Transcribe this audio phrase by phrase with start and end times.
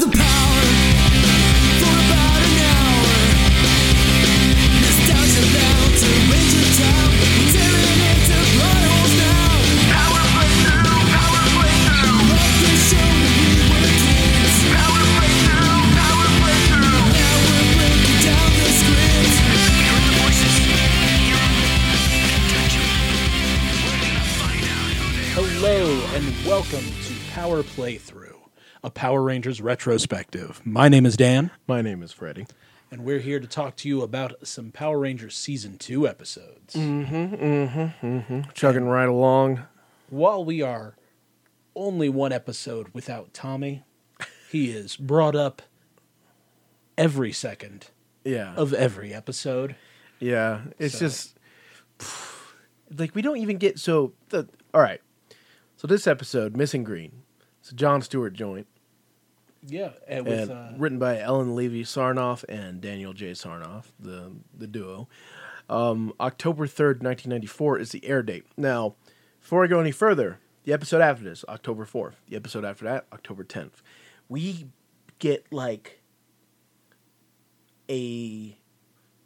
[0.00, 0.35] the power
[28.96, 30.60] Power Rangers retrospective.
[30.64, 32.46] My name is Dan, My name is Freddie.
[32.90, 36.74] and we're here to talk to you about some Power Rangers Season 2 episodes.
[36.74, 37.68] Mm hmm, mm
[38.00, 38.40] hmm, mm hmm.
[38.54, 39.60] Chugging right along.
[40.08, 40.96] While we are
[41.74, 43.84] only one episode without Tommy,
[44.50, 45.60] he is brought up
[46.96, 47.88] every second
[48.24, 48.54] Yeah.
[48.54, 49.76] of every episode.
[50.20, 50.62] yeah.
[50.78, 51.38] It's So- just
[52.98, 55.02] like we don't even get so the all right.
[55.76, 57.22] So this episode, Missing Green.
[57.60, 58.66] It's a John Stewart joint.
[59.68, 63.32] Yeah, and with and uh, written by Ellen Levy Sarnoff and Daniel J.
[63.32, 65.08] Sarnoff, the the duo.
[65.68, 68.44] Um, October third, nineteen ninety four is the air date.
[68.56, 68.94] Now,
[69.40, 72.20] before I go any further, the episode after this, October fourth.
[72.28, 73.82] The episode after that, October tenth.
[74.28, 74.68] We
[75.18, 76.02] get like
[77.90, 78.56] a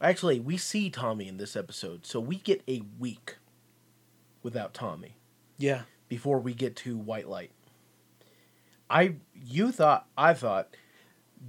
[0.00, 3.36] actually we see Tommy in this episode, so we get a week
[4.42, 5.16] without Tommy
[5.58, 7.50] yeah, before we get to White Light.
[8.90, 10.76] I you thought I thought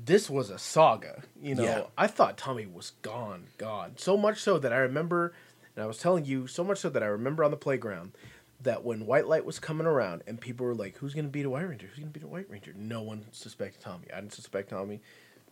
[0.05, 1.23] this was a saga.
[1.41, 1.83] You know, Yeah.
[1.97, 3.93] I thought Tommy was gone, gone.
[3.97, 5.33] So much so that I remember,
[5.75, 8.13] and I was telling you so much so that I remember on the playground
[8.61, 11.45] that when White Light was coming around and people were like, "Who's going to beat
[11.45, 11.87] a White Ranger?
[11.87, 14.07] Who's going to beat a White Ranger?" No one suspected Tommy.
[14.13, 15.01] I didn't suspect Tommy.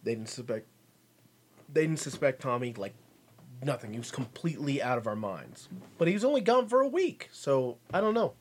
[0.03, 0.67] They didn't suspect.
[1.73, 2.73] They didn't suspect Tommy.
[2.73, 2.93] Like
[3.63, 3.91] nothing.
[3.93, 5.67] He was completely out of our minds.
[5.97, 8.33] But he was only gone for a week, so I don't know.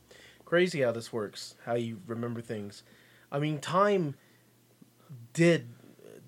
[0.44, 1.56] Crazy how this works.
[1.64, 2.82] How you remember things.
[3.30, 4.14] I mean, time
[5.32, 5.68] did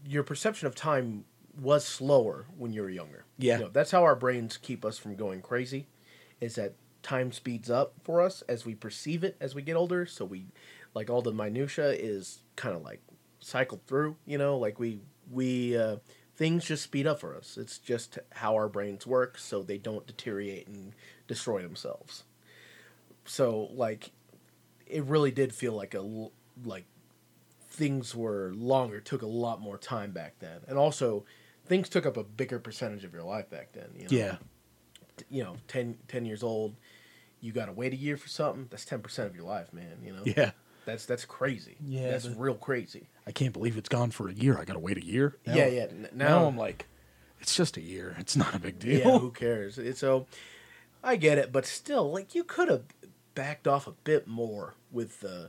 [0.06, 1.24] your perception of time
[1.60, 3.24] was slower when you were younger.
[3.38, 3.58] Yeah.
[3.58, 5.86] You know, that's how our brains keep us from going crazy.
[6.40, 10.06] Is that time speeds up for us as we perceive it as we get older.
[10.06, 10.46] So we,
[10.94, 13.02] like all the minutia is kind of like
[13.40, 14.16] cycled through.
[14.26, 15.00] You know, like we
[15.30, 15.96] we uh,
[16.36, 17.58] things just speed up for us.
[17.58, 20.94] It's just how our brains work, so they don't deteriorate and
[21.26, 22.24] destroy themselves.
[23.24, 24.10] So like,
[24.86, 26.28] it really did feel like a
[26.64, 26.84] like
[27.70, 31.24] things were longer, took a lot more time back then, and also
[31.66, 33.88] things took up a bigger percentage of your life back then.
[33.96, 34.08] You know?
[34.10, 34.36] yeah,
[35.28, 36.74] you know 10, 10 years old
[37.42, 40.22] you gotta wait a year for something that's 10% of your life man you know
[40.24, 40.50] yeah.
[40.84, 44.58] that's that's crazy Yeah, that's real crazy I can't believe it's gone for a year.
[44.58, 45.36] I got to wait a year.
[45.46, 46.86] Now- yeah yeah n- Now, now, I'm like,
[47.40, 48.16] it's just a year.
[48.18, 48.98] It's not a big deal.
[48.98, 50.26] yeah who cares it's so
[51.04, 52.82] i get it but still like you could have
[53.34, 55.46] backed off a bit more with uh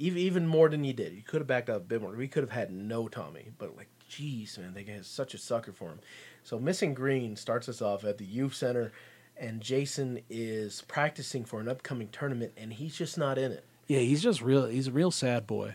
[0.00, 2.26] even, even more than you did you could have backed off a bit more we
[2.26, 5.90] could have had no tommy but like jeez man they get such a sucker for
[5.90, 6.00] him
[6.42, 8.90] so missing green starts us off at the youth center
[9.36, 14.00] and jason is practicing for an upcoming tournament and he's just not in it Yeah,
[14.00, 14.66] he's just real.
[14.66, 15.74] He's a real sad boy.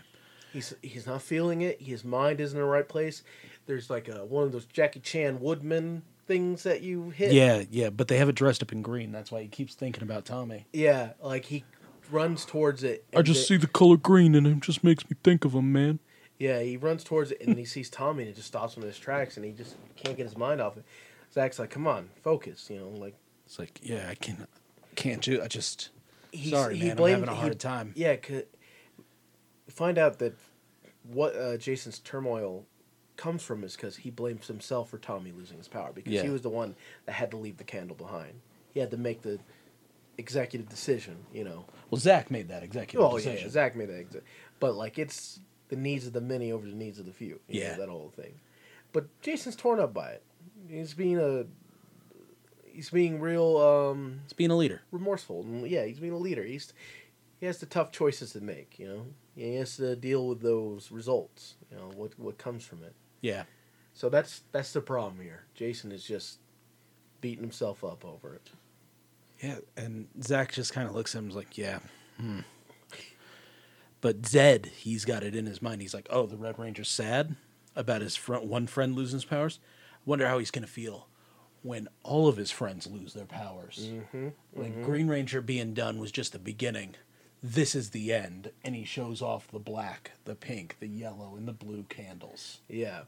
[0.52, 1.82] He's he's not feeling it.
[1.82, 3.22] His mind isn't in the right place.
[3.66, 7.32] There's like a one of those Jackie Chan Woodman things that you hit.
[7.32, 9.12] Yeah, yeah, but they have it dressed up in green.
[9.12, 10.64] That's why he keeps thinking about Tommy.
[10.72, 11.64] Yeah, like he
[12.10, 13.04] runs towards it.
[13.14, 15.72] I just the- see the color green and it just makes me think of him,
[15.72, 15.98] man.
[16.38, 18.82] Yeah, he runs towards it and then he sees Tommy and it just stops him
[18.82, 20.84] in his tracks and he just can't get his mind off it.
[21.32, 23.14] Zach's like, "Come on, focus." You know, like
[23.46, 24.46] It's like, yeah, I can,
[24.96, 25.40] can't do.
[25.42, 25.90] I just
[26.32, 26.96] he's, sorry, he man.
[26.96, 27.92] blamed, I'm having a hard he- time.
[27.96, 28.42] Yeah, 'cause-
[29.68, 30.34] find out that
[31.04, 32.66] what uh, Jason's turmoil
[33.16, 36.22] comes from is because he blames himself for Tommy losing his power because Yeah.
[36.22, 36.74] he was the one
[37.06, 38.40] that had to leave the candle behind.
[38.74, 39.38] He had to make the
[40.18, 41.64] executive decision, you know.
[41.90, 43.48] Well, Zach made that executive Oh yeah.
[43.48, 44.22] Zach made that,
[44.60, 47.40] but like it's the needs of the many over the needs of the few.
[47.48, 47.76] you know, Yeah.
[47.76, 48.34] that whole thing.
[48.92, 50.22] But Jason's torn up by it.
[50.68, 51.44] He's being a
[52.64, 54.82] he's being real um, It's being a leader.
[54.90, 55.42] remorseful.
[55.42, 56.44] And yeah, he's being a leader.
[56.44, 56.72] He's
[57.38, 58.78] he has the tough choices to make.
[58.78, 61.54] You know, he has to deal with those results.
[61.70, 62.94] You know what what comes from it.
[63.20, 63.44] Yeah,
[63.92, 65.44] So that's that's the problem here.
[65.54, 66.38] Jason is just
[67.20, 68.50] beating himself up over it.
[69.42, 71.78] Yeah, and Zach just kind of looks at him and is like, yeah.
[72.18, 72.40] Hmm.
[74.00, 75.80] But Zedd, he's got it in his mind.
[75.80, 77.36] He's like, oh, the Red Ranger's sad
[77.74, 79.58] about his front one friend losing his powers.
[79.94, 81.08] I Wonder how he's gonna feel
[81.62, 83.90] when all of his friends lose their powers.
[83.90, 84.28] Mm-hmm.
[84.54, 86.94] Like Green Ranger being done was just the beginning.
[87.42, 91.46] This is the end, and he shows off the black, the pink, the yellow, and
[91.46, 92.60] the blue candles.
[92.68, 93.02] Yeah,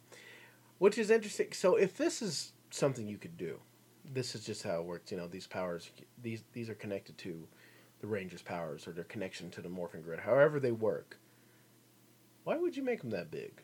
[0.78, 1.52] which is interesting.
[1.52, 3.60] So if this is something you could do,
[4.12, 5.10] this is just how it works.
[5.12, 5.90] You know, these powers
[6.22, 7.46] these these are connected to
[8.00, 10.20] the Ranger's powers or their connection to the Morphin Grid.
[10.20, 11.18] However they work.
[12.44, 13.62] Why would you make them that big?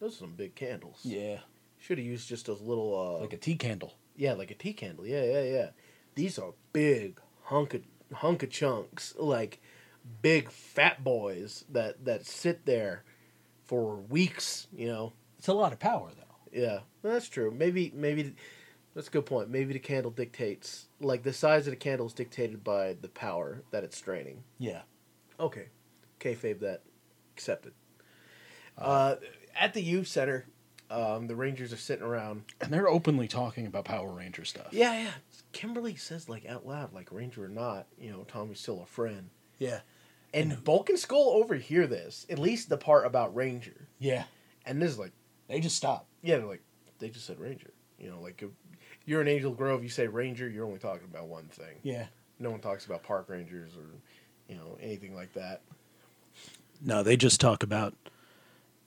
[0.00, 1.00] those are some big candles.
[1.02, 1.38] Yeah,
[1.78, 3.94] Should have used just those little uh like a tea candle.
[4.16, 5.06] yeah, like a tea candle.
[5.06, 5.68] Yeah, yeah, yeah.
[6.14, 7.82] These are big hunk of
[8.14, 9.60] hunk of chunks, like
[10.22, 13.04] big fat boys that that sit there
[13.64, 14.68] for weeks.
[14.72, 15.12] You know.
[15.38, 16.58] It's a lot of power, though.
[16.58, 17.50] Yeah, that's true.
[17.50, 18.34] Maybe maybe
[18.94, 19.48] that's a good point.
[19.50, 23.62] Maybe the candle dictates like the size of the candle is dictated by the power
[23.70, 24.42] that it's straining.
[24.58, 24.82] Yeah.
[25.40, 25.66] Okay,
[26.20, 26.82] kayfabe that
[27.36, 27.72] accepted.
[28.76, 29.16] Uh,
[29.58, 30.46] at the youth center,
[30.90, 32.42] um, the Rangers are sitting around.
[32.60, 34.68] And they're openly talking about Power Ranger stuff.
[34.72, 35.10] Yeah, yeah.
[35.52, 39.30] Kimberly says like out loud, like Ranger or not, you know, Tommy's still a friend.
[39.58, 39.80] Yeah.
[40.34, 43.88] And Bulk and Skull overhear this, at least the part about Ranger.
[43.98, 44.24] Yeah.
[44.66, 45.12] And this is like,
[45.48, 46.06] They just stop.
[46.22, 46.62] yeah, they're like,
[46.98, 47.72] they just said Ranger.
[47.98, 48.42] You know, like
[49.08, 51.76] you're in Angel Grove, you say Ranger, you're only talking about one thing.
[51.82, 52.06] Yeah.
[52.38, 53.86] No one talks about park rangers or,
[54.52, 55.62] you know, anything like that.
[56.84, 57.94] No, they just talk about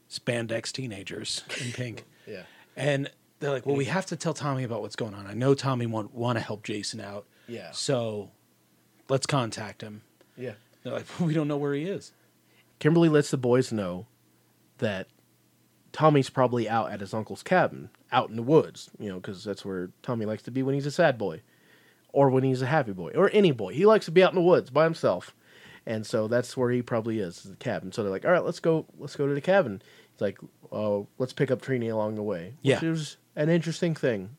[0.09, 2.06] spandex teenagers in pink.
[2.27, 2.44] Yeah.
[2.77, 3.09] And
[3.39, 5.25] they're like, well, we have to tell Tommy about what's going on.
[5.25, 7.25] I know Tommy want, want to help Jason out.
[7.47, 7.71] Yeah.
[7.71, 8.29] So
[9.09, 10.03] let's contact him.
[10.38, 10.53] Yeah.
[10.83, 12.13] They're like, we don't know where he is.
[12.77, 14.06] Kimberly lets the boys know
[14.77, 15.07] that
[15.91, 19.63] Tommy's probably out at his uncle's cabin, out in the woods, you know, because that's
[19.63, 21.42] where Tommy likes to be when he's a sad boy,
[22.13, 23.74] or when he's a happy boy, or any boy.
[23.74, 25.34] He likes to be out in the woods by himself,
[25.86, 27.92] and so that's where he probably is, is the cabin.
[27.92, 29.81] So they're like, "All right, let's go, let's go to the cabin."
[30.13, 30.40] He's like,
[30.72, 32.75] "Oh, let's pick up Trini along the way," Yeah.
[32.75, 34.31] which is an interesting thing.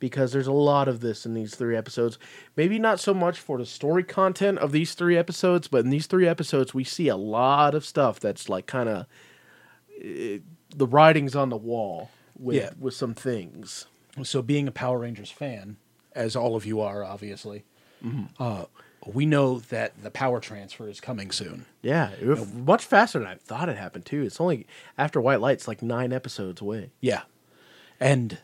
[0.00, 2.20] Because there's a lot of this in these three episodes.
[2.54, 6.06] Maybe not so much for the story content of these three episodes, but in these
[6.06, 9.06] three episodes, we see a lot of stuff that's like kind of
[10.00, 10.38] eh,
[10.72, 12.70] the writing's on the wall with Yeah.
[12.78, 13.86] with some things.
[14.22, 15.76] So, being a Power Rangers fan,
[16.14, 17.64] as all of you are, obviously,
[18.40, 18.64] uh,
[19.06, 21.66] we know that the power transfer is coming soon.
[21.82, 24.22] Yeah, it- much faster than I thought it happened too.
[24.22, 26.90] It's only after White Light's like nine episodes away.
[27.00, 27.22] Yeah.
[28.00, 28.38] And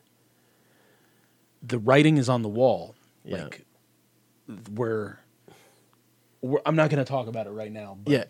[1.62, 2.94] the writing is on the wall.
[3.24, 3.44] Yeah.
[3.44, 3.64] Like,
[4.74, 5.20] where,
[6.40, 8.24] we're, I'm not going to talk about it right now, but Yeah,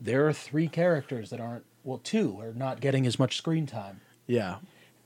[0.00, 4.00] there are three characters that aren't, well, two are not getting as much screen time.
[4.26, 4.56] yeah,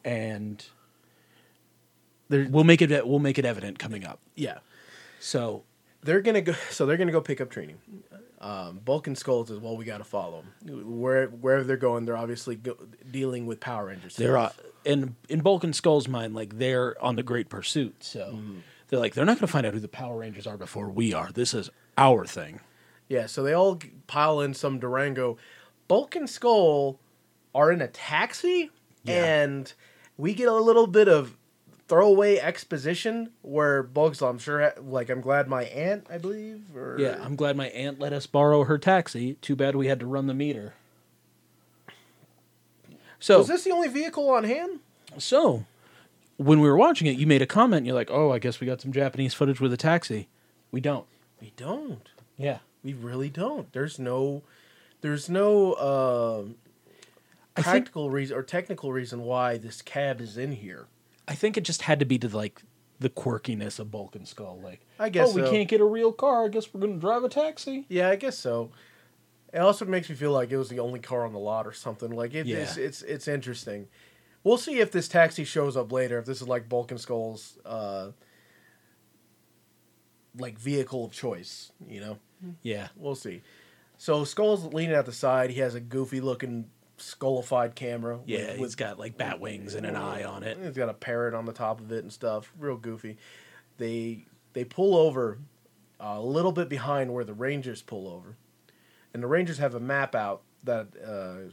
[0.05, 0.65] And
[2.29, 4.19] they're we'll make it, we'll make it evident coming up.
[4.35, 4.59] yeah.
[5.23, 5.65] So,
[6.03, 6.55] They're gonna go.
[6.71, 7.75] So they're gonna go pick up Trini.
[8.41, 9.77] Um, Bulk and Skulls is well.
[9.77, 10.99] We got to follow them.
[11.01, 12.75] Where wherever they're going, they're obviously go,
[13.11, 14.17] dealing with Power Rangers.
[14.17, 14.51] they're uh,
[14.87, 18.03] in in Bulk and Skull's mind, like they're on the Great Pursuit.
[18.03, 18.39] So
[18.89, 21.13] they're like they're not going to find out who the Power Rangers are before we
[21.13, 21.31] are.
[21.31, 21.69] This is
[21.99, 22.61] our thing.
[23.09, 25.37] Yeah, so they all pile in some Durango.
[25.91, 27.01] Bulk and Skull
[27.53, 28.71] are in a taxi,
[29.03, 29.25] Yeah.
[29.43, 29.73] and
[30.17, 31.37] we get a little bit of
[31.89, 37.19] throwaway exposition where Bulk's, I'm sure, like, I'm glad my aunt, I believe, or Yeah,
[37.21, 39.35] I'm glad my aunt let us borrow her taxi.
[39.43, 40.75] Too bad we had to run the meter.
[43.19, 44.79] So is this the only vehicle on hand?
[45.19, 45.65] so
[46.37, 47.85] when we were watching it, you made a comment.
[47.85, 50.29] You're like, "Oh, I guess we got some Japanese footage with a taxi."
[50.71, 51.05] We don't.
[51.41, 52.09] We don't.
[52.39, 53.71] Yeah, We really don't.
[53.73, 54.43] There's no,
[55.01, 56.57] there's no um
[57.57, 60.87] I think practical reason or technical reason why this cab is in here.
[61.27, 62.63] I think it just had to be to like
[62.99, 64.61] the quirkiness of Bulk and Skull.
[64.63, 66.45] Like, I guess oh, we can't get a real car.
[66.45, 67.87] I guess we're gonna drive a taxi.
[67.89, 68.71] Yeah, I guess so.
[69.53, 71.73] It also makes me feel like it was the only car on the lot or
[71.73, 72.11] something.
[72.11, 73.89] Like it, it's, it's it's interesting.
[74.45, 76.19] We'll see if this taxi shows up later.
[76.19, 78.11] If this is like Bulk and Skull's uh,
[80.39, 82.19] like vehicle of choice, you know.
[82.63, 83.43] Yeah, We'll see.
[84.01, 85.51] So Skull's leaning out the side.
[85.51, 88.19] He has a goofy looking skullified camera.
[88.25, 88.53] yeah.
[88.53, 90.57] with He's got like bat wings and an eye on it.
[90.59, 92.51] He's got a parrot on the top of it and stuff.
[92.59, 93.19] Real goofy.
[93.77, 95.39] They they pull over
[96.01, 98.39] a little bit behind where the Rangers pull over,
[99.13, 101.53] and the Rangers have a map out that uh,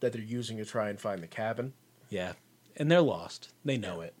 [0.00, 1.72] that they're using to try and find the cabin.
[2.10, 2.32] Yeah,
[2.76, 3.52] and they're lost.
[3.64, 4.14] They know it.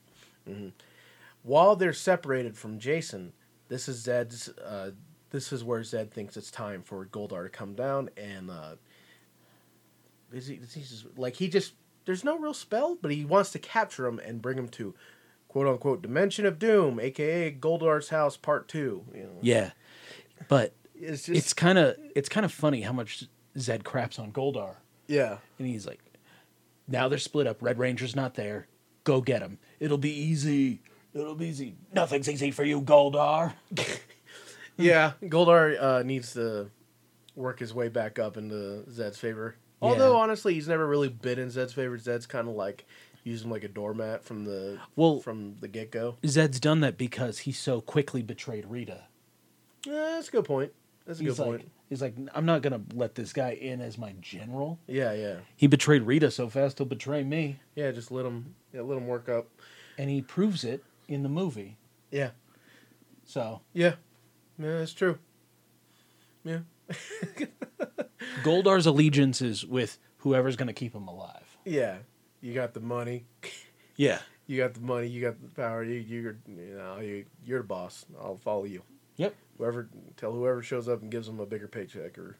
[1.42, 3.32] While they're separated from Jason,
[3.66, 4.50] this is Zedd's.
[4.50, 4.92] Uh,
[5.34, 8.50] this is where Zedd thinks it's time for Goldar to come down and.
[8.50, 8.76] Uh,
[10.32, 11.74] is he, is he just, like he just
[12.04, 14.94] there's no real spell, but he wants to capture him and bring him to
[15.48, 19.04] quote unquote dimension of doom, aka Goldar's house part two.
[19.14, 19.70] You know, Yeah,
[20.48, 23.24] but it's just it's kind of it's kind of funny how much
[23.56, 24.76] Zedd craps on Goldar,
[25.08, 26.00] yeah, and he's like,
[26.86, 27.60] now they're split up.
[27.60, 28.68] Red Ranger's not there.
[29.04, 29.58] Go get him.
[29.80, 30.80] It'll be easy.
[31.12, 31.74] It'll be easy.
[31.92, 33.54] Nothing's easy for you, Goldar.
[34.76, 35.12] yeah.
[35.22, 36.70] Goldar uh, needs to
[37.36, 39.56] work his way back up into Zedd's favor.
[39.82, 40.22] Although Yeah.
[40.22, 41.98] honestly, he's never really been in Zedd's favor.
[41.98, 42.84] Zedd's kind of like
[43.24, 46.16] used him like a doormat from the Well- from the get go.
[46.24, 49.04] Zedd's done that because he so quickly betrayed Rita.
[49.84, 50.72] Yeah, that's a good point.
[51.06, 51.70] That's a He's good like, point.
[51.90, 54.78] He's like, I'm not gonna let this guy in as my general.
[54.86, 57.90] Yeah, yeah, He betrayed Rita so fast he'll betray me, yeah.
[57.90, 59.48] Just let him, yeah, let him work up.
[59.98, 61.76] and he proves it in the movie.
[62.10, 62.30] Yeah,
[63.24, 63.94] So yeah,
[64.58, 64.78] yeah.
[64.78, 65.18] That's true.
[66.44, 66.58] Yeah,
[68.42, 71.56] Goldar's allegiance is with whoever's gonna keep him alive.
[71.64, 71.96] yeah.
[72.40, 73.24] You got the money.
[73.96, 74.18] Yeah.
[74.46, 75.06] You got the money.
[75.06, 75.82] You got the power.
[75.82, 78.04] You, you're, you know, you, you're the boss.
[78.20, 78.82] I'll follow you.
[79.16, 79.34] Yep.
[79.56, 82.36] Whoever, tell whoever shows up and gives them a bigger paycheck, or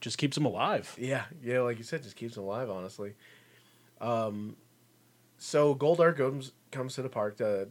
[0.00, 0.96] Just keeps him alive.
[0.98, 2.70] yeah, yeah, like you said, just keeps them alive.
[2.70, 3.12] Honestly.
[4.00, 4.56] Um,
[5.36, 7.36] so Goldar comes comes to the park.
[7.36, 7.68] The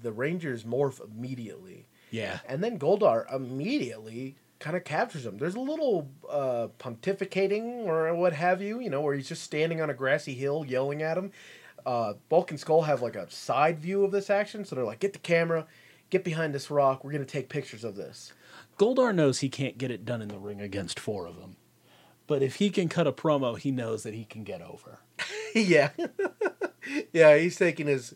[0.00, 1.87] the Rangers morph immediately.
[2.10, 2.40] Yeah.
[2.46, 5.38] And then Goldar immediately kind of captures him.
[5.38, 9.80] There's a little uh, pontificating or what have you, you know, where he's just standing
[9.80, 11.32] on a grassy hill yelling at him.
[11.86, 14.98] Uh, Bulk and Skull have like a side view of this action, so they're like,
[15.00, 15.66] "Get the camera,
[16.10, 17.04] get behind this rock.
[17.04, 18.32] We're gonna take pictures of this."
[18.78, 21.56] Goldar knows he can't get it done in the ring against four of them.
[22.26, 25.00] But if he can cut a promo, he knows that he can get over.
[25.54, 25.90] yeah,
[27.12, 28.14] yeah, he's taking his,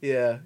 [0.00, 0.38] yeah,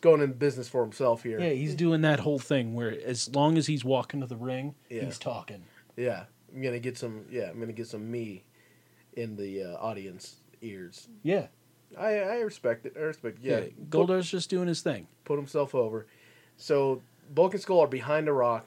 [0.00, 1.40] going in business for himself here.
[1.40, 4.74] Yeah, he's doing that whole thing where as long as he's walking to the ring,
[4.88, 5.04] Yeah.
[5.04, 5.62] he's talking.
[5.96, 7.24] Yeah, I'm gonna get some.
[7.30, 8.44] Yeah, I'm gonna get some me
[9.14, 11.08] in the uh, audience ears.
[11.22, 11.46] Yeah.
[11.98, 12.94] I I respect it.
[12.96, 13.38] I respect.
[13.38, 13.44] It.
[13.44, 13.58] Yeah.
[13.60, 15.08] Yeah, Goldar's just doing his thing.
[15.24, 16.06] put himself over.
[16.56, 17.02] So
[17.34, 18.66] Bulk and Skull are behind a rock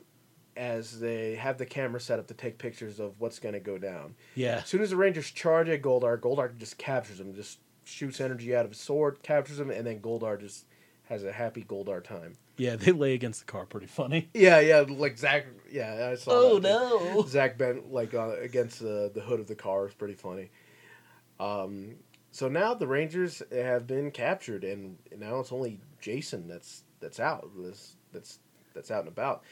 [0.56, 3.78] as they have the camera set up to take pictures of what's going to go
[3.78, 4.14] down.
[4.36, 4.58] Yeah.
[4.58, 8.56] As soon as the Rangers charge at Goldar, Goldar just captures him, just shoots energy
[8.56, 10.66] out of his sword, captures him, and then Goldar just
[11.14, 12.34] has a happy Goldar time.
[12.58, 14.30] Yeah, they lay against the car pretty funny.
[14.34, 15.46] Yeah, yeah, like Zach.
[15.72, 16.32] Yeah, I saw.
[16.34, 17.26] Oh, that no.
[17.28, 20.50] Zach bent like uh, against the the hood of the car is pretty funny.
[21.40, 21.96] Um,
[22.32, 27.50] so now the Rangers have been captured, and now it's only Jason that's that's out.
[27.58, 28.40] That's that's
[28.74, 29.44] that's out and about.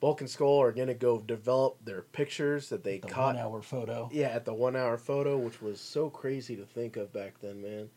[0.00, 3.36] Bulk and Skull are gonna go develop their pictures that they The caught.
[3.36, 4.08] one hour photo.
[4.12, 7.62] Yeah, at the one hour photo, which was so crazy to think of back then,
[7.62, 7.88] man.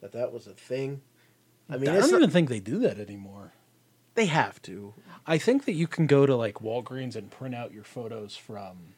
[0.00, 1.00] That that was a thing.
[1.70, 3.52] I mean, I don't not- even think they do that anymore.
[4.14, 4.94] they have to.
[5.26, 8.94] I think that you can go to like Walgreens and print out your photos from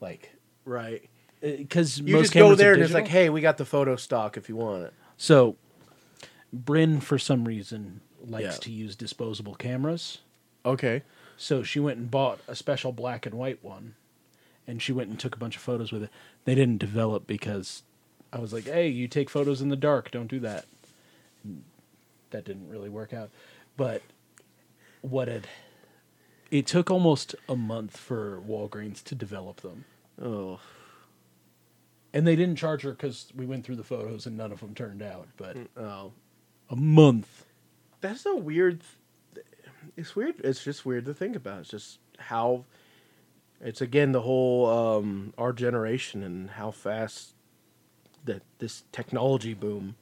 [0.00, 0.34] like
[0.64, 1.08] Right.
[1.42, 3.96] Uh, because You most just go there and it's like, hey, we got the photo
[3.96, 4.94] stock if you want it.
[5.16, 5.56] So,
[6.52, 8.50] Bryn, for some reason, likes Yeah.
[8.52, 10.18] to use disposable cameras.
[10.64, 11.02] Okay.
[11.36, 13.94] So she went and bought a special black and white one,
[14.66, 16.10] and she went and took a bunch of photos with it.
[16.44, 17.82] They didn't develop because
[18.32, 20.10] I was like, "Hey, you take photos in the dark.
[20.10, 20.64] Don't do that."
[21.44, 21.64] And
[22.34, 23.30] that didn't really work out.
[23.76, 24.02] But
[25.00, 25.46] what had
[26.50, 29.84] it took almost a month for Walgreens to develop them,
[30.20, 30.60] Oh.
[32.12, 34.74] and they didn't charge her because we went through the photos and none of them
[34.74, 35.28] turned out.
[35.36, 36.12] But Oh.
[36.70, 37.46] a month.
[38.00, 38.82] That's a weird.
[39.34, 39.46] th-
[39.96, 40.40] It's weird.
[40.40, 41.60] It's just weird to think about.
[41.60, 42.64] It's just how.
[43.60, 47.34] It's again the whole um, our generation and how fast
[48.24, 49.96] that this technology boom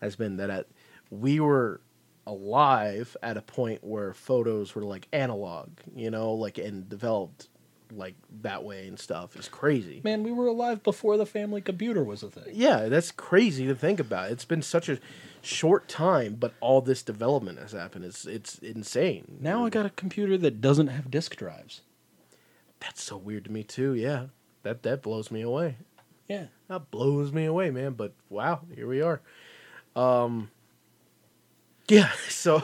[0.00, 0.36] has been.
[0.38, 0.66] That at,
[1.10, 1.80] we were
[2.26, 7.48] alive at a point where photos were like analog, you know, like and developed
[7.92, 9.34] like that way and stuff.
[9.36, 10.00] It's crazy.
[10.04, 12.52] Man, we were alive before the family computer was a thing.
[12.52, 14.30] Yeah, that's crazy to think about.
[14.30, 15.00] It's been such a
[15.42, 18.04] short time, but all this development has happened.
[18.04, 19.38] It's it's insane.
[19.40, 21.82] Now I got a computer that doesn't have disk drives.
[22.78, 23.94] That's so weird to me too.
[23.94, 24.26] Yeah,
[24.62, 25.76] that that blows me away.
[26.28, 26.46] Yeah.
[26.68, 27.94] That blows me away, man.
[27.94, 29.20] But wow, here we are.
[29.96, 30.50] Um.
[31.90, 32.62] Yeah, so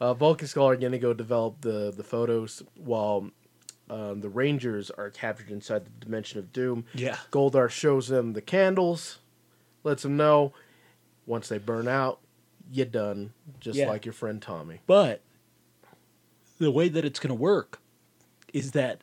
[0.00, 3.30] uh, Bulk and Skull are gonna go develop the the photos while
[3.90, 6.84] um, the Rangers are captured inside the Dimension of Doom.
[6.94, 7.16] Yeah.
[7.32, 9.18] Goldar shows them the candles,
[9.84, 10.52] lets them know
[11.26, 12.20] once they burn out,
[12.70, 13.88] you're done, just Yeah.
[13.88, 14.80] like your friend Tommy.
[14.86, 15.22] But
[16.58, 17.80] the way that it's going to work
[18.52, 19.00] is that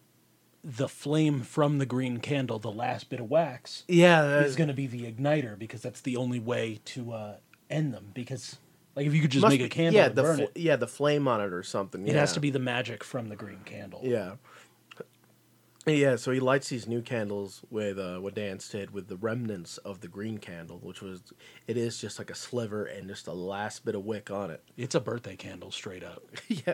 [0.63, 4.73] the flame from the green candle, the last bit of wax, Yeah, is going to
[4.73, 7.35] be the igniter because that's the only way to uh,
[7.69, 8.11] end them.
[8.13, 8.57] Because,
[8.95, 10.43] like, if you could just must make be- a candle Yeah, and the burn fl-
[10.43, 12.07] it, yeah the flame on it or something.
[12.07, 14.01] it has to be the magic from the green candle.
[14.03, 14.35] Yeah.
[15.87, 19.77] Yeah, so he lights these new candles with uh, what Dance did with the remnants
[19.77, 21.21] of the green candle, which was
[21.67, 24.63] it is just like a sliver and just a last bit of wick on it.
[24.77, 26.23] It's a birthday candle, straight up.
[26.47, 26.73] yeah,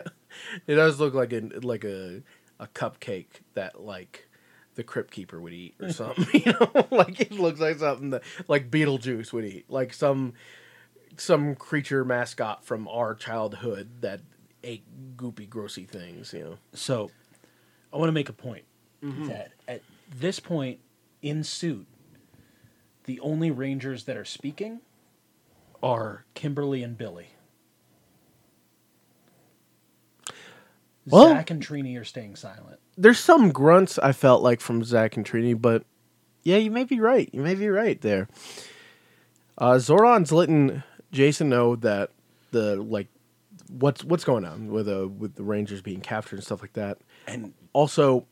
[0.66, 2.22] it does look like a like a
[2.58, 4.28] a cupcake that like
[4.76, 6.40] the crypt keeper would eat or something.
[6.46, 10.32] you know, like it looks like something that like Beetlejuice would eat, like some
[11.16, 14.20] some creature mascot from our childhood that
[14.64, 14.84] ate
[15.16, 16.32] goopy, grossy things.
[16.32, 16.58] You know.
[16.72, 17.10] So,
[17.92, 18.64] I want to make a point
[19.02, 19.82] that at
[20.16, 20.78] this point
[21.22, 21.86] in suit,
[23.04, 24.80] the only Rangers that are speaking
[25.82, 27.28] are Kimberly and Billy.
[31.06, 32.78] Well- Zach and Trini are staying silent.
[32.96, 35.84] There's some grunts I felt like from Zach and Trini, but
[36.44, 37.28] yeah, you may be right.
[37.32, 38.28] You may be right there.
[39.58, 42.10] Uh, Zordon's letting Jason know that
[42.50, 43.08] the like
[43.68, 46.98] what's what's going on with uh, with the Rangers being captured and stuff like that.
[47.26, 48.26] And Also,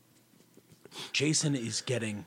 [1.12, 2.24] Jason is getting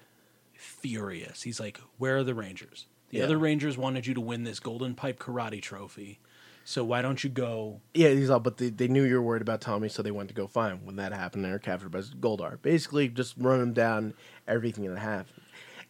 [0.53, 1.41] furious.
[1.43, 2.87] He's like, "Where are the Rangers?
[3.09, 3.25] The Yeah.
[3.25, 6.19] other Rangers wanted you to win this Golden Pipe Karate Trophy,
[6.63, 9.41] so why don't you go?" yeah, he's all, but they, they knew you were worried
[9.41, 10.85] about Tommy, so they went to go find him.
[10.85, 12.61] When that happened, they were captured by Goldar.
[12.61, 14.13] Basically, just run him down,
[14.47, 15.41] everything that happened.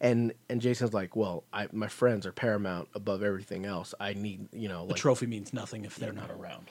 [0.04, 3.94] And and Jason's like, well, I, my friends are paramount above everything else.
[3.98, 6.66] I need, you know, The trophy means nothing if they're not around.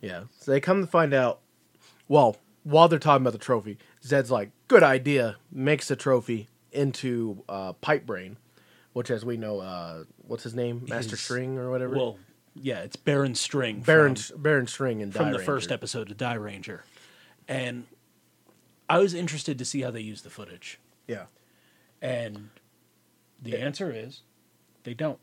[0.00, 0.22] Yeah.
[0.40, 1.40] So they come to find out.
[2.08, 7.44] Well, while they're talking about the trophy, Zedd's like, "Good idea." Makes the trophy into
[7.48, 8.38] uh, Pipe Brain,
[8.94, 11.94] which, as we know, uh, what's his name, Master His- String or whatever.
[11.94, 12.16] Well,
[12.54, 13.80] yeah, it's Baron String.
[13.82, 16.80] Baron from- Baron String and from the first episode of Dairanger,
[17.46, 17.84] and
[18.88, 21.26] I was interested to see how they use the footage, Yeah.
[22.00, 22.48] and
[23.42, 24.22] the answer is
[24.84, 25.18] they don't.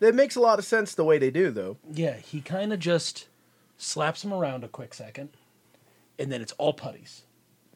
[0.00, 1.76] That makes a lot of sense the way they do, though.
[1.92, 3.28] Yeah, he kind of just
[3.78, 5.30] slaps him around a quick second,
[6.18, 7.22] and then it's all putties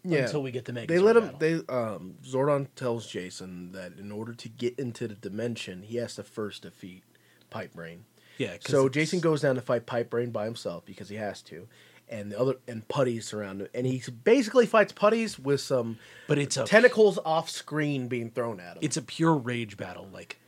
[0.04, 0.24] Yeah.
[0.24, 1.24] until we get the Megazord they let him.
[1.24, 1.38] battle.
[1.38, 6.16] They um, Zordon tells Jason that in order to get into the dimension, he has
[6.16, 7.02] to first defeat
[7.50, 8.04] Pipe Brain.
[8.36, 11.66] yeah, So Jason goes down to fight Pipe Brain by himself because he has to,
[12.10, 16.38] and the other and Putties surround him, and he basically fights Putties with some but
[16.38, 18.78] it's a tentacles off screen being thrown at him.
[18.82, 20.08] It's a pure rage battle.
[20.12, 20.38] Like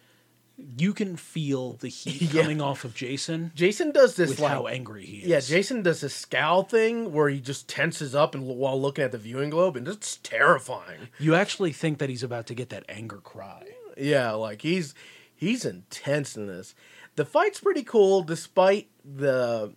[0.77, 2.43] you can feel the heat Yeah.
[2.43, 5.27] coming off of Jason Jason does this with like how angry he is.
[5.27, 9.13] yeah, Jason does this scowl thing where he just tenses up and while looking at
[9.13, 11.09] the viewing globe, and it's terrifying.
[11.19, 13.65] You actually think that he's about to get that anger cry.
[13.97, 14.95] Yeah, like he's
[15.35, 16.75] he's intense in this.
[17.17, 19.73] The fight's pretty cool, despite the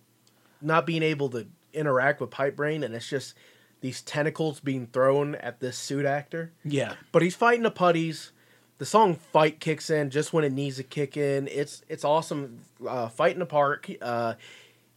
[0.62, 3.34] not being able to interact with Pipe Brain, and it's just
[3.80, 6.52] these tentacles being thrown at this suit actor.
[6.64, 6.94] Yeah.
[7.12, 8.32] But he's fighting the putties.
[8.78, 11.48] The song "Fight" kicks in just when it needs to kick in.
[11.48, 12.60] It's it's awesome.
[12.86, 13.88] Uh, fight in the park.
[14.02, 14.34] Uh,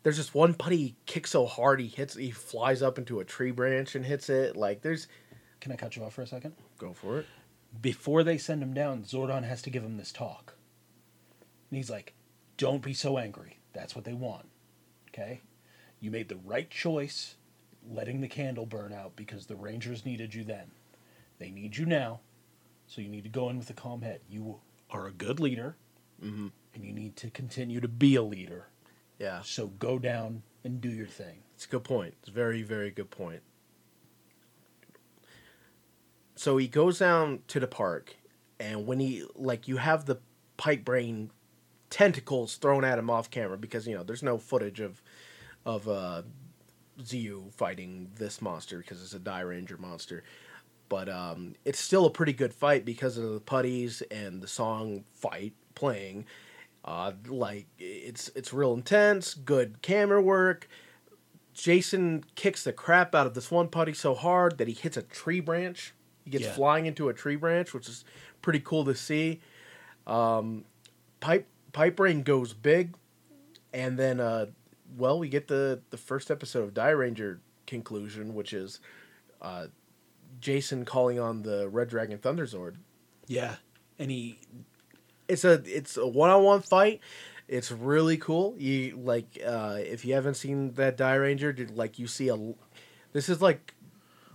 [0.04, 2.16] there's just one putty he kicks so hard he hits.
[2.16, 4.56] He flies up into a tree branch and hits it.
[4.56, 5.08] Like there's
[5.60, 6.54] Can I cut you off for a second?
[6.78, 7.26] go for it.
[7.82, 10.56] Before they send him down, Zordon has to give him this talk.
[11.70, 12.14] And he's like,
[12.56, 13.60] Don't be so angry.
[13.74, 14.48] That's what they want.
[15.10, 15.42] Okay?
[16.00, 17.36] You made the right choice
[17.90, 20.72] letting the candle burn out because the Rangers needed you then.
[21.40, 22.20] They need you now.
[22.86, 24.22] So you need to go in with a calm head.
[24.30, 25.76] You are a good leader.
[26.22, 26.52] Mhm.
[26.74, 28.68] And you need to continue to be a leader.
[29.20, 31.44] Yeah, So go down and do your thing.
[31.56, 32.14] it's a good point.
[32.20, 33.42] It's a very very good point.
[36.36, 38.16] So he goes down to the park,
[38.60, 40.20] and when he like you have the
[40.58, 41.32] pipe brain
[41.90, 45.02] tentacles thrown at him off camera because you know there's no footage of
[45.68, 46.24] of uh
[47.06, 50.24] Zu fighting this monster because it's a Dairanger monster.
[50.90, 55.04] But um, it's still a pretty good fight because of the putties and the song
[55.14, 56.26] "Fight" playing.
[56.84, 60.68] Uh, like it's it's real intense, good camera work.
[61.54, 65.02] Jason kicks the crap out of this one putty so hard that he hits a
[65.02, 65.94] tree branch.
[66.24, 66.54] He gets Yeah.
[66.54, 68.06] flying into a tree branch, which is
[68.42, 69.42] pretty cool to see.
[70.08, 70.66] Um,
[71.20, 72.96] pipe pipe brain goes big,
[73.74, 74.48] and then uh,
[74.96, 78.80] well, we get the the first episode of Dairanger conclusion, which is
[79.42, 79.68] uh,
[80.40, 82.76] Jason calling on the Red Dragon Thunderzord.
[83.28, 83.56] Yeah.
[84.00, 84.40] And he
[85.28, 87.02] It's a it's a one on one fight.
[87.48, 88.56] It's really cool.
[88.58, 92.54] You like uh, if you haven't seen that Dairanger, did like you see a
[93.14, 93.74] this is like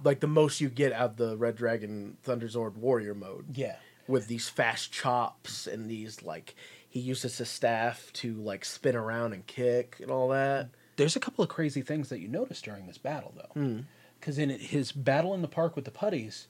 [0.05, 3.77] like the most you get out of the Red Dragon Thunderzord Warrior mode yeah.
[4.09, 6.55] with these fast chops and these like
[6.93, 10.69] he uses his staff to like spin around and kick and all that.
[10.97, 13.83] There's a couple of crazy things that you notice during this battle, though.
[14.21, 16.49] Because in his battle in the park with the putties,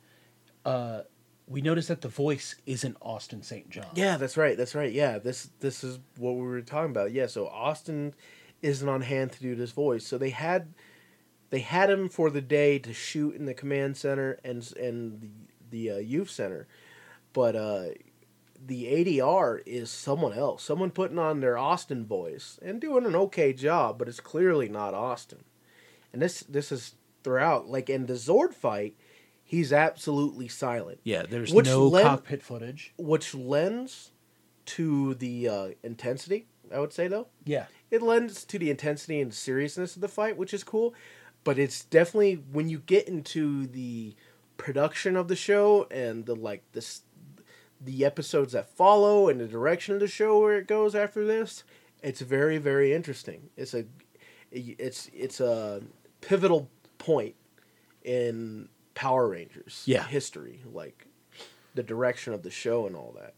[0.64, 1.02] uh,
[1.46, 3.70] we notice that the voice isn't Austin St.
[3.70, 3.87] John.
[3.94, 4.57] Yeah, that's right.
[4.57, 4.92] That's right.
[4.92, 7.12] Yeah, this this is what we were talking about.
[7.12, 8.12] Yeah, so Austin
[8.62, 10.05] isn't on hand to do this voice.
[10.05, 10.74] So they had
[11.50, 15.31] they had him for the day to shoot in the command center and and the
[15.70, 16.66] the uh, youth center,
[17.33, 17.85] but uh,
[18.64, 20.62] the ADR is someone else.
[20.62, 24.94] Someone putting on their Austin voice and doing an okay job, but it's clearly not
[24.94, 25.44] Austin.
[26.12, 26.94] And this this is
[27.25, 27.68] throughout.
[27.68, 28.94] Like in the Zord fight,
[29.42, 32.92] he's absolutely silent Yeah, there's Which no cockpit footage.
[32.96, 34.11] which lends
[34.66, 36.46] to the uh, intensity.
[36.72, 37.66] I would say though, Yeah.
[37.90, 40.94] it lends to the intensity and seriousness of the fight, which is cool.
[41.44, 44.14] But it's definitely when you get into the
[44.57, 47.03] production of the show and the like this,
[47.85, 51.64] the episodes that follow and the direction of the show where it goes after this,
[52.03, 53.51] it's very very interesting.
[53.57, 53.85] It's a,
[54.51, 55.83] it's it's a
[56.21, 56.68] pivotal
[56.99, 57.35] point
[58.05, 60.07] in Power Rangers Yeah.
[60.07, 61.07] history, like
[61.75, 63.35] the direction of the show and all that.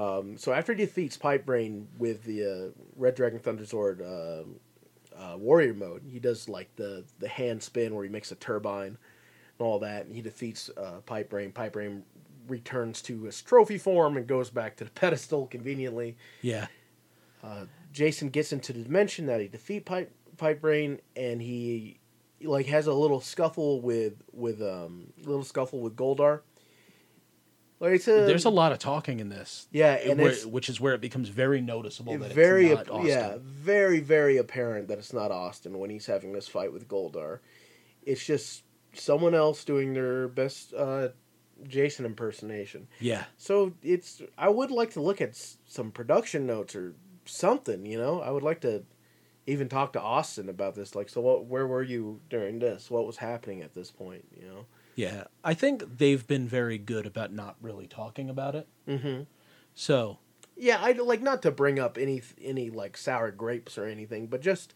[0.00, 4.44] Um, so after he defeats Pipe Brain with the uh, Red Dragon Thunderzord uh,
[5.16, 8.96] uh, Warrior mode, he does like the the hand spin where he makes a turbine
[9.58, 11.52] and all that, and he defeats uh, Pipe Brain.
[12.50, 16.16] Returns to his trophy form and goes back to the pedestal conveniently.
[16.42, 16.66] Yeah.
[17.92, 21.98] Jason gets into the dimension that he defeat Pipe Pipe Brain, and he
[22.42, 26.40] like has a little scuffle with with um little scuffle with Goldar.
[27.80, 29.66] Like a There's a lot of talking in this.
[29.72, 32.90] Yeah, and where- it's- which is where it becomes very noticeable that very it's not
[32.90, 33.08] Austin.
[33.08, 37.38] yeah very very apparent that it's not Austin when he's having this fight with Goldar.
[38.02, 41.08] It's just someone else doing their best uh,
[41.66, 42.88] Jason impersonation.
[43.00, 43.24] Yeah.
[43.36, 46.94] So it's I would like to look at s- some production notes or
[47.24, 47.86] something.
[47.86, 48.84] You know, I would like to
[49.46, 50.94] even talk to Austin about this.
[50.94, 51.46] Like, so what?
[51.46, 52.90] Where were you during this?
[52.90, 54.24] What was happening at this point?
[54.38, 54.66] You know.
[54.96, 55.24] Yeah.
[55.42, 58.68] I think they've been very good about not really talking about it.
[58.88, 59.22] Mm-hmm.
[59.74, 60.18] So,
[60.56, 64.42] Yeah, I like not to bring up any any like sour grapes or anything, but
[64.42, 64.74] just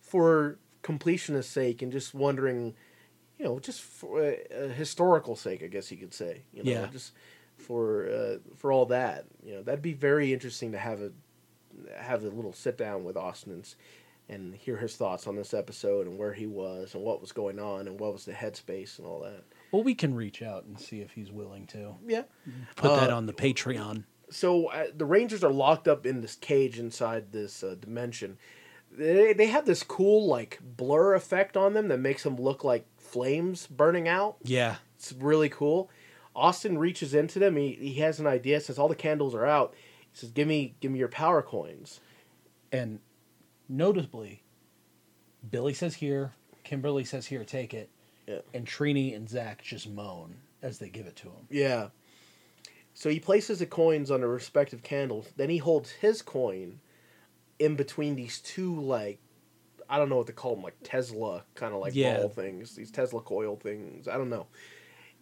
[0.00, 2.74] for completionist sake and just wondering,
[3.38, 6.42] you know, just for uh, uh, historical sake, I guess you could say.
[6.52, 6.86] You know, Yeah.
[6.92, 7.12] Just
[7.56, 11.10] for uh, for all that, you know, that'd be very interesting to have a
[12.00, 13.62] have a little sit down with Austin
[14.28, 17.58] and, hear his thoughts on this episode and where he was and what was going
[17.60, 19.44] on and what was the headspace and all that.
[19.70, 22.22] well, we can reach out and see if he's willing to Yeah.
[22.74, 24.02] put that Uh, on the Patreon.
[24.30, 28.36] so uh, the Rangers are locked up in this cage inside this uh, dimension.
[28.90, 32.86] They, they have this cool like blur effect on them that makes them look like
[33.06, 34.36] flames burning out.
[34.42, 34.76] Yeah.
[34.96, 35.90] It's really cool.
[36.34, 37.56] Austin reaches into them.
[37.56, 39.74] He, he has an idea since all the candles are out.
[40.12, 42.00] He says, "Give me give me your power coins."
[42.70, 43.00] And
[43.68, 44.42] notably,
[45.50, 46.32] Billy says here,
[46.64, 47.90] Kimberly says here, take it.
[48.26, 48.40] Yeah.
[48.52, 51.46] And Trini and Zach just moan as they give it to him.
[51.48, 51.88] Yeah.
[52.92, 55.28] So he places the coins on the respective candles.
[55.36, 56.80] Then he holds his coin
[57.58, 59.20] in between these two like
[59.88, 62.18] I don't know what to call them, like Tesla kind of like Yeah.
[62.18, 62.74] ball things.
[62.74, 64.08] These Tesla coil things.
[64.08, 64.46] I don't know.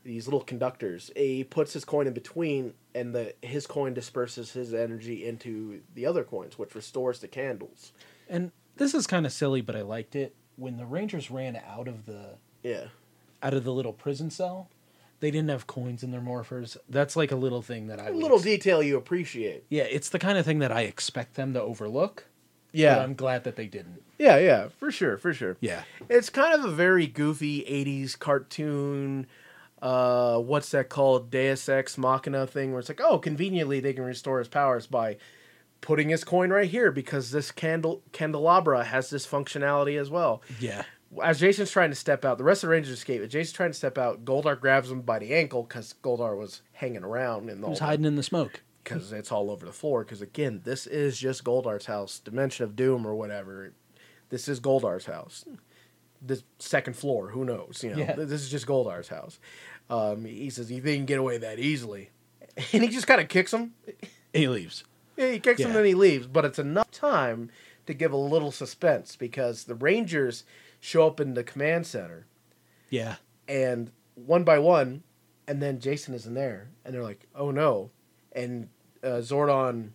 [0.04, 1.10] These little conductors.
[1.16, 6.04] He puts his coin in between, and the his coin disperses his energy into the
[6.06, 7.92] other coins, which restores the candles.
[8.28, 10.34] And this is kind of silly, but I liked it.
[10.56, 12.88] When the Rangers ran out of the Yeah.
[13.42, 14.68] out of the little prison cell,
[15.20, 16.76] they didn't have coins in their morphers.
[16.88, 19.64] That's like a little thing that I A little ex- detail you appreciate.
[19.70, 22.26] Yeah, it's the kind of thing that I expect them to overlook.
[22.74, 22.98] But Yeah.
[22.98, 24.02] I'm glad that they didn't.
[24.18, 25.56] Yeah, yeah, for sure, for sure.
[25.60, 25.82] Yeah.
[26.08, 29.26] It's kind of a very goofy '80s cartoon.
[29.82, 31.30] Uh, what's that called?
[31.30, 35.16] Deus Ex Machina thing, where it's like, oh, conveniently they can restore his powers by
[35.80, 40.42] putting his coin right here because this candle candelabra has this functionality as well.
[40.60, 40.84] Yeah.
[41.22, 43.20] As Jason's trying to step out, the rest of the Rangers escape.
[43.20, 46.62] As Jason's trying to step out, Goldar grabs him by the ankle because Goldar was
[46.72, 48.62] hanging around in the He was hiding in the smoke.
[48.84, 50.04] Because it's all over the floor.
[50.04, 53.72] Because again, this is just Goldar's house, Dimension of Doom or whatever.
[54.28, 55.44] This is Goldar's house.
[56.22, 57.82] The second floor, who knows?
[57.82, 58.12] You know, Yeah.
[58.14, 59.38] this is just Goldar's house.
[59.90, 62.10] Um, he says he didn't get away that easily,
[62.72, 63.74] and he just kind of kicks him.
[64.32, 64.84] He leaves.
[65.16, 65.78] Yeah, he kicks him Yeah.
[65.78, 66.26] and he leaves.
[66.26, 67.50] But it's enough time
[67.86, 70.44] to give a little suspense because the Rangers
[70.80, 72.26] show up in the command center
[72.90, 73.16] Yeah.
[73.46, 75.02] and one by one,
[75.46, 77.90] and then Jason isn't there, and they're like, "Oh no!"
[78.34, 78.68] And
[79.02, 79.90] uh, Zordon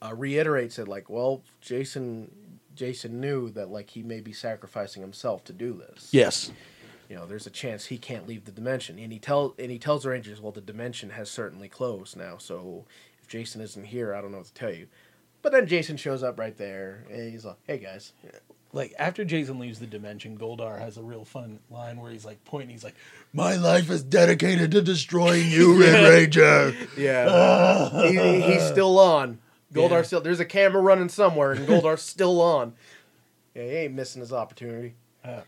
[0.00, 2.30] uh, reiterates it, like, "Well, Jason,
[2.74, 6.08] Jason knew that like he may be sacrificing himself to do this.
[6.12, 6.50] Yes.
[7.08, 9.78] You know, there's a chance he can't leave the dimension." And he tell and he
[9.78, 12.86] tells the Rangers, "Well, the dimension has certainly closed now, so
[13.20, 14.88] if Jason isn't here, I don't know what to tell you."
[15.42, 18.12] But then Jason shows up right there, and he's like, "Hey guys."
[18.74, 22.42] Like after Jason leaves the dimension, Goldar has a real fun line where he's like
[22.44, 22.70] pointing.
[22.70, 22.94] He's like,
[23.32, 29.38] "My life is dedicated to destroying you, Red Ranger." Yeah, he, he's still on.
[29.74, 30.02] Goldar Yeah.
[30.02, 30.20] still.
[30.22, 32.74] There's a camera running somewhere, and Goldar's still on.
[33.54, 34.94] Yeah, he ain't missing his opportunity.
[35.24, 35.42] Yeah.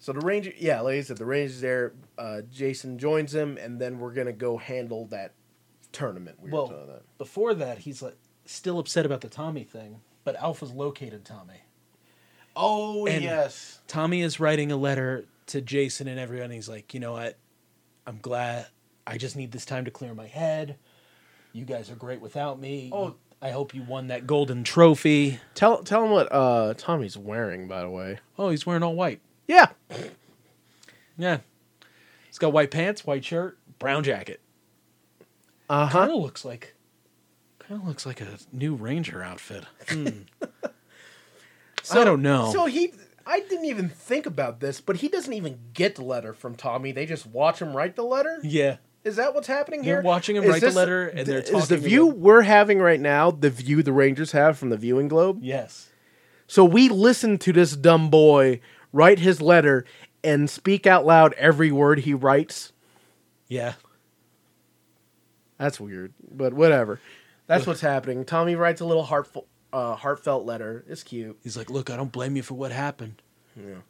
[0.00, 1.92] So the ranger, yeah, like I said, the ranger's there.
[2.18, 5.32] Uh, Jason joins him, and then we're gonna go handle that
[5.92, 6.38] tournament.
[6.40, 10.72] We were Well, before that, he's like still upset about the Tommy thing, but Alpha's
[10.72, 11.60] located Tommy.
[12.56, 16.50] Oh and- yes, Tommy is writing a letter to Jason and everyone.
[16.50, 17.38] He's like, you know what?
[18.06, 18.66] I'm glad.
[19.06, 20.76] I just need this time to clear my head.
[21.52, 22.90] You guys are great without me.
[22.92, 23.14] Oh.
[23.42, 25.38] I hope you won that golden trophy.
[25.54, 28.18] tell tell him what uh, Tommy's wearing, by the way.
[28.38, 29.20] Oh, he's wearing all white.
[29.46, 29.66] Yeah,
[31.18, 31.38] Yeah.
[32.26, 34.40] He's got white pants, white shirt, brown jacket.
[35.68, 35.98] Uh huh.
[36.00, 36.74] Kind of looks like
[37.58, 39.64] kind of looks like a new ranger outfit.
[39.88, 40.08] Hmm.
[41.92, 42.50] I don't know.
[42.52, 42.92] So he,
[43.26, 46.92] I didn't even think about this, but he doesn't even get the letter from Tommy.
[46.92, 48.38] They just watch him write the letter.
[48.42, 48.76] Yeah.
[49.04, 49.96] Is that what's happening here?
[49.96, 51.58] They're watching him Is write the letter, and they're talking.
[51.58, 54.76] Is the view about- we're having right now the view the Rangers have from the
[54.76, 55.38] viewing globe?
[55.42, 55.90] Yes.
[56.48, 58.60] So we listen to this dumb boy
[58.92, 59.84] write his letter
[60.24, 62.72] and speak out loud every word he writes.
[63.46, 63.74] Yeah.
[65.58, 67.00] That's weird, but whatever.
[67.46, 68.24] That's what's happening.
[68.24, 70.86] Tommy writes a little heartful, uh, heartfelt letter.
[70.88, 71.38] It's cute.
[71.42, 73.20] He's like, look, I don't blame you for what happened.
[73.54, 73.80] Yeah.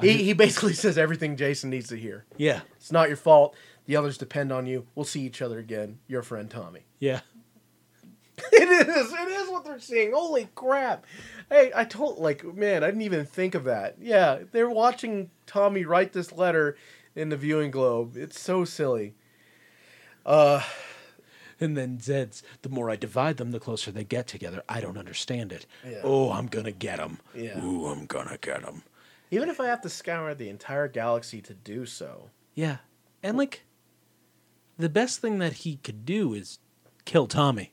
[0.00, 2.24] He he basically says everything Jason needs to hear.
[2.36, 2.62] Yeah.
[2.76, 3.54] It's not your fault.
[3.86, 4.86] The others depend on you.
[4.96, 6.00] We'll see each other again.
[6.08, 6.80] Your friend Tommy.
[7.00, 7.20] Yeah.
[8.52, 9.12] It is.
[9.12, 10.12] It is what they're seeing.
[10.12, 11.04] Holy crap!
[11.48, 13.96] Hey, I told like man, I didn't even think of that.
[14.00, 16.76] Yeah, they're watching Tommy write this letter
[17.16, 18.16] in the viewing globe.
[18.16, 19.14] It's so silly.
[20.24, 20.62] Uh,
[21.60, 24.62] And then Zedd's, the more I divide them, the closer they get together.
[24.68, 25.66] I don't understand it.
[25.84, 26.00] Yeah.
[26.04, 27.18] Oh, I'm going to get them.
[27.34, 27.62] Yeah.
[27.64, 28.82] Ooh, I'm going to get them.
[29.30, 32.76] even if I have to scour the entire galaxy to do so, Yeah.
[33.22, 33.64] And like,
[34.78, 36.58] the best thing that he could do is
[37.04, 37.72] kill Tommy.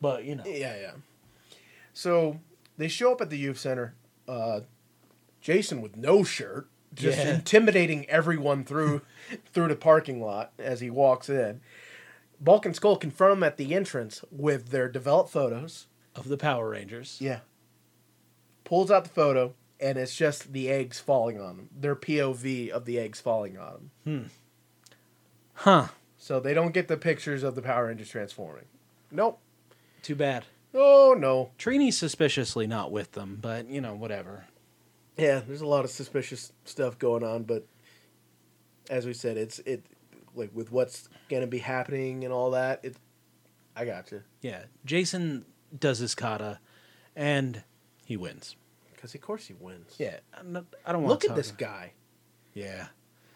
[0.00, 0.42] But, you know.
[0.44, 0.92] Yeah, yeah.
[1.92, 2.40] So
[2.76, 3.94] they show up at the youth center.
[4.26, 4.60] Uh,
[5.40, 7.34] Jason with no shirt, just Yeah.
[7.36, 9.02] intimidating everyone through
[9.52, 11.60] through the parking lot as he walks in.
[12.40, 15.86] Bulk and Skull confront him at the entrance with their developed photos.
[16.16, 17.18] Of the Power Rangers.
[17.20, 17.40] Yeah.
[18.62, 21.68] Pulls out the photo, and it's just the eggs falling on them.
[21.76, 23.90] Their POV of the eggs falling on them.
[24.04, 24.22] Hmm.
[25.54, 25.88] Huh.
[26.16, 28.64] So they don't get the pictures of the Power Rangers transforming.
[29.10, 29.40] Nope.
[30.02, 30.44] Too bad.
[30.72, 31.50] Oh no.
[31.58, 34.46] Trini's suspiciously not with them, but, you know, whatever.
[35.16, 37.66] Yeah, there's a lot of suspicious stuff going on, but
[38.90, 39.84] as we said, it's it
[40.34, 42.80] like with what's gonna be happening and all that.
[42.84, 42.96] It,
[43.76, 44.64] I got you Yeah.
[44.84, 45.44] Jason
[45.78, 46.60] does his kata,
[47.16, 47.62] and
[48.04, 48.56] he wins.
[48.94, 49.94] because of course he wins.
[49.98, 50.18] Yeah.
[50.44, 51.92] Not, I don't want look at this guy.
[52.52, 52.86] Yeah.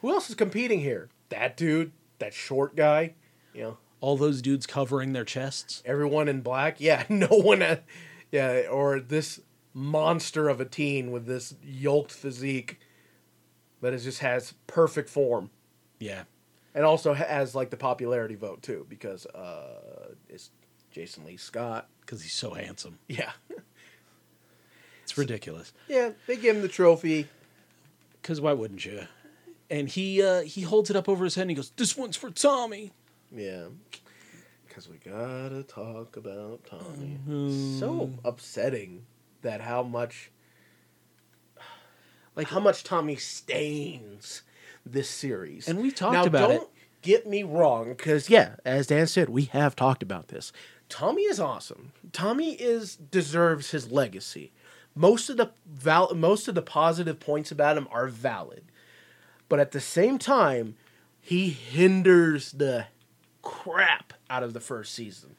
[0.00, 1.08] Who else is competing here?
[1.30, 3.14] That dude, that short guy.
[3.52, 5.82] You know, All those dudes covering their chests.
[5.84, 6.76] everyone in black.
[6.80, 7.60] Yeah, no one.
[7.60, 7.82] Had,
[8.30, 9.40] yeah, or this
[9.74, 12.78] monster of a teen with this yoked physique
[13.80, 15.50] that is just has perfect form.
[15.98, 16.24] Yeah.
[16.74, 20.50] And also has like the popularity vote too because uh it's
[20.90, 21.88] Jason Lee Scott.
[22.00, 22.98] Because he's so handsome.
[23.08, 23.32] Yeah.
[25.02, 25.72] It's ridiculous.
[25.88, 27.28] Yeah, they give him the trophy.
[28.20, 29.06] Because why wouldn't you?
[29.70, 32.14] And he uh, he holds it up over his head and he goes, "This one's
[32.14, 32.92] for Tommy."
[33.34, 33.68] Yeah.
[34.68, 37.18] Cuz we got to talk about Tommy.
[37.78, 39.06] So upsetting
[39.40, 40.30] that how much
[42.36, 44.42] Like how much Tommy stains
[44.92, 45.68] this series.
[45.68, 46.32] And we talked about it.
[46.32, 47.02] now, about don't it.
[47.02, 50.52] get me wrong, because yeah, as Dan said, we have talked about this.
[50.88, 51.92] Tommy is awesome.
[52.12, 54.52] Tommy is deserves his legacy.
[54.94, 58.64] Most of the val- most of the positive points about him are valid,
[59.48, 60.76] but at the same time,
[61.20, 62.86] he hinders the
[63.42, 65.36] crap out of the first season.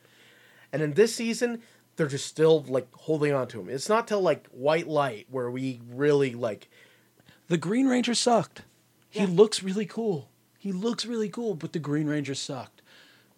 [0.71, 1.61] And in this season,
[1.95, 3.69] they're just still like holding on to him.
[3.69, 6.69] It's not till like White Light where we really like
[7.47, 8.61] the Green Ranger sucked.
[9.09, 10.29] He looks really cool.
[10.57, 12.81] He looks really cool, but the Green Ranger sucked.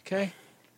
[0.05, 0.33] Okay.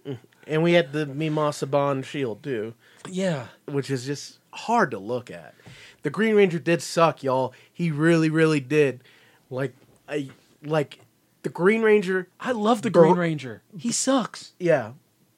[0.06, 0.17] Mm.
[0.45, 2.73] And we had the Mima Saban shield too,
[3.10, 3.47] Yeah.
[3.65, 5.56] which is just hard to look at.
[6.03, 7.53] The Green Ranger did suck, y'all.
[7.71, 9.01] He really, really did.
[9.49, 9.73] Like,
[10.10, 10.29] I
[10.63, 10.99] like
[11.43, 12.27] the Green Ranger.
[12.39, 13.62] I love the Bro- Green Ranger.
[13.77, 14.51] He sucks.
[14.60, 14.91] Yeah.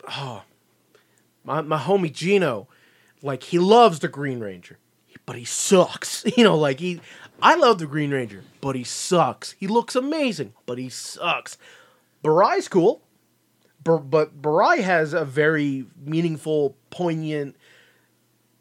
[0.10, 0.44] Oh,
[1.44, 2.68] my my homie Gino,
[3.22, 4.78] like he loves the Green Ranger,
[5.28, 6.24] but he sucks.
[6.38, 7.00] You know, like he.
[7.41, 9.52] I love the Green Ranger, but he sucks.
[9.60, 11.58] He looks amazing, but he sucks.
[12.24, 13.02] Burai's cool,
[13.84, 17.56] but Burai has a very meaningful, poignant,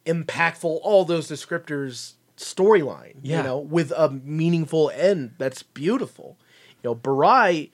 [0.04, 3.14] impactful, all those descriptors storyline.
[3.22, 3.38] Yeah.
[3.38, 6.36] You know, with a meaningful end that's beautiful.
[6.82, 7.70] You know, Burai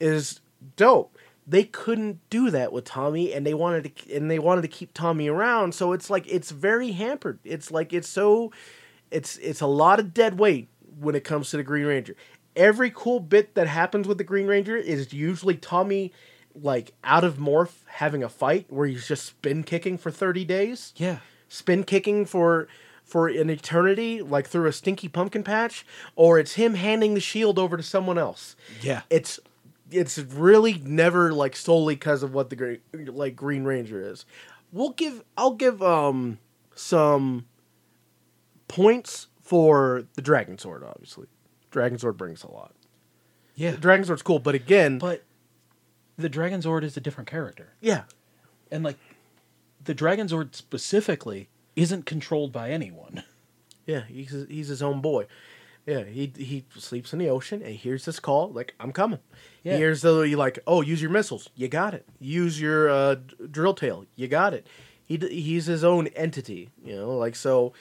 [0.00, 0.40] is
[0.76, 1.16] dope.
[1.46, 4.92] They couldn't do that with Tommy, and they wanted to, and they wanted to keep
[4.92, 5.74] Tommy around.
[5.74, 7.38] So it's like it's very hampered.
[7.44, 8.52] It's like it's so,
[9.10, 10.68] it's it's a lot of dead weight
[11.00, 12.14] when it comes to the Green Ranger.
[12.56, 16.12] Every cool bit that happens with the Green Ranger is usually Tommy,
[16.54, 20.92] like out of morph having a fight where he's just spin kicking for thirty days
[20.96, 21.18] Yeah.
[21.48, 22.66] spin kicking for
[23.04, 27.58] for an eternity, like through a stinky pumpkin patch, or it's him handing the shield
[27.58, 28.54] over to someone else.
[28.82, 29.02] Yeah.
[29.08, 29.38] It's
[29.90, 34.26] it's really never like solely because of what the like Green Ranger is.
[34.72, 36.38] We'll give I'll give um
[36.74, 37.46] some
[38.68, 40.84] points for the Dragon Sword.
[40.84, 41.26] Obviously,
[41.70, 42.74] Dragon Sword brings a lot.
[43.54, 43.72] Yeah.
[43.72, 45.24] Dragon Sword's cool, but again, But
[46.16, 47.74] the Dragon Zord is a different character.
[47.80, 48.02] yeah,
[48.70, 48.96] And like
[49.82, 53.22] the Dragon Zord specifically isn't controlled by anyone.
[53.86, 55.26] Yeah, he's his, he's his own boy.
[55.86, 59.20] Yeah, he he sleeps in the ocean and he hears this call like I'm coming.
[59.62, 59.72] Yeah.
[59.72, 62.04] He hears the you like oh use your missiles, you got it.
[62.20, 64.66] Use your uh, d- drill tail, you got it.
[65.06, 67.16] He d- he's his own entity, you know.
[67.16, 67.72] Like so,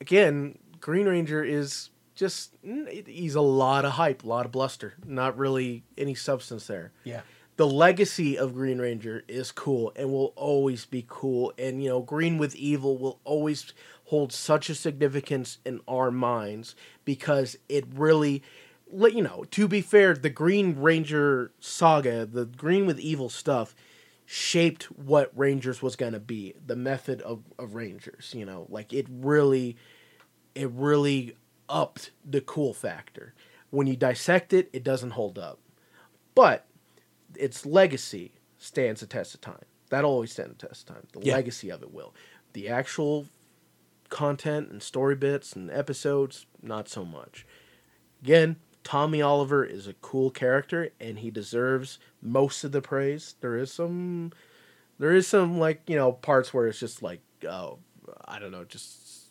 [0.00, 5.36] again, Green Ranger is just he's a lot of hype, a lot of bluster, not
[5.38, 7.22] really any substance there Yeah.
[7.56, 11.52] the legacy of Green Ranger is cool and will always be cool.
[11.58, 13.72] And, you know, Green with Evil will always
[14.06, 18.42] hold such a significance in our minds because it really,
[18.90, 23.74] let you know, to be fair, the Green Ranger saga, the Green with Evil stuff,
[24.32, 28.92] shaped what Rangers was going to be, the method of, of Rangers, you know, like
[28.92, 29.76] it really,
[30.54, 31.34] it really
[31.68, 33.34] upped the cool factor.
[33.70, 35.58] When you dissect it, it doesn't hold up.
[36.36, 36.64] But
[37.34, 39.64] its legacy stands the test of time.
[39.88, 41.06] That'll always stand the test of time.
[41.12, 41.34] The Yeah.
[41.34, 42.14] legacy of it will.
[42.52, 43.26] The actual
[44.10, 47.44] content and story bits and episodes, not so much.
[48.22, 53.34] Again, Tommy Oliver is a cool character and he deserves most of the praise.
[53.40, 54.32] There is some
[54.98, 57.78] there is some like, you know, parts where it's just like oh,
[58.24, 59.28] I don't know, just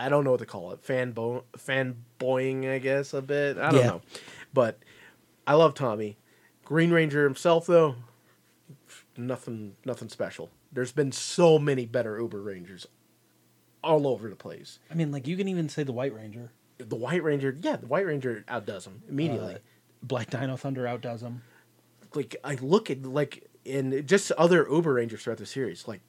[0.00, 0.82] I don't know what to call it.
[0.84, 3.58] Fanbo fanboying, I guess, a bit.
[3.58, 3.86] I don't Yeah.
[3.86, 4.00] know.
[4.52, 4.78] But
[5.46, 6.16] I love Tommy.
[6.64, 7.96] Green Ranger himself though,
[9.16, 10.50] nothing nothing special.
[10.72, 12.86] There's been so many better Uber Rangers
[13.84, 14.78] all over the place.
[14.90, 16.52] I mean, like you can even say the White Ranger,
[16.82, 19.54] The White Ranger, yeah, the White Ranger outdoes him immediately.
[19.54, 19.58] Uh,
[20.02, 21.42] Black Dino Thunder outdoes him.
[22.14, 26.00] like I look at like in just other Uber Rangers throughout the series, like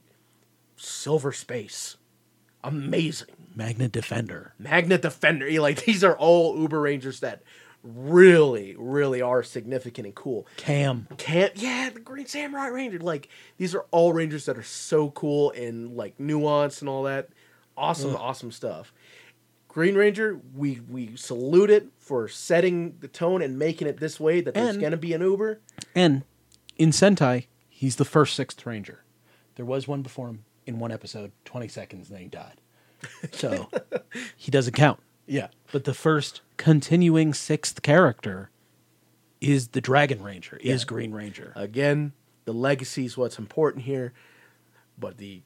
[0.75, 1.97] Silver Space,
[2.63, 3.27] amazing.
[3.55, 4.53] Magnet Defender.
[4.57, 7.43] Magnet Defender, like these are all Uber Rangers that
[7.83, 10.47] really, really are significant and cool.
[10.57, 11.07] Cam.
[11.17, 12.99] Can't yeah, the Green Samurai Ranger.
[12.99, 17.29] Like these are all Rangers that are so cool and like nuance and all that.
[17.75, 18.93] Awesome, awesome stuff.
[19.73, 24.39] Green Ranger, we we salute it for setting the tone and making it this way
[24.39, 25.59] that there's And- gonna be an Uber.
[25.95, 26.23] And
[26.77, 29.03] in Sentai, he's the first Sixth Ranger.
[29.55, 32.61] There was one before him in one episode, 20 seconds, and then he died.
[33.31, 33.69] So
[34.37, 34.99] he doesn't count.
[35.25, 35.47] Yeah.
[35.71, 38.49] But the first continuing sixth character
[39.41, 41.51] is the Dragon Ranger, is Green Ranger.
[41.55, 42.13] Again,
[42.45, 44.13] the legacy is what's important here,
[44.97, 45.41] but the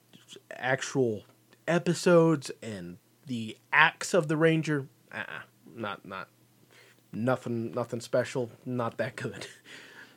[0.51, 1.23] actual
[1.67, 5.41] episodes and the acts of the Ranger, uh-uh,
[5.75, 6.27] not not
[7.13, 9.47] nothing nothing special, not that good.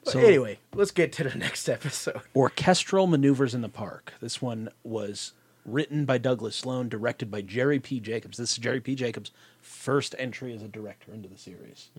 [0.03, 2.23] But So- anyway, let's get to the next episode.
[2.35, 4.15] Orchestral Maneuvers in the Park.
[4.23, 5.35] This one was
[5.67, 8.01] written by Douglas Sloan, directed by Jerry P.
[8.01, 8.39] Jacobs.
[8.39, 8.95] This is Jerry P.
[8.95, 11.91] Jacobs' first entry as a director into the series.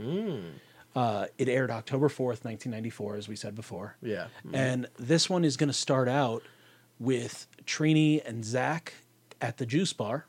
[0.95, 3.95] Uh, it aired October 4th, 1994, as we said before.
[4.01, 4.25] Yeah.
[4.51, 6.41] And this one is going to start out
[6.99, 8.95] with Trini and Zach
[9.39, 10.25] at the juice bar.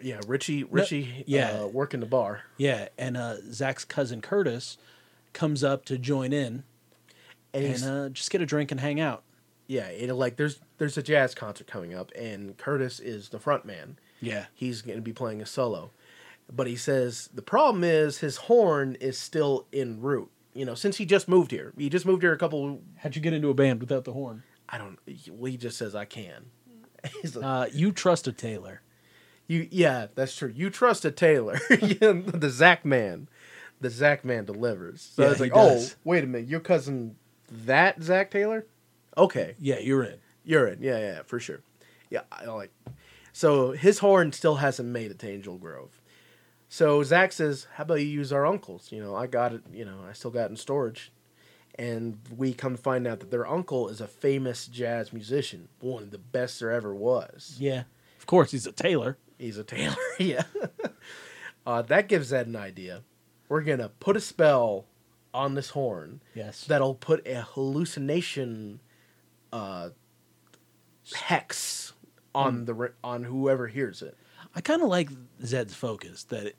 [0.00, 1.60] Yeah, Richie Richie yeah.
[1.62, 2.42] uh, working the bar.
[2.56, 4.78] Yeah, and uh, Zach's cousin Curtis
[5.32, 6.64] comes up to join in
[7.54, 9.22] And and uh, just get a drink and hang out.
[9.68, 13.64] yeah, it, like there's there's a jazz concert coming up and Curtis is the front
[13.64, 13.98] man.
[14.20, 14.46] Yeah.
[14.54, 15.90] he's going to be playing a solo.
[16.50, 20.30] But he says the problem is his horn is still en route.
[20.54, 22.80] You know, since he just moved here, he just moved here a couple.
[22.96, 24.42] How'd you get into a band without the horn?
[24.68, 24.98] I don't.
[25.30, 26.46] Well, he just says I can.
[27.34, 28.80] Like, Uh, you trust a Taylor.
[29.46, 30.52] You, yeah, that's true.
[30.54, 33.28] You trust a Taylor, the Zach man,
[33.80, 35.12] the Zach man delivers.
[35.14, 37.16] So Yeah, it's he like, oh, wait a minute, your cousin,
[37.50, 38.66] that Zach Taylor?
[39.16, 40.18] Okay, Yeah, you're in.
[40.44, 40.82] You're in.
[40.82, 41.60] Yeah, yeah, for sure.
[42.10, 42.70] Yeah, I like.
[43.32, 46.00] So his horn still hasn't made it to Angel Grove.
[46.68, 48.92] So Zach says, "How about you use our uncle's?
[48.92, 49.62] You know, I got it.
[49.72, 51.12] You know, I still got it in storage."
[51.78, 56.04] And we come to find out that their uncle is a famous jazz musician, one
[56.04, 57.56] of the best there ever was.
[57.58, 57.82] Yeah.
[58.18, 59.18] Of course, he's a Taylor.
[59.38, 60.44] He's a tailor, yeah.
[61.66, 63.02] uh, that gives Zedd an idea.
[63.48, 64.86] We're gonna put a spell
[65.34, 66.64] on this horn Yes.
[66.64, 68.80] that'll put a hallucination
[69.52, 69.90] uh,
[71.14, 71.92] hex
[72.34, 74.16] on the on whoever hears it.
[74.54, 75.10] I kind of like
[75.42, 76.56] Zedd's focus that it,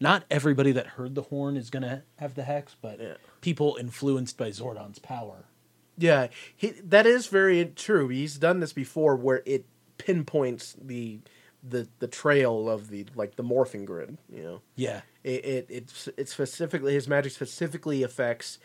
[0.00, 3.14] not everybody that heard the horn is going to have the hex, but Yeah.
[3.40, 5.44] people influenced by Zordon's power.
[5.98, 8.08] Yeah, he, that is very true.
[8.08, 9.66] He's done this before, where it
[9.98, 11.20] pinpoints the
[11.62, 14.18] the the trail of the like the morphing grid.
[14.28, 15.02] You know, Yeah.
[15.24, 18.58] it it it's it specifically his magic specifically affects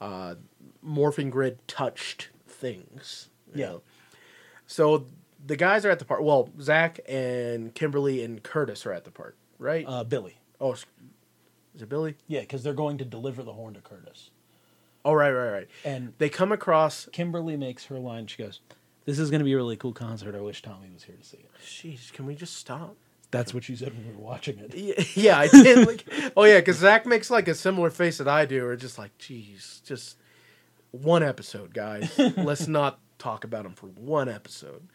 [0.00, 0.36] uh,
[0.86, 3.28] morphing grid touched things.
[3.54, 3.66] Yeah.
[3.66, 3.82] know.
[4.66, 5.06] So
[5.44, 6.20] the guys are at the park.
[6.22, 9.84] Well, Zach and Kimberly and Curtis are at the park, right?
[9.86, 10.38] Uh, Billy.
[10.60, 10.86] oh, is
[11.74, 12.16] is it Billy?
[12.26, 14.30] Yeah, because they're going to deliver the horn to Curtis.
[15.04, 15.68] Oh, right, right, right.
[15.84, 17.08] And They come across.
[17.12, 18.26] Kimberly makes her line.
[18.26, 18.60] She goes,
[19.08, 20.34] This is going to be a really cool concert.
[20.34, 21.50] I wish Tommy was here to see it.
[21.64, 22.94] Jeez, can we just stop?
[23.30, 24.74] That's what you said when we were watching it.
[24.74, 25.86] Yeah, yeah, I did.
[25.86, 26.04] Like,
[26.36, 29.16] oh yeah, because Zach makes like a similar face that I do, or just like,
[29.16, 30.18] geez, just
[30.90, 32.12] one episode, guys.
[32.36, 34.86] Let's not talk about him for one episode.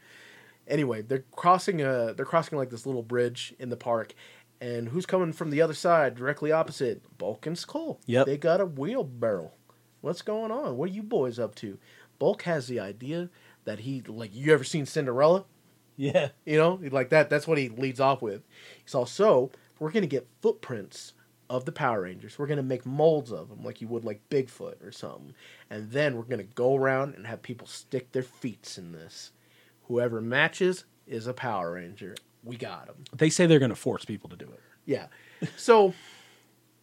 [0.68, 4.14] Anyway, they're crossing a, they're crossing like this little bridge in the park,
[4.62, 7.02] and who's coming from the other side, directly opposite?
[7.18, 8.00] Bulk and Skull.
[8.06, 8.28] Yep.
[8.28, 9.54] They got a wheelbarrow.
[10.02, 10.78] What's going on?
[10.78, 11.80] What are you boys up to?
[12.20, 13.32] Bulk has the idea
[13.66, 14.34] that he like.
[14.34, 15.46] You ever seen Cinderella?
[15.96, 16.30] Yeah.
[16.46, 17.30] You know, like that.
[17.30, 18.44] That's what he leads off with.
[18.84, 21.14] He's also, we're going to get footprints
[21.50, 22.40] of the Power Rangers.
[22.40, 25.36] We're going to make molds of them like you would like Bigfoot or something.
[25.70, 29.32] And then we're going to go around and have people stick their feet in this.
[29.84, 32.16] Whoever matches is a Power Ranger.
[32.44, 33.04] We got them.
[33.16, 34.62] They say they're going to force people to do it.
[34.86, 35.08] Yeah.
[35.56, 35.94] So,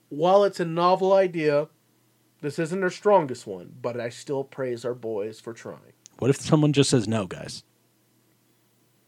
[0.09, 1.69] while it's a novel idea,
[2.41, 5.95] this isn't their strongest one, but I still praise our boys for trying.
[6.21, 7.65] What if someone just says no, guys?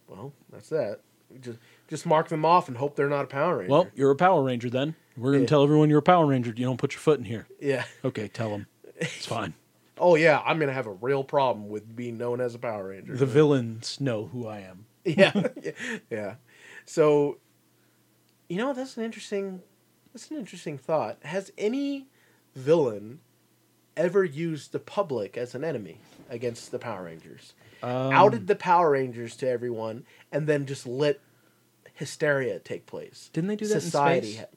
[0.09, 1.01] Well, that's that.
[1.41, 1.59] Just
[1.89, 3.71] just mark them off and hope they're not a Power Ranger.
[3.71, 4.95] Well, you're a Power Ranger then.
[5.17, 5.49] We're going to Yeah.
[5.49, 6.51] tell everyone you're a Power Ranger.
[6.57, 7.47] You don't put your foot in here.
[7.61, 7.85] yeah.
[8.05, 8.67] Okay, tell them.
[8.97, 9.55] It's fine.
[9.99, 13.15] Oh yeah, I'm gonna have a real problem with being known as a Power Ranger.
[13.15, 14.87] The villains know who I am.
[15.05, 15.33] yeah,
[16.11, 16.35] yeah.
[16.87, 17.39] So,
[18.49, 19.61] you know, that's an interesting.
[20.13, 21.19] That's an interesting thought.
[21.23, 22.09] Has any
[22.57, 23.21] villain
[23.97, 25.99] ever used the public as an enemy
[26.31, 27.55] against the Power Rangers?
[27.83, 31.21] Um, Outed the Power Rangers to everyone, and then just let
[31.95, 33.31] hysteria take place.
[33.33, 34.41] Didn't they do that in Society, space?
[34.41, 34.57] ha-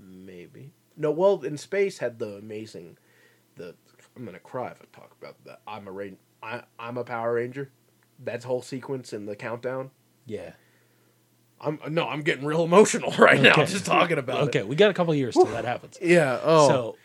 [0.00, 0.72] maybe.
[0.96, 2.98] No, well, in space had the amazing.
[3.56, 3.74] The
[4.16, 5.60] I'm gonna cry if I talk about that.
[5.66, 6.16] I'm a rain.
[6.42, 7.70] I I'm a Power Ranger.
[8.24, 9.90] That whole sequence in the countdown.
[10.26, 10.52] Yeah.
[11.60, 13.66] I'm no, I'm getting real emotional right now Okay.
[13.66, 14.68] just talking about Okay, it.
[14.68, 15.96] we got a couple years till that happens.
[16.02, 16.38] Yeah.
[16.42, 16.68] Oh.
[16.68, 16.96] So,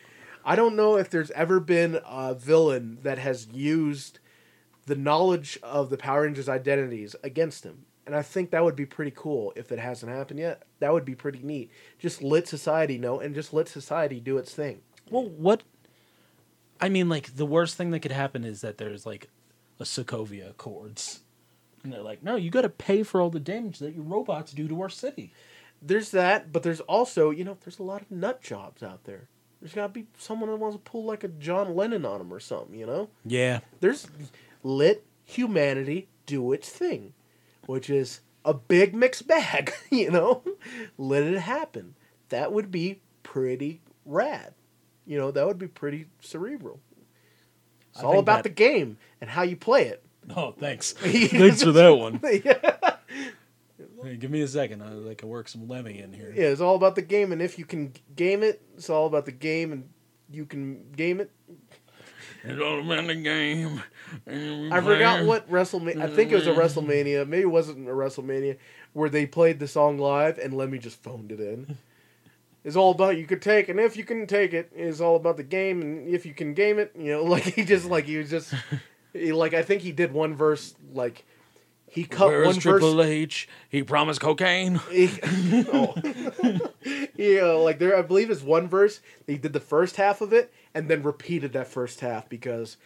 [0.45, 4.19] I don't know if there's ever been a villain that has used
[4.85, 7.85] the knowledge of the Power Rangers' identities against him.
[8.05, 10.63] And I think that would be pretty cool if it hasn't happened yet.
[10.79, 11.71] That would be pretty neat.
[11.97, 14.81] Just let society know and just let society do its thing.
[15.09, 15.63] well, what?
[16.81, 19.29] I mean, like, the worst thing that could happen is that there's, like,
[19.79, 21.21] a Sokovia Accords.
[21.81, 24.51] And they're like, no, you got to pay for all the damage that your robots
[24.51, 25.31] do to our city.
[25.81, 29.29] There's that, but there's also, you know, there's a lot of nut jobs out there.
[29.63, 32.33] There's got to be someone that wants to pull like a John Lennon on him
[32.33, 33.07] or something, you know?
[33.25, 33.61] Yeah.
[33.79, 34.07] there's
[34.61, 37.13] let humanity do its thing,
[37.65, 40.43] which is a big mixed bag, you know?
[40.97, 41.95] let it happen.
[42.27, 44.53] That would be pretty rad.
[45.05, 46.81] You know, that would be pretty cerebral.
[47.93, 50.03] It's I all about that- the game and how you play it.
[50.35, 50.91] Oh, thanks.
[50.97, 52.19] thanks for that one.
[52.43, 52.92] yeah,
[54.03, 54.81] Hey, give me a second.
[54.81, 56.33] I, I can work some Lemmy in here.
[56.35, 59.25] Yeah, it's all about the game, and if you can game it, it's all about
[59.25, 59.89] the game, and
[60.29, 61.31] you can game it.
[62.43, 63.81] It's all about the game.
[64.27, 66.01] I forgot what WrestleMania.
[66.01, 66.59] I think it was a mm-hmm.
[66.59, 67.27] WrestleMania.
[67.27, 68.57] Maybe it wasn't a WrestleMania
[68.91, 71.77] where they played the song live and Lemmy just phoned it in.
[72.65, 75.37] It's all about you could take, and if you can take it, it's all about
[75.37, 78.17] the game, and if you can game it, you know, like he just like he
[78.17, 78.53] was just
[79.13, 81.25] he, like I think he did one verse like
[81.93, 83.05] he cut Where's one Triple verse.
[83.05, 83.47] H?
[83.69, 84.81] He promised cocaine.
[84.89, 85.11] He,
[85.71, 85.93] oh.
[87.15, 88.99] yeah, like there, I believe is one verse.
[89.27, 92.77] He did the first half of it and then repeated that first half because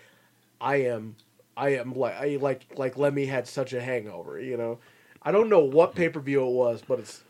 [0.59, 1.15] I am,
[1.55, 4.41] I am like, I like, like Lemmy had such a hangover.
[4.41, 4.79] You know,
[5.21, 7.23] I don't know what pay per view it was, but it's,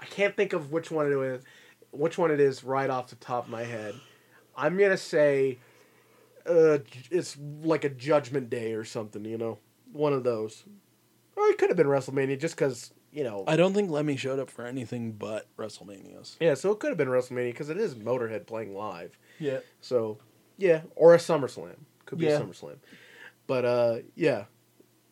[0.00, 1.42] I can't think of which one it is,
[1.90, 3.94] which one it is right off the top of my head.
[4.56, 5.58] I'm gonna say,
[6.46, 6.78] uh,
[7.10, 9.26] it's like a Judgment Day or something.
[9.26, 9.58] You know,
[9.92, 10.64] one of those.
[11.36, 14.38] Or it could have been WrestleMania just because you know I don't think Lemmy showed
[14.38, 16.36] up for anything but WrestleManias.
[16.40, 19.18] Yeah, so it could have been WrestleMania because it is Motorhead playing live.
[19.38, 19.58] Yeah.
[19.80, 20.18] So,
[20.58, 21.76] yeah, or a SummerSlam.
[22.06, 22.38] Could be Yeah.
[22.38, 22.76] a SummerSlam.
[23.46, 24.44] But uh, yeah,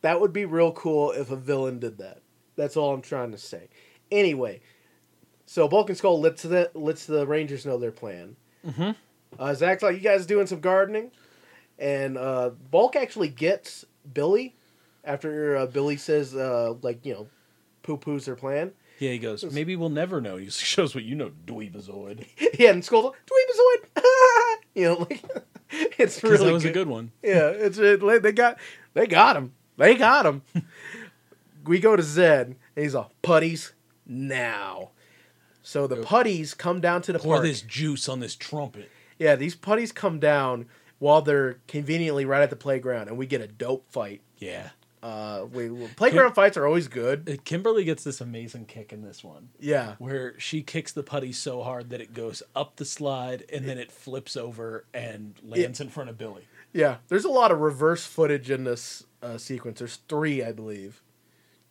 [0.03, 2.21] that would be real cool if a villain did that.
[2.57, 3.69] That's all I'm trying to say.
[4.11, 4.61] Anyway,
[5.47, 8.37] so Bulk and Skull lets the lets the Rangers know their plan.
[8.67, 8.95] Mhm.
[9.39, 11.11] Uh, Zach's like, you guys doing some gardening,
[11.79, 14.57] and uh, Bulk actually gets Billy
[15.05, 17.27] after uh, Billy says uh, like you know,
[17.83, 18.73] poo poos their plan.
[18.99, 20.37] Yeah, he goes, maybe we'll never know.
[20.37, 22.27] He shows what you know, dweebazoid.
[22.59, 24.05] Yeah, and Skull's like, Dweebazoid!
[24.75, 25.25] you know, like,
[25.99, 27.13] it's really that was a good one.
[27.23, 28.59] Yeah, it's it, they got
[28.93, 29.55] they got him.
[29.79, 30.43] They got him.
[31.65, 33.73] we go to Zedd, and he's all putties
[34.07, 34.91] now.
[35.63, 37.47] So the putties come down to the Pour park.
[37.47, 38.91] this juice on this trumpet.
[39.19, 40.67] Yeah, these putties come down
[40.99, 44.21] while they're conveniently right at the playground, and we get a dope fight.
[44.39, 44.71] Yeah.
[45.03, 47.29] Uh, we, playground fights are always good.
[47.29, 49.49] Uh, Kimberly gets this amazing kick in this one.
[49.59, 53.67] Yeah, where she kicks the putty so hard that it goes up the slide and
[53.67, 56.43] then it flips over and lands in front of Billy.
[56.73, 59.79] Yeah, there's a lot of reverse footage in this uh, sequence.
[59.79, 61.03] There's three, I believe.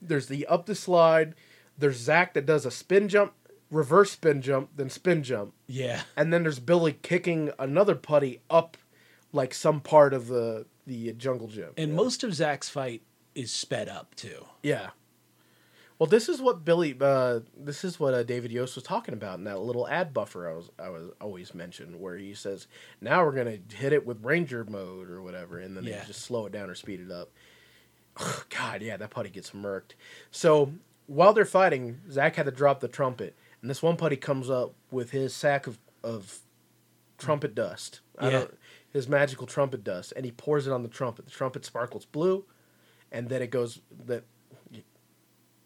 [0.01, 1.35] There's the up the slide,
[1.77, 3.33] There's Zach that does a spin jump,
[3.69, 6.01] reverse spin jump, then spin jump, Yeah.
[6.17, 8.75] and then there's Billy kicking another putty up,
[9.31, 11.69] like some part of the the jungle gym.
[11.77, 11.95] And Yeah.
[11.97, 13.03] most of Zach's fight
[13.35, 14.45] is sped up too.
[14.63, 14.89] Yeah.
[15.97, 16.95] Well, this is what Billy.
[16.99, 20.49] Uh, this is what uh, David Yost was talking about in that little ad buffer
[20.49, 22.67] I was I was always mentioned, where he says,
[23.01, 25.99] "Now we're gonna hit it with Ranger mode or whatever," and then Yeah.
[25.99, 27.31] they just slow it down or speed it up.
[28.49, 29.91] God, yeah, that putty gets murked.
[30.31, 30.73] So
[31.07, 34.73] while they're fighting, Zach had to drop the trumpet, and this one putty comes up
[34.91, 36.39] with his sack of of
[37.17, 37.99] trumpet dust.
[38.17, 38.31] I Yeah.
[38.39, 38.57] don't-
[38.91, 41.25] his magical trumpet dust, and he pours it on the trumpet.
[41.25, 42.45] The trumpet sparkles blue,
[43.11, 44.23] and then it goes that.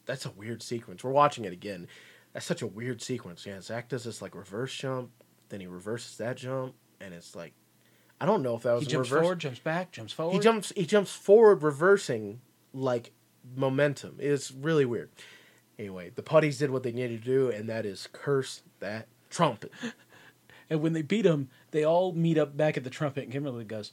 [0.05, 1.03] That's a weird sequence.
[1.03, 1.87] We're watching it again.
[2.33, 3.45] That's such a weird sequence.
[3.45, 5.11] Yeah, Zach does this like reverse jump,
[5.49, 7.53] then he reverses that jump, and it's like,
[8.19, 9.23] I don't know if that was He jumps reverse.
[9.23, 10.33] forward, jumps back, jumps forward.
[10.33, 10.73] He jumps.
[10.75, 12.41] He jumps forward, reversing
[12.73, 13.11] like
[13.55, 14.17] momentum.
[14.19, 15.09] It's really weird.
[15.79, 19.71] Anyway, the putties did what they needed to do, and that is curse that trumpet.
[20.69, 23.65] And when they beat him, they all meet up back at the trumpet, and Kimberly
[23.65, 23.91] goes,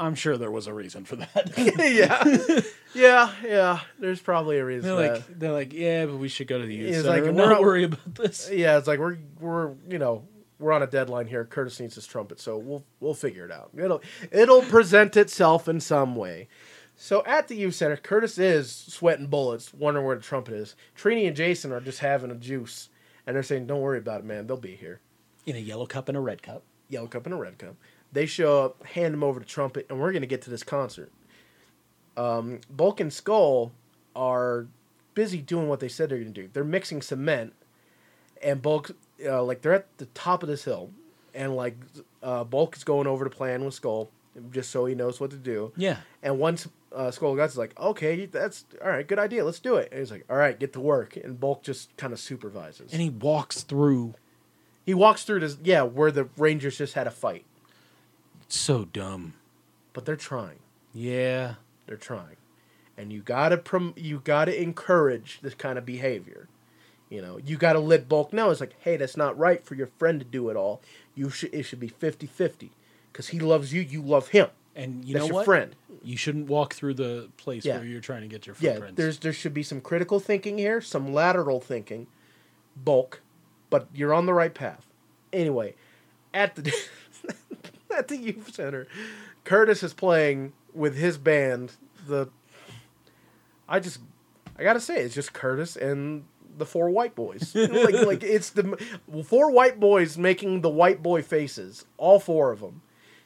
[0.00, 2.60] "I'm sure there was a reason for that." yeah,
[2.94, 3.80] yeah, yeah.
[3.98, 4.96] There's probably a reason.
[4.96, 7.22] they're for like, they're like, "Yeah, but we should go to the youth It's center
[7.26, 10.24] like, we're not worry about this." yeah, it's like we're we're you know
[10.58, 11.44] we're on a deadline here.
[11.44, 13.70] Curtis needs his trumpet, so we'll we'll figure it out.
[13.76, 16.48] It'll it'll present itself in some way.
[16.96, 20.76] So at the youth center, Curtis is sweating bullets, wondering where the trumpet is.
[20.94, 22.90] Trini and Jason are just having a juice,
[23.26, 24.46] and they're saying, "Don't worry about it, man.
[24.46, 25.00] They'll be here."
[25.46, 26.62] In a yellow cup and a red cup.
[26.90, 27.76] yellow cup and a red cup.
[28.12, 30.62] They show up, hand him over the trumpet, and we're going to get to this
[30.62, 31.12] concert.
[32.16, 33.72] Um, Bulk and Skull
[34.16, 34.66] are
[35.14, 36.48] busy doing what they said they're going to do.
[36.52, 37.52] They're mixing cement,
[38.42, 38.90] and Bulk,
[39.24, 40.90] uh, like, they're at the top of this hill,
[41.34, 41.76] and, like,
[42.22, 44.10] uh, Bulk is going over the plan with Skull,
[44.50, 45.72] just so he knows what to do.
[45.76, 45.98] Yeah.
[46.22, 49.76] And once uh, Skull Guts is like, okay, that's all right, good idea, let's do
[49.76, 49.88] it.
[49.90, 51.16] And he's like, all right, get to work.
[51.16, 52.92] And Bulk just kind of supervises.
[52.92, 54.14] And he walks through.
[54.84, 57.44] he walks through this, yeah, where the Rangers just had a fight,
[58.52, 59.34] So dumb.
[59.92, 60.58] but they're trying.
[60.92, 61.54] Yeah.
[61.86, 62.36] They're trying,
[62.96, 66.46] and you gotta prom- you gotta encourage this kind of behavior.
[67.08, 68.50] You know, you gotta let bulk know.
[68.50, 70.80] It's like, hey, that's not right for your friend to do it all.
[71.16, 72.70] You should it should be 50-50.
[73.12, 74.48] because he loves you, you love him.
[74.76, 75.44] And you That's know your what?
[75.46, 75.74] friend.
[76.04, 77.78] You shouldn't walk through the place Yeah.
[77.78, 80.80] where you're trying to get your Yeah, there's there should be some critical thinking here,
[80.80, 82.06] some lateral thinking,
[82.76, 83.20] bulk,
[83.68, 84.86] but you're on the right path.
[85.32, 85.74] Anyway,
[86.32, 86.72] at the
[87.96, 88.86] at the youth center,
[89.44, 91.72] Curtis is playing with his band.
[92.06, 92.28] The
[93.68, 94.00] I just
[94.58, 96.24] I gotta say it's just Curtis and
[96.58, 97.54] the four white boys.
[97.54, 98.76] like like it's the
[99.24, 101.84] four white boys making the white boy faces.
[101.96, 102.82] All four of them.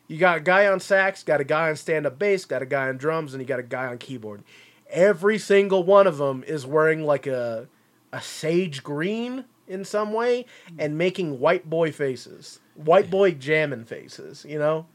[0.07, 2.67] You got a guy on sax, got a guy on stand up bass, got a
[2.67, 4.45] guy on drums, and you got a guy on keyboard.
[4.91, 7.69] Every single one of them is wearing like a
[8.13, 10.77] a sage green in some way hmm.
[10.79, 14.45] and making white boy faces, white boy jamming faces.
[14.49, 14.87] You know,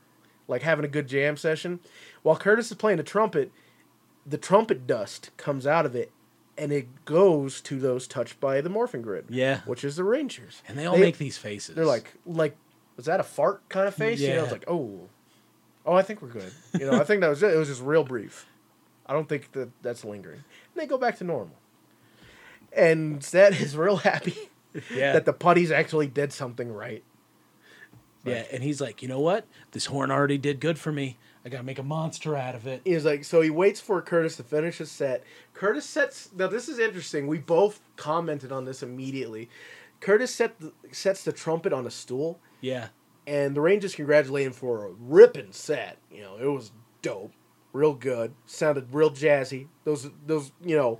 [0.48, 1.80] like having a good jam session.
[2.24, 3.52] While Curtis is playing the trumpet,
[4.26, 6.12] the trumpet dust comes out of it.
[6.58, 9.62] And it goes to those touched by the morphing grid, Yeah.
[9.62, 11.74] which is the Rangers, and they all make these faces.
[11.74, 12.58] they're like, like,
[12.98, 14.20] was that a fart kind of face?
[14.20, 14.44] You know, Yeah.
[14.44, 15.08] it's like, oh,
[15.86, 16.52] oh, I think we're good.
[16.78, 17.54] You know, I think that was it.
[17.54, 18.46] It was just real brief.
[19.06, 20.44] I don't think that that's lingering.
[20.74, 21.56] And they go back to normal.
[22.74, 24.50] And Zedd is real happy
[24.94, 25.14] yeah.
[25.14, 27.04] that the putties actually did something right.
[28.26, 28.44] yeah.
[28.52, 29.46] And he's like, you know what?
[29.72, 31.18] This horn already did good for me.
[31.46, 32.82] I gotta make a monster out of it.
[32.84, 35.24] He's like, so he waits for Curtis to finish his set.
[35.54, 36.30] Curtis sets.
[36.36, 37.28] Now this is interesting.
[37.28, 39.50] We both commented on this immediately.
[40.02, 42.40] Curtis set the, sets the trumpet on a stool.
[42.62, 42.88] Yeah.
[43.26, 45.98] and the Rangers congratulate him for a ripping set.
[46.12, 47.32] You know, it was dope,
[47.72, 49.68] real good, sounded real jazzy.
[49.86, 51.00] Those those you know,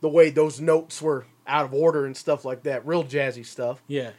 [0.00, 3.82] the way those notes were out of order and stuff like that, real jazzy stuff.
[3.86, 4.12] Yeah.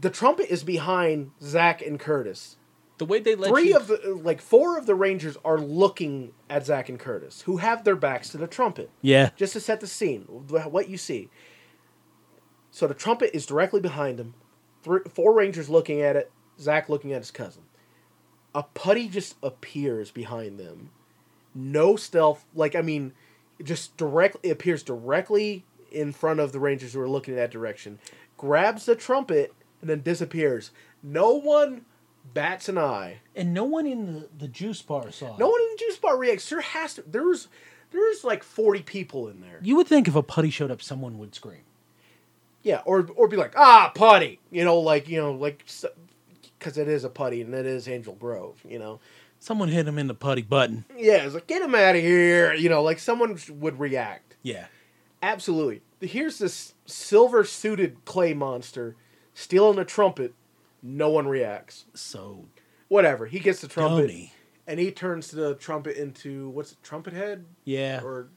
[0.00, 2.56] The trumpet is behind Zach and Curtis.
[2.98, 6.32] The way they let Three you of the like four of the Rangers are looking
[6.48, 9.30] at Zach and Curtis, who have their backs to the trumpet Yeah.
[9.36, 11.28] just to set the scene, what you see.
[12.70, 14.34] So the trumpet is directly behind them.
[14.82, 16.30] Three, four Rangers looking at it.
[16.60, 17.62] Zach looking at his cousin.
[18.54, 20.90] A putty just appears behind them.
[21.54, 22.46] No stealth.
[22.54, 23.12] Like I mean,
[23.58, 25.64] it just directly appears directly
[25.94, 27.98] in front of the Rangers who are looking in that direction.
[28.36, 30.70] Grabs the trumpet and then disappears.
[31.02, 31.84] No one
[32.32, 33.18] bats an eye.
[33.36, 35.34] And no one in the, the juice bar saw.
[35.34, 35.38] it.
[35.38, 36.48] No one in the juice bar reacts.
[36.48, 37.02] There has to.
[37.06, 37.48] There's
[37.90, 39.60] there's like forty people in there.
[39.62, 41.62] You would think if a putty showed up, someone would scream.
[42.62, 45.64] Yeah, or or be like, ah, putty, you know, like you know, like
[46.58, 49.00] because it is a putty and it is Angel Grove, you know.
[49.38, 50.86] Someone hit him in the putty button.
[50.96, 54.36] Yeah, it's like get him out of here, you know, like someone would react.
[54.42, 54.66] Yeah.
[55.24, 58.94] Absolutely, here's this silver suited clay monster
[59.32, 60.34] stealing a trumpet.
[60.82, 61.86] No one reacts.
[61.94, 62.44] So
[62.88, 63.24] Whatever.
[63.26, 64.32] He gets the trumpet Dummy.
[64.66, 68.00] and he turns the trumpet into what's it, trumpet head Yeah.
[68.04, 68.28] or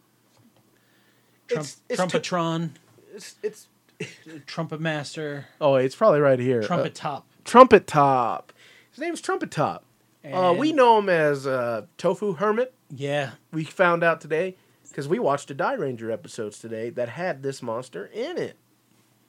[1.47, 2.69] Trump, it's, it's, too- Trumpetron,
[3.13, 3.67] it's it's
[4.45, 6.61] Trumpet Master, oh it's probably right here.
[6.61, 7.27] Uh, Trumpet Top.
[7.43, 8.53] Trumpet Top.
[8.91, 9.83] His name's Trumpet Top.
[10.25, 12.73] Uh, we know him as uh, Tofu Hermit.
[12.89, 13.31] Yeah.
[13.53, 14.55] We found out today
[14.97, 18.57] because we watched the Dairanger episodes today that had this monster in it.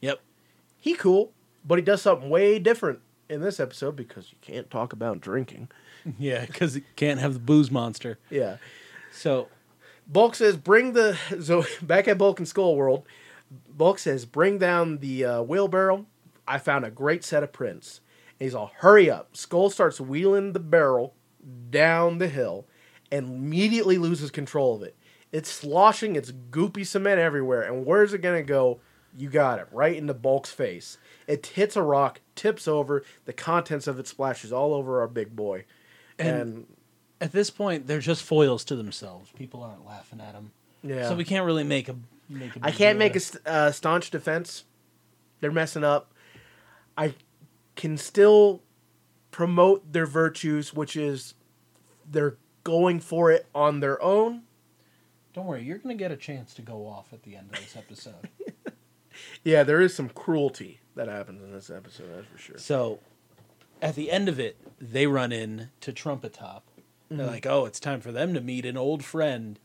[0.00, 0.18] Yep.
[0.78, 4.94] He cool, but he does something way different in this episode because you can't talk
[4.94, 5.68] about drinking.
[6.18, 8.18] Yeah, because it can't have the booze monster.
[8.30, 8.56] Yeah.
[9.12, 9.48] So
[10.06, 13.04] Bulk says, "Bring the so back at Bulk and Skull World."
[13.68, 16.06] Bulk says, "Bring down the uh, wheelbarrow."
[16.46, 18.00] I found a great set of prints.
[18.38, 21.14] And he's all, "Hurry up!" Skull starts wheeling the barrel
[21.68, 22.64] down the hill,
[23.12, 24.96] and immediately loses control of it.
[25.32, 26.16] It's sloshing.
[26.16, 27.62] It's goopy cement everywhere.
[27.62, 28.80] And where's it gonna go?
[29.16, 30.98] You got it right into Bulk's face.
[31.26, 33.02] It hits a rock, tips over.
[33.24, 35.64] The contents of it splashes all over our big boy.
[36.18, 36.66] And- and
[37.20, 39.30] at this point, they're just foils to themselves.
[39.32, 40.52] People aren't laughing at them.
[40.82, 41.96] yeah, So we can't really make a
[42.28, 42.60] make a.
[42.62, 44.64] I can't make a st- uh, staunch defense.
[45.40, 46.12] They're messing up.
[46.96, 47.14] I
[47.76, 48.62] can still
[49.30, 51.34] promote their virtues, which is
[52.08, 54.42] they're going for it on their own.
[55.38, 57.76] Don't worry, you're gonna get a chance to go off at the end of this
[57.76, 58.28] episode.
[59.44, 62.58] Yeah, there is some cruelty that happens in this episode, that's for sure.
[62.58, 62.98] so,
[63.82, 66.64] at the end of it, they run in to Trumpet Top.
[67.08, 67.26] They're Mm-hmm.
[67.28, 69.58] like, "Oh, it's time for them to meet an old friend."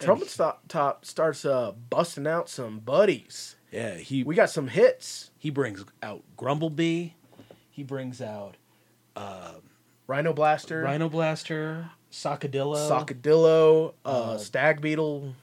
[0.00, 3.56] Trumpet Stop Top starts uh, busting out some buddies.
[3.72, 5.30] Yeah, he We got some hits.
[5.38, 7.10] he brings out Grumblebee.
[7.70, 8.56] He brings out
[10.06, 12.76] Rhino Blaster, Rhino Blaster, Sockadillo.
[12.88, 15.34] Sockadillo, uh, Uh, Stag Beetle.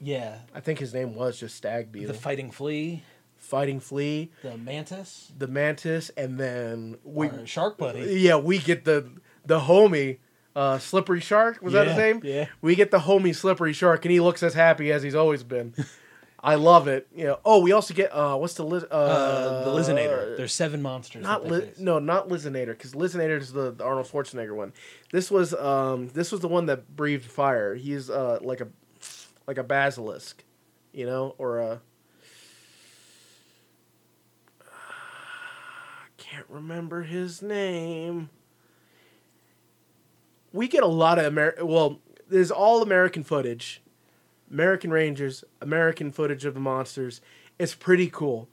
[0.00, 2.08] yeah, I think his name was just Stag Beetle.
[2.12, 3.02] the Fighting Flea,
[3.36, 8.20] Fighting Flea, the Mantis, the Mantis, and then we our Shark Buddy.
[8.20, 9.10] yeah we get the
[9.44, 10.18] the homie
[10.54, 12.46] uh slippery shark was that his name yeah.
[12.60, 15.74] we get the homie slippery shark and he looks as happy as he's always been
[16.42, 19.64] i love it you know oh we also get uh what's the liz uh, Uh,
[19.64, 20.36] the Lizinator.
[20.36, 21.22] There's seven monsters.
[21.22, 21.78] not li- face.
[21.78, 24.72] no not lizinator because lizinator is the, the arnold schwarzenegger one
[25.12, 28.68] this was um this was the one that breathed fire he's uh like a
[29.46, 30.42] like a basilisk
[30.92, 31.80] you know or a
[36.16, 38.30] can't remember his name.
[40.52, 41.54] We get a lot of Amer.
[41.62, 43.81] Well, there's all American footage,
[44.52, 47.20] American Rangers, American footage of the monsters.
[47.58, 48.48] It's pretty cool.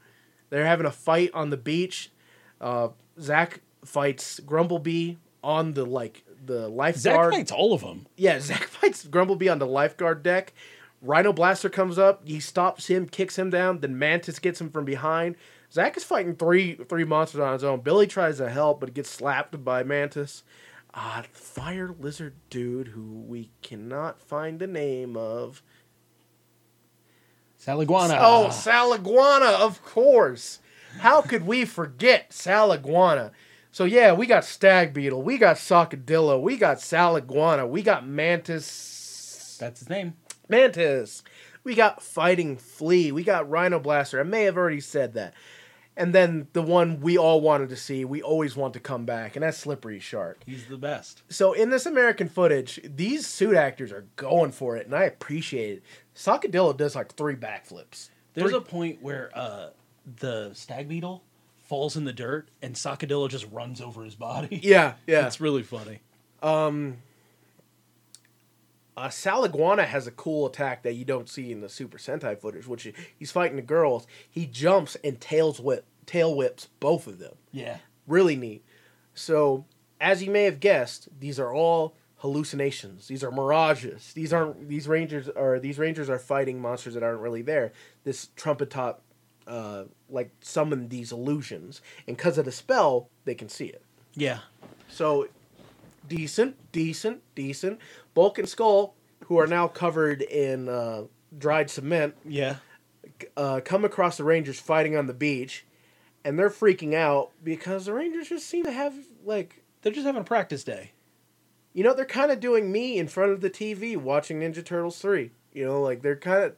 [0.50, 2.12] They're having a fight on the beach.
[2.60, 2.90] Uh,
[3.20, 7.32] Zach fights Grumblebee on the like the lifeguard.
[7.32, 8.08] Zach fights all of them.
[8.16, 10.54] Yeah, Zach fights Grumblebee on the lifeguard deck.
[11.02, 12.28] Rhino Blaster comes up.
[12.28, 13.80] He stops him, kicks him down.
[13.80, 15.36] Then Mantis gets him from behind.
[15.72, 17.82] Zach is fighting three three monsters on his own.
[17.82, 20.44] Billy tries to help, but gets slapped by Mantis.
[20.94, 25.62] Uh, fire lizard dude who we cannot find the name of.
[27.60, 28.18] Saliguana.
[28.20, 30.60] Oh, Saliguana, of course.
[31.00, 33.32] How could we forget Saliguana?
[33.72, 39.58] So yeah, we got Stag Beetle, we got Sockadillo, we got Saliguana, we got Mantis.
[39.60, 40.14] That's his name.
[40.48, 41.24] Mantis.
[41.64, 43.12] We got Fighting Flea.
[43.12, 44.20] We got Rhino Blaster.
[44.20, 45.34] I may have already said that.
[46.00, 49.36] And then the one we all wanted to see, we always want to come back,
[49.36, 50.42] and that's Slippery Shark.
[50.46, 51.22] He's the best.
[51.30, 55.78] So in this American footage, these suit actors are going for it, and I appreciate
[55.80, 55.84] it.
[56.16, 58.10] Sockadillo does like three backflips.
[58.34, 59.72] There's Three- a point where uh,
[60.20, 61.22] the stag beetle
[61.66, 64.60] falls in the dirt and Sockadillo just runs over his body.
[64.64, 65.26] yeah, yeah.
[65.28, 66.00] It's really funny.
[68.98, 72.68] Uh, Saliguana has a cool attack that you don't see in the Super Sentai footage,
[72.68, 74.06] which is- he's fighting the girls.
[74.30, 77.36] He jumps and tails whip, tail whips both of them.
[77.52, 77.78] Yeah.
[78.08, 78.66] really neat.
[79.14, 79.66] So,
[80.02, 83.08] as you may have guessed, these are all hallucinations.
[83.08, 84.14] These are mirages.
[84.14, 87.72] These aren't these rangers are these rangers are fighting monsters that aren't really there.
[88.04, 89.02] This trumpet top
[89.48, 93.84] uh, like summoned these illusions, and because of the spell, they can see it.
[94.16, 94.40] Yeah.
[94.90, 95.28] So,
[96.10, 97.80] decent, decent, decent.
[98.14, 98.96] Bulk and Skull,
[99.26, 101.04] who are now covered in uh,
[101.38, 102.58] dried cement, Yeah.
[103.38, 105.66] uh, come across the Rangers fighting on the beach,
[106.26, 108.94] and they're freaking out because the Rangers just seem to have
[109.24, 110.92] like They're just having a practice day.
[111.74, 115.00] you know they're kind of doing me in front of the TV watching Ninja Turtles
[115.00, 115.32] three.
[115.54, 116.56] You know, like they're kind of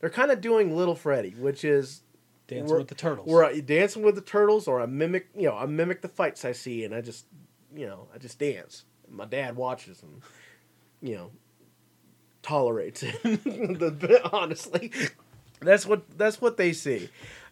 [0.00, 2.02] they're kind of doing Little Freddy, which is
[2.46, 3.26] Dancing we're- with the turtles.
[3.28, 6.44] Where I dancing with the turtles, or I mimic you know I mimic the fights
[6.44, 7.26] I see, and I just
[7.74, 8.84] you know I just dance.
[9.14, 10.20] My dad watches and
[11.00, 11.30] you know
[12.42, 13.14] tolerates it.
[13.22, 14.92] The- honestly,
[15.60, 17.08] That's what that's what they see.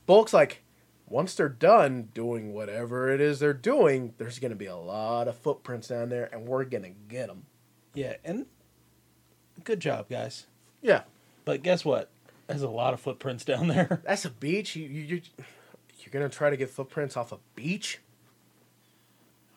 [0.06, 0.62] Bulk's like,
[1.08, 5.36] once they're done doing whatever it is they're doing, there's gonna be a lot of
[5.36, 7.44] footprints down there, and we're gonna get them.
[7.94, 8.46] Yeah, and
[9.64, 10.46] good job, guys.
[10.80, 11.02] Yeah,
[11.44, 12.10] But guess what?
[12.48, 14.02] There's a lot of footprints down there.
[14.04, 14.74] that's a beach.
[14.76, 15.22] You you you-
[16.00, 18.00] you're gonna try to get footprints off a beach.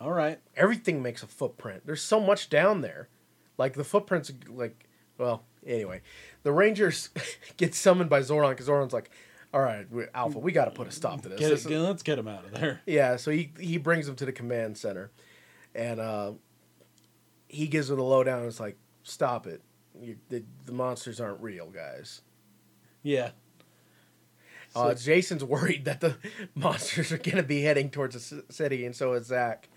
[0.05, 0.39] All right.
[0.55, 1.81] Everything makes a footprint.
[1.83, 3.09] There's so much down there.
[3.57, 4.87] Like the footprints, like
[5.17, 6.01] well, anyway,
[6.43, 7.09] the Rangers
[7.57, 9.09] get summoned by Zordon because Zordon's like,
[9.51, 12.19] "All right, Alpha, we got to put a stop to this." Get This let's get
[12.19, 12.81] him out of there.
[12.85, 15.09] Yeah, so he he brings him to the command center,
[15.73, 16.33] and uh,
[17.47, 18.39] he gives him the lowdown.
[18.39, 19.63] And it's like, stop it.
[19.99, 22.21] You, the, the monsters aren't real, guys.
[23.01, 23.31] Yeah.
[24.75, 26.17] Uh, Jason's worried that the
[26.55, 29.69] monsters are going to be heading towards the city, and so is Zach.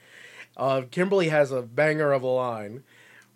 [0.59, 2.83] Uh, Kimberly has a banger of a line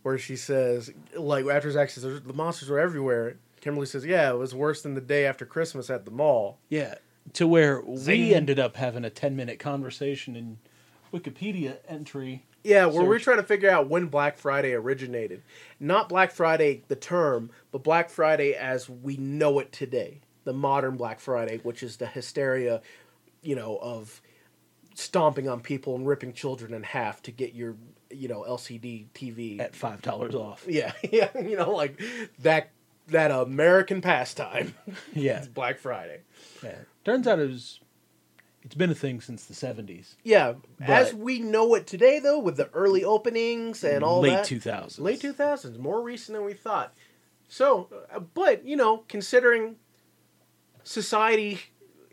[0.02, 4.38] where she says, like, after Zach says, the monsters are everywhere, Kimberly says, yeah, it
[4.38, 6.58] was worse than the day after Christmas at the mall.
[6.68, 6.96] Yeah.
[7.34, 10.58] To where we ended up having a 10 minute conversation in
[11.14, 12.44] Wikipedia entry.
[12.64, 15.42] Yeah, where we're trying to figure out when Black Friday originated.
[15.78, 20.20] Not Black Friday, the term, but Black Friday as we know it today.
[20.44, 22.80] The modern Black Friday, which is the hysteria,
[23.42, 24.20] you know, of
[24.94, 27.76] stomping on people and ripping children in half to get your,
[28.10, 29.60] you know, LCD TV.
[29.60, 30.64] At $5 off.
[30.68, 32.00] yeah, yeah, you know, like
[32.40, 32.70] that
[33.08, 34.74] that American pastime.
[35.14, 35.38] Yeah.
[35.38, 36.20] It's Black Friday.
[36.62, 36.76] yeah.
[37.04, 37.80] Turns out it was,
[38.62, 40.14] it's been a thing since the 70s.
[40.22, 45.00] Yeah, as we know it today, though, with the early openings and all Late 2000s.
[45.00, 46.94] Late 2000s, more recent than we thought.
[47.48, 49.76] So, uh, but, you know, considering
[50.84, 51.60] society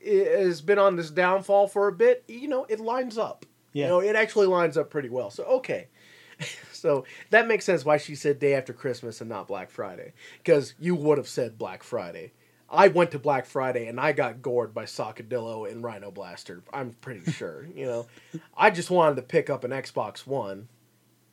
[0.03, 3.45] has been on this downfall for a bit, you know, it lines up.
[3.73, 3.85] Yeah.
[3.85, 5.29] You know, it actually lines up pretty well.
[5.29, 5.87] So, okay.
[6.71, 10.13] so that makes sense why she said day after Christmas and not Black Friday.
[10.37, 12.31] Because you would have said Black Friday.
[12.71, 16.63] I went to Black Friday and I got gored by Sockadillo and Rhino Blaster.
[16.71, 17.67] I'm pretty sure.
[17.75, 18.07] You know,
[18.55, 20.67] I just wanted to pick up an Xbox One,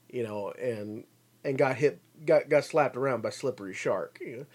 [0.08, 1.04] you know, and
[1.44, 4.18] and got hit, got got slapped around by Slippery Shark.
[4.20, 4.46] You know?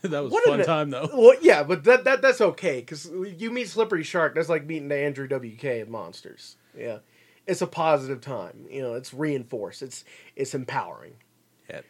[0.10, 1.08] that was What fun time, though.
[1.12, 4.34] Well, yeah, but that, that that's okay because you meet Slippery Shark.
[4.34, 6.56] That's like meeting the Andrew WK at Monsters.
[6.76, 6.98] Yeah,
[7.46, 8.66] it's a positive time.
[8.70, 9.82] You know, it's reinforced.
[9.82, 10.04] It's
[10.36, 11.14] it's empowering.
[11.68, 11.80] Yeah.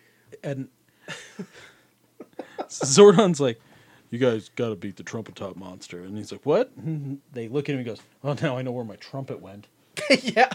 [0.42, 0.68] And
[2.68, 3.61] Zordon's like,
[4.11, 6.02] you guys got to beat the trumpet top monster.
[6.02, 6.70] And he's like, what?
[6.76, 9.40] And they look at him and he goes, oh, now I know where my trumpet
[9.40, 9.68] went.
[10.22, 10.50] yeah.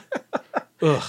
[0.82, 1.04] Ugh.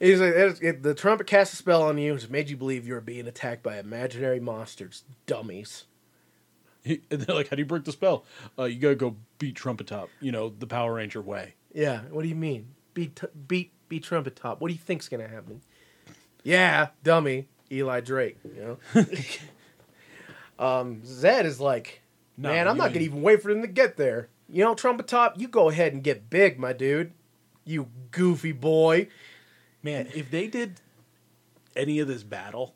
[0.00, 2.86] He's like, "It's- it- the trumpet cast a spell on you, which made you believe
[2.86, 5.86] you were being attacked by imaginary monsters, dummies.
[6.84, 8.24] He, and they're like, how do you break the spell?
[8.58, 11.54] Uh, you got to go beat trumpet top, you know, the Power Ranger way.
[11.74, 12.02] Yeah.
[12.10, 12.68] What do you mean?
[12.94, 14.60] Beat t- beat beat trumpet top.
[14.60, 15.62] What do you think's gonna happen?
[16.42, 17.48] Yeah, dummy.
[17.70, 18.38] Eli Drake.
[18.44, 19.04] You know.
[20.58, 22.02] um, Zedd is like,
[22.36, 24.28] man, I'm not gonna even wait for them to get there.
[24.48, 25.38] You know, trumpet top.
[25.38, 27.12] You go ahead and get big, my dude.
[27.64, 29.08] You goofy boy.
[29.82, 30.80] Man, if they did
[31.76, 32.74] any of this battle,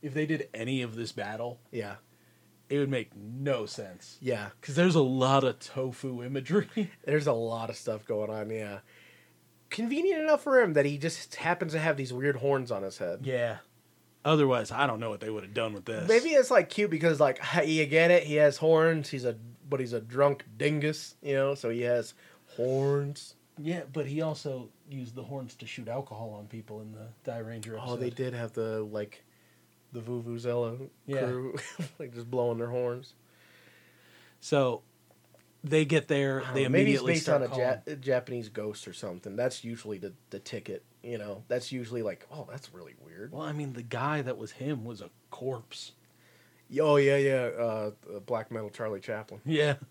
[0.00, 1.96] if they did any of this battle, Yeah.
[2.68, 4.18] it would make no sense.
[4.20, 4.48] Yeah.
[4.60, 6.90] Because there's a lot of tofu imagery.
[7.04, 8.50] There's a lot of stuff going on.
[8.50, 8.78] Yeah.
[9.70, 12.98] Convenient enough for him that he just happens to have these weird horns on his
[12.98, 13.20] head.
[13.24, 13.58] yeah.
[14.24, 16.06] Otherwise, I don't know what they would have done with this.
[16.08, 18.22] Maybe it's like cute because like you get it.
[18.22, 19.08] He has horns.
[19.10, 19.34] He's a
[19.68, 21.56] but he's a drunk dingus, you know.
[21.56, 22.14] So he has
[22.56, 23.34] horns.
[23.58, 27.76] Yeah, but he also used the horns to shoot alcohol on people in the Dairanger
[27.78, 27.80] episode.
[27.86, 29.22] Oh, they did have the like
[29.92, 31.26] the Vuvuzela Yeah.
[31.26, 31.56] crew,
[31.98, 33.14] like just blowing their horns.
[34.40, 34.82] So
[35.62, 36.42] they get there.
[36.54, 39.36] They know, maybe it's immediately based on a, ja- a Japanese ghost or something.
[39.36, 40.82] That's usually the the ticket.
[41.02, 43.32] You know, that's usually like, oh, that's really weird.
[43.32, 45.92] Well, I mean, the guy that was him was a corpse.
[46.80, 47.34] Oh yeah, yeah.
[47.58, 47.90] Uh,
[48.24, 49.40] black metal Charlie Chaplin.
[49.44, 49.74] Yeah.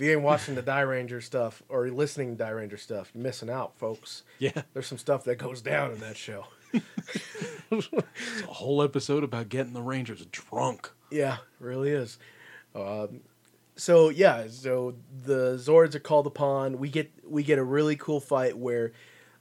[0.00, 3.76] If you ain't watching the Dairanger stuff or listening to Dairanger stuff, you're missing out,
[3.76, 4.22] folks.
[4.38, 4.62] Yeah.
[4.72, 6.46] There's some stuff that goes down in that show.
[6.72, 10.90] It's a whole episode about getting the Rangers drunk.
[11.10, 12.16] Yeah, really is.
[12.74, 13.20] Um,
[13.76, 16.78] so yeah, so the Zords are called upon.
[16.78, 18.92] We get we get a really cool fight where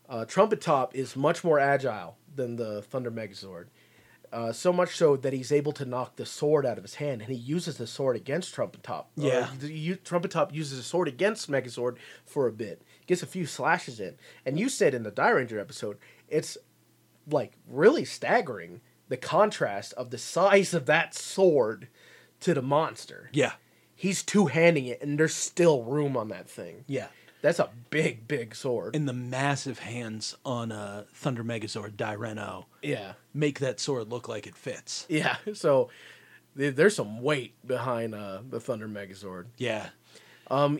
[0.10, 3.68] uh, Trumpet Top is much more agile than the Thunder Megazord.
[4.32, 7.22] Uh, so much so that he's able to knock the sword out of his hand,
[7.22, 9.10] and he uses the sword against Trumpet Top.
[9.18, 9.50] Or Yeah.
[9.60, 13.46] the- you, Trumpet Top uses the sword against Megazord for a bit, gets a few
[13.48, 16.58] slashes in, and you said in the Dairanger episode, it's
[17.30, 21.88] like really staggering the contrast of the size of that sword
[22.42, 23.30] to the monster.
[23.34, 23.54] Yeah.
[23.96, 26.86] He's two handing it, and there's still room on that thing.
[26.88, 27.08] Yeah.
[27.42, 28.96] That's a big, big sword.
[28.96, 34.46] And the massive hands on a Thunder Megazord Dairenoh yeah, make that sword look like
[34.48, 35.06] it fits.
[35.10, 35.38] yeah.
[35.54, 35.90] So
[36.56, 39.46] there- there's some weight behind uh, the Thunder Megazord.
[39.58, 39.90] Yeah.
[40.52, 40.80] Um,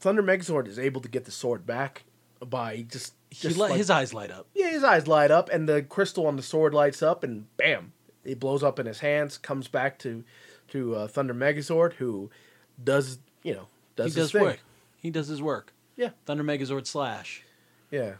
[0.00, 2.04] Thunder Megazord is able to get the sword back
[2.44, 4.46] by just, He let like- his eyes light up.
[4.54, 7.92] yeah, his eyes light up, and the crystal on the sword lights up, and bam,
[8.24, 9.38] it blows up in his hands.
[9.38, 10.24] Comes back to
[10.68, 12.28] to uh, Thunder Megazord, who
[12.82, 14.42] does you know does he his does thing.
[14.42, 14.60] work.
[15.00, 15.72] He does his work.
[15.96, 17.42] Yeah, Thunder Megazord slash.
[17.90, 18.14] yeah,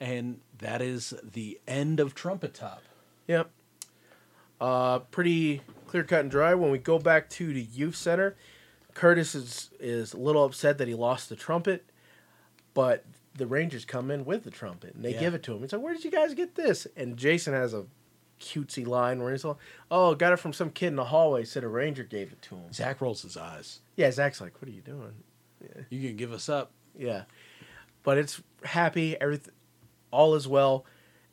[0.00, 2.82] And that is the end of Trumpet Top.
[3.26, 3.50] yep.
[4.60, 6.54] Uh, pretty clear cut and dry.
[6.54, 8.36] When we go back to the youth center,
[8.92, 11.84] Curtis is is a little upset that he lost the trumpet,
[12.74, 13.04] but
[13.34, 15.20] the Rangers come in with the trumpet and they Yeah.
[15.20, 15.60] give it to him.
[15.62, 17.86] He's like, "Where did you guys get this?" And Jason has a
[18.38, 19.56] cutesy line where he's like,
[19.90, 21.44] "Oh, got it from some kid in the hallway.
[21.44, 23.80] Said a Ranger gave it to him." Zach rolls his eyes.
[23.96, 25.22] Yeah, Zach's like, "What are you doing?"
[25.88, 26.72] You can give us up.
[26.98, 27.24] Yeah,
[28.02, 29.20] but it's happy.
[29.20, 29.54] Everything,
[30.10, 30.84] all is well.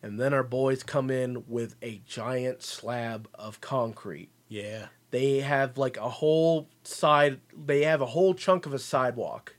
[0.04, 4.30] And then our boys come in with a giant slab of concrete.
[4.48, 4.88] Yeah.
[5.10, 7.40] They have like a whole side.
[7.56, 9.56] They have a whole chunk of a sidewalk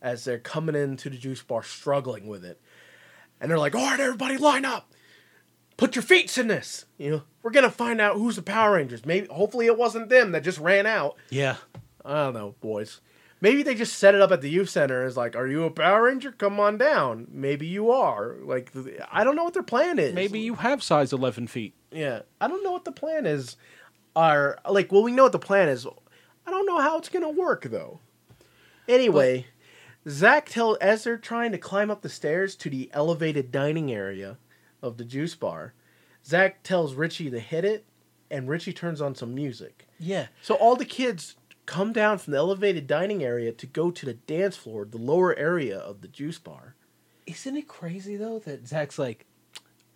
[0.00, 2.60] as they're coming into the juice bar, struggling with it.
[3.40, 4.92] And they're like, "All right, everybody, line up.
[5.76, 6.84] Put your feet in this.
[6.98, 9.04] You know, we're gonna find out who's the Power Rangers.
[9.04, 11.16] Maybe, hopefully, it wasn't them that just ran out.
[11.30, 11.56] Yeah.
[12.04, 13.00] I don't know, boys.
[13.40, 15.70] Maybe they just set it up at the youth center as like, "Are you a
[15.70, 16.32] Power Ranger?
[16.32, 18.36] Come on down." Maybe you are.
[18.42, 18.72] Like,
[19.10, 20.14] I don't know what their plan is.
[20.14, 21.74] Maybe you have size 11 feet.
[21.90, 23.56] Yeah, I don't know what the plan is.
[24.16, 25.86] Are like, well, we know what the plan is.
[26.46, 28.00] I don't know how it's gonna work though.
[28.88, 29.46] Anyway,
[30.08, 34.38] Zach tell as they're trying to climb up the stairs to the elevated dining area
[34.82, 35.74] of the juice bar.
[36.24, 37.86] Zach tells Richie to hit it,
[38.30, 39.86] and Richie turns on some music.
[39.98, 40.26] Yeah.
[40.42, 41.36] So all the kids
[41.66, 45.36] come down from the elevated dining area to go to the dance floor, the lower
[45.36, 46.74] area of the juice bar.
[47.26, 49.26] Isn't it crazy though that Zach's like,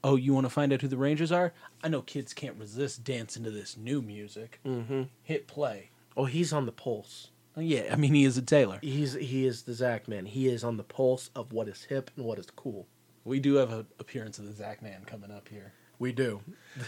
[0.02, 1.52] "Oh, you want to find out who the Rangers are?
[1.82, 4.60] I know kids can't resist dancing to this new music.
[4.64, 5.02] Mm-hmm.
[5.22, 7.30] Hit play." Oh, he's on the pulse.
[7.56, 8.78] Oh, yeah, I mean he is a tailor.
[8.82, 10.26] He's he is the Zach man.
[10.26, 12.86] He is on the pulse of what is hip and what is cool.
[13.24, 15.72] We do have an appearance of the Zach Man coming up here.
[15.98, 16.40] We do.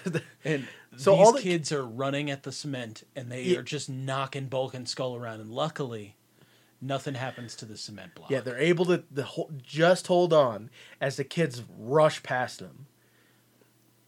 [0.45, 3.59] And So these all the- kids are running at the cement and they Yeah.
[3.59, 5.41] are just knocking Bulk and Skull around.
[5.41, 6.17] And luckily,
[6.81, 8.31] nothing happens to the cement block.
[8.31, 12.87] yeah, they're able to the whole, just hold on as the kids rush past them.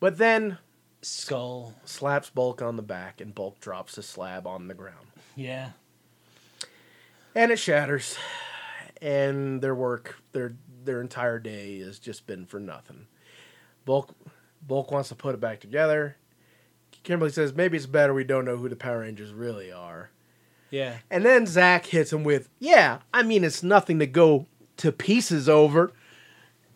[0.00, 0.58] But then
[1.02, 1.74] Skull.
[1.84, 5.06] slaps Bulk on the back and Bulk drops the slab on the ground.
[5.34, 5.70] Yeah.
[7.34, 8.16] and it shatters
[9.00, 13.06] and their work their their entire day has just been for nothing
[13.86, 14.14] bulk
[14.66, 16.16] bulk wants to put it back together
[17.02, 20.10] kimberly says maybe it's better we don't know who the power rangers really are
[20.70, 20.98] Yeah.
[21.10, 24.46] and then zach hits him with yeah i mean it's nothing to go
[24.78, 25.92] to pieces over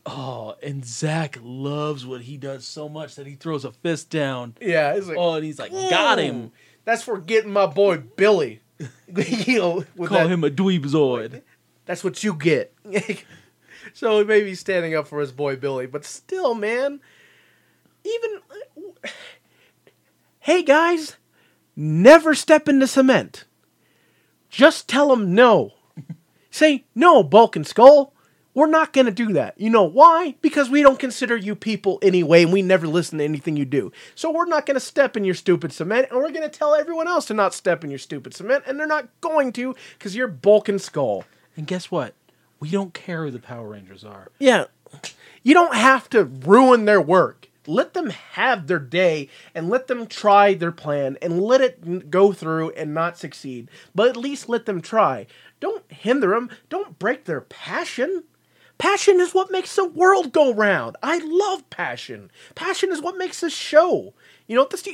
[0.09, 4.55] Oh, and Zach loves what he does so much that he throws a fist down.
[4.61, 6.53] yeah it's like Oh, and he's like, got him.
[6.85, 8.61] That's for getting my boy billy
[9.17, 11.43] you know Call that- him a dweebzoid.
[11.87, 12.73] That's what you get.
[13.95, 17.01] so he may be standing up for his boy Billy, but still, man.
[18.07, 18.41] Even
[20.39, 21.17] hey guys,
[21.75, 23.45] never step into cement.
[24.49, 25.73] Just tell them no.
[26.51, 28.13] Say no, Bulk and Skull.
[28.55, 29.61] We're not gonna do that.
[29.61, 30.37] You know why?
[30.41, 33.93] Because we don't consider you people anyway, and we never listen to anything you do.
[34.15, 37.27] So we're not gonna step in your stupid cement, and we're gonna tell everyone else
[37.27, 40.69] to not step in your stupid cement, and they're not going to because you're Bulk
[40.69, 41.25] and Skull.
[41.57, 42.15] And guess what?
[42.61, 44.31] We don't care who the Power Rangers are.
[44.39, 44.67] Yeah.
[45.43, 47.46] You don't have to ruin their work.
[47.67, 52.33] Let them have their day and let them try their plan and let it go
[52.33, 53.71] through and not succeed.
[53.95, 55.27] But at least let them try.
[55.61, 56.51] Don't hinder them.
[56.69, 58.25] Don't break their passion.
[58.79, 60.97] Passion is what makes the world go round.
[61.03, 62.31] I love passion.
[62.55, 64.13] Passion is what makes this show.
[64.47, 64.87] You know, this,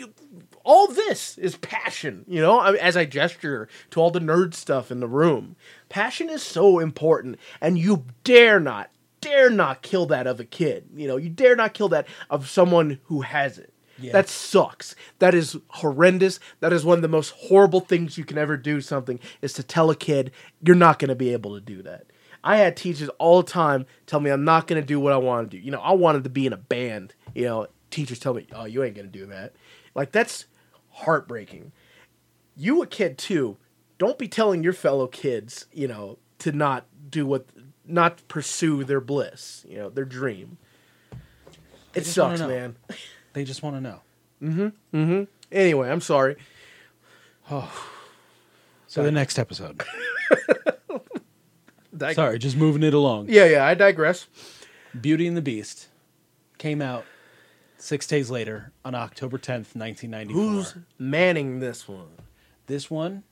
[0.63, 2.25] all this is passion.
[2.29, 5.57] You know, as I gesture to all the nerd stuff in the room,
[5.89, 8.92] passion is so important, and you dare not,
[9.23, 10.89] dare not kill that of a kid.
[10.95, 13.73] You know, you dare not kill that of someone who has it.
[13.99, 14.13] Yeah.
[14.13, 14.95] That sucks.
[15.21, 16.41] That is horrendous.
[16.61, 18.81] That is one of the most horrible things you can ever do.
[18.81, 22.07] Something is to tell a kid you're not going to be able to do that.
[22.45, 25.17] I had teachers all the time tell me I'm not going to do what I
[25.17, 25.63] want to do.
[25.63, 27.15] You know, I wanted to be in a band.
[27.35, 29.55] You know, teachers tell me, "Oh, you ain't going to do that."
[29.95, 30.47] Like that's
[30.91, 31.73] heartbreaking.
[32.57, 33.59] You a kid too.
[33.99, 37.47] Don't be telling your fellow kids, you know, to not do what
[37.87, 40.59] not pursue their bliss, you know, their dream.
[41.95, 42.77] It sucks, man.
[43.35, 44.01] They just want to know.
[44.43, 44.97] mm-hmm.
[44.97, 45.23] Mm-hmm.
[45.51, 46.37] Anyway, I'm sorry.
[47.51, 47.89] Oh.
[48.89, 49.83] So the next episode.
[51.97, 53.31] Dig- Sorry, just moving it along.
[53.31, 54.27] Yeah, yeah, I digress.
[55.01, 55.89] Beauty and the Beast
[56.59, 57.07] came out
[57.83, 60.41] Six days later, on October 10th, 1994.
[60.41, 62.13] Who's manning this one?
[62.69, 63.25] This one,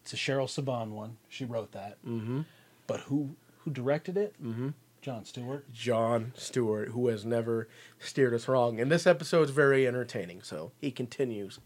[0.00, 1.18] it's a Cheryl Saban one.
[1.28, 2.02] She wrote that.
[2.02, 2.40] Mm-hmm.
[2.86, 4.34] But who who directed it?
[4.42, 4.70] Mm-hmm.
[5.00, 5.72] John Stewart.
[5.72, 8.78] John Stewart, who has never steered us wrong.
[8.80, 11.58] And this episode is very entertaining, so he continues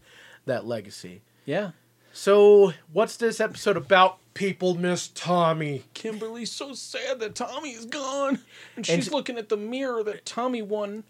[0.45, 1.21] that legacy.
[1.45, 1.71] Yeah.
[2.13, 4.17] So, what's this episode about?
[4.33, 5.83] People miss Tommy.
[5.93, 8.39] Kimberly's so sad that Tommy is gone.
[8.75, 11.03] And And- she's looking at the mirror that Tommy won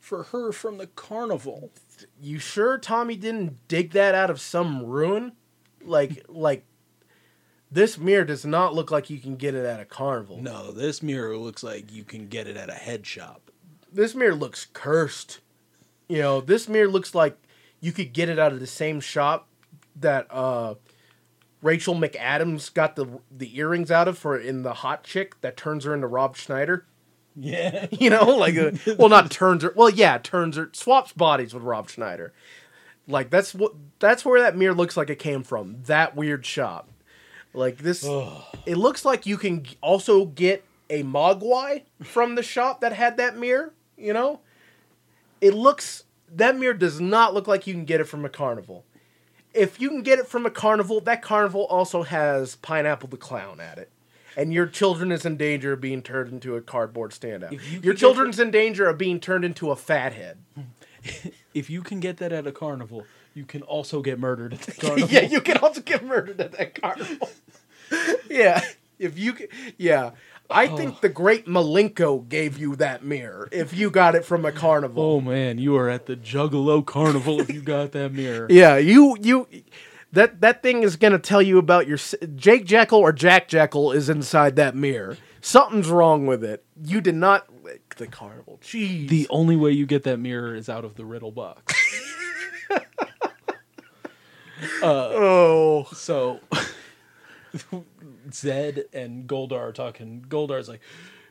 [0.00, 1.70] for her from the carnival.
[2.20, 5.32] You sure Tommy didn't dig that out of some ruin?
[5.82, 6.64] Like, like
[7.74, 10.40] this mirror does not look like you can get it at a carnival.
[10.40, 13.50] No, this mirror looks like you can get it at a head shop.
[13.92, 15.40] This mirror looks cursed.
[16.08, 17.36] You know, this mirror looks like
[17.80, 19.48] you could get it out of the same shop
[19.96, 20.74] that uh
[21.62, 25.84] Rachel McAdams got the the earrings out of for in the hot chick that turns
[25.84, 26.86] her into Rob Schneider.
[27.34, 27.86] Yeah.
[27.98, 29.72] You know, like a, well, not turns her.
[29.74, 32.32] Well, yeah, turns her swaps bodies with Rob Schneider.
[33.08, 35.82] Like that's what that's where that mirror looks like it came from.
[35.82, 36.88] That weird shop.
[37.54, 38.04] Like this,
[38.66, 43.36] it looks like you can also get a Mogwai from the shop that had that
[43.36, 43.72] mirror.
[43.96, 44.40] You know,
[45.40, 48.84] it looks that mirror does not look like you can get it from a carnival.
[49.52, 53.60] If you can get it from a carnival, that carnival also has Pineapple the Clown
[53.60, 53.90] at it.
[54.36, 57.52] And your children is in danger of being turned into a cardboard standout.
[57.52, 60.38] You Your children's in danger of being turned into a fathead.
[61.52, 64.72] If you can get that at a carnival, you can also get murdered at the
[64.80, 65.08] carnival.
[65.08, 67.28] yeah, you can also get murdered at that carnival.
[68.30, 68.60] yeah,
[68.98, 69.36] if you,
[69.78, 70.12] yeah,
[70.50, 70.98] I think oh.
[71.00, 73.48] the great Milenko gave you that mirror.
[73.50, 77.40] If you got it from a carnival, Oh man, you are at the Juggalo Carnival
[77.40, 78.46] if you got that mirror.
[78.50, 79.48] yeah, you you.
[80.12, 81.98] That, that thing is gonna tell you about your
[82.36, 85.16] Jake Jekyll or Jack Jekyll is inside that mirror.
[85.40, 86.64] Something's wrong with it.
[86.84, 87.48] You did not
[87.96, 88.58] the carnival.
[88.62, 89.08] Jeez.
[89.08, 91.74] The only way you get that mirror is out of the riddle box.
[94.82, 96.40] Uh, oh So
[98.30, 100.24] Zedd and Goldar are talking.
[100.28, 100.80] Goldar's like,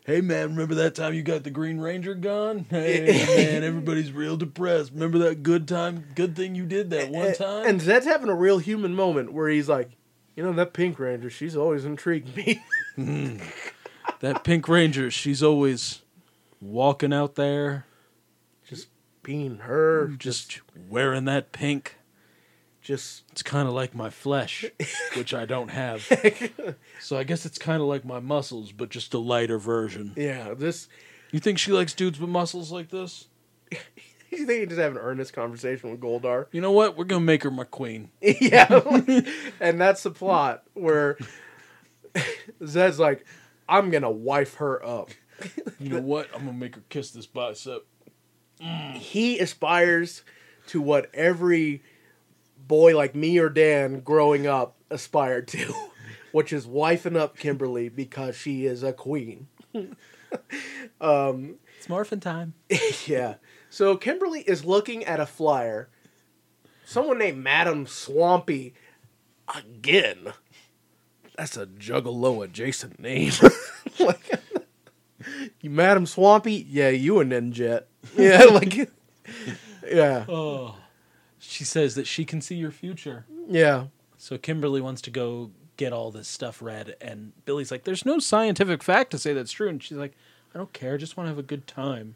[0.05, 2.65] "Hey man, remember that time you got the Green Ranger gone?
[2.69, 4.91] Hey man, everybody's real depressed.
[4.93, 8.35] Remember that good time, good thing you did that one time?" And Zedd's having a
[8.35, 9.91] real human moment where he's like,
[10.35, 12.63] you know, that Pink Ranger, she's always intrigued me.
[12.95, 13.37] Hmm.
[14.19, 16.03] that Pink Ranger, she's always
[16.61, 17.87] walking out there,
[18.69, 18.89] just
[19.23, 21.97] being her, just wearing that pink.
[22.83, 24.65] Just It's kind of like my flesh,
[25.15, 26.05] which I don't have.
[26.99, 30.13] So I guess it's kind of like my muscles, but just a lighter version.
[30.15, 30.53] yeah.
[30.53, 30.87] This
[31.31, 33.27] You think she likes dudes with muscles like this?
[34.31, 36.47] you think he just have an earnest conversation with Goldar?
[36.51, 36.97] You know what?
[36.97, 38.09] We're gonna make her my queen.
[38.21, 38.67] yeah,
[39.59, 41.17] and that's the plot where
[42.63, 43.25] Zedd's like,
[43.67, 45.09] I'm gonna wife her up.
[45.79, 46.29] You know what?
[46.33, 47.85] I'm gonna make her kiss this bicep.
[48.93, 50.23] He aspires
[50.67, 51.83] to what every
[52.67, 55.73] boy like me or Dan growing up aspired to,
[56.31, 59.47] which is wifing up Kimberly because she is a queen.
[61.01, 62.53] um, It's morphin' time.
[63.07, 63.35] Yeah.
[63.69, 65.89] So Kimberly is looking at a flyer.
[66.85, 68.73] Someone named Madam Swampy
[69.53, 70.33] again.
[71.37, 73.31] That's a juggalo adjacent name.
[73.99, 74.39] like,
[75.61, 76.65] you Madam Swampy?
[76.69, 77.85] Yeah, you a ninjet.
[78.15, 78.89] Yeah, like
[79.89, 80.25] Yeah.
[80.29, 80.75] Oh,
[81.43, 83.25] she says that she can see your future.
[83.47, 83.87] Yeah.
[84.17, 88.19] So Kimberly wants to go get all this stuff read, and Billy's like, "There's no
[88.19, 90.13] scientific fact to say that's true," and she's like,
[90.53, 90.93] "I don't care.
[90.93, 92.15] I just want to have a good time."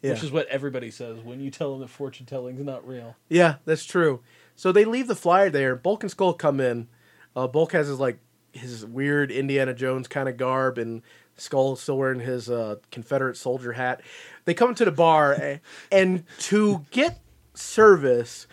[0.00, 0.12] Yeah.
[0.12, 3.16] Which is what everybody says when you tell them that fortune telling's not real.
[3.28, 4.20] Yeah, that's true.
[4.54, 5.74] So they leave the flyer there.
[5.74, 6.86] Bulk and Skull come in.
[7.34, 8.18] Uh, Bulk has his like
[8.52, 11.02] his weird Indiana Jones kind of garb, and
[11.36, 14.02] Skull still wearing his uh, Confederate soldier hat.
[14.44, 15.60] They come to the bar,
[15.90, 17.18] and to get
[17.54, 18.46] service,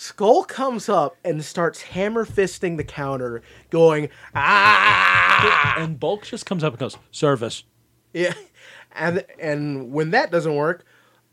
[0.00, 5.74] Skull comes up and starts hammer fisting the counter, going ah.
[5.76, 7.64] And Bulk just comes up and goes, "Service."
[8.14, 8.34] Yeah,
[8.92, 10.84] and and when that doesn't work,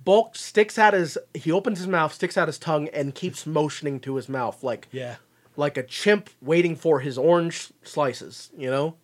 [0.03, 3.99] Bulk sticks out his he opens his mouth, sticks out his tongue, and keeps motioning
[4.01, 5.17] to his mouth like Yeah.
[5.55, 8.49] like a chimp waiting for his orange slices.
[8.57, 8.95] You know,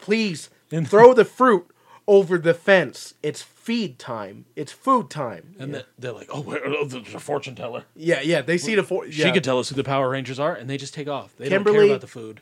[0.00, 0.50] please
[0.84, 1.66] throw the fruit
[2.06, 3.14] over the fence.
[3.22, 4.46] It's feed time.
[4.56, 5.54] It's food time.
[5.58, 5.82] And yeah.
[5.98, 9.26] they're like, "Oh, oh, there's a fortune teller." yeah, yeah, they see the for- yeah.
[9.26, 11.36] She could tell us who the Power Rangers are, and they just take off.
[11.36, 12.40] They don't care about the food.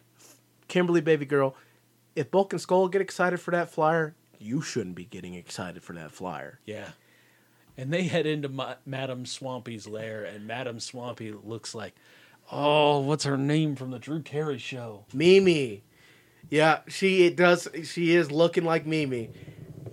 [0.68, 1.54] Kimberly, baby girl.
[2.14, 5.92] If Bulk and Skull get excited for that flyer, you shouldn't be getting excited for
[5.94, 6.60] that flyer.
[6.64, 6.90] Yeah.
[7.76, 11.94] And they head into Ma- Madame Swampy's lair, and Madame Swampy looks like,
[12.50, 15.04] oh, what's her name from the Drew Carey show?
[15.12, 15.84] Mimi.
[16.50, 17.68] Yeah, she it does.
[17.84, 19.30] She is looking like Mimi.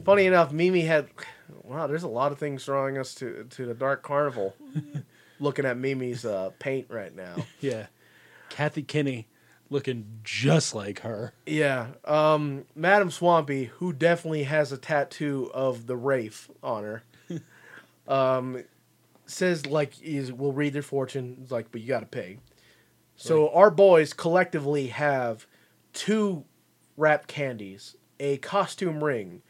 [0.04, 1.10] Funny enough, Mimi had
[1.64, 4.56] wow, there's a lot of things drawing us to to the Dark Carnival.
[5.40, 7.36] Looking at Mimi's uh, paint right now.
[7.60, 7.88] Yeah.
[8.50, 9.28] Kathy Kinney
[9.70, 11.34] looking just like her.
[11.46, 17.04] Yeah, um, Madam Swampy, who definitely has a tattoo of the Wraith on her,
[18.08, 18.64] um,
[19.26, 21.38] says like is will read their fortune.
[21.42, 22.38] It's like, but you got to pay.
[23.18, 25.48] So our boys collectively have
[25.96, 26.46] two
[26.98, 29.42] wrapped candies, a costume ring,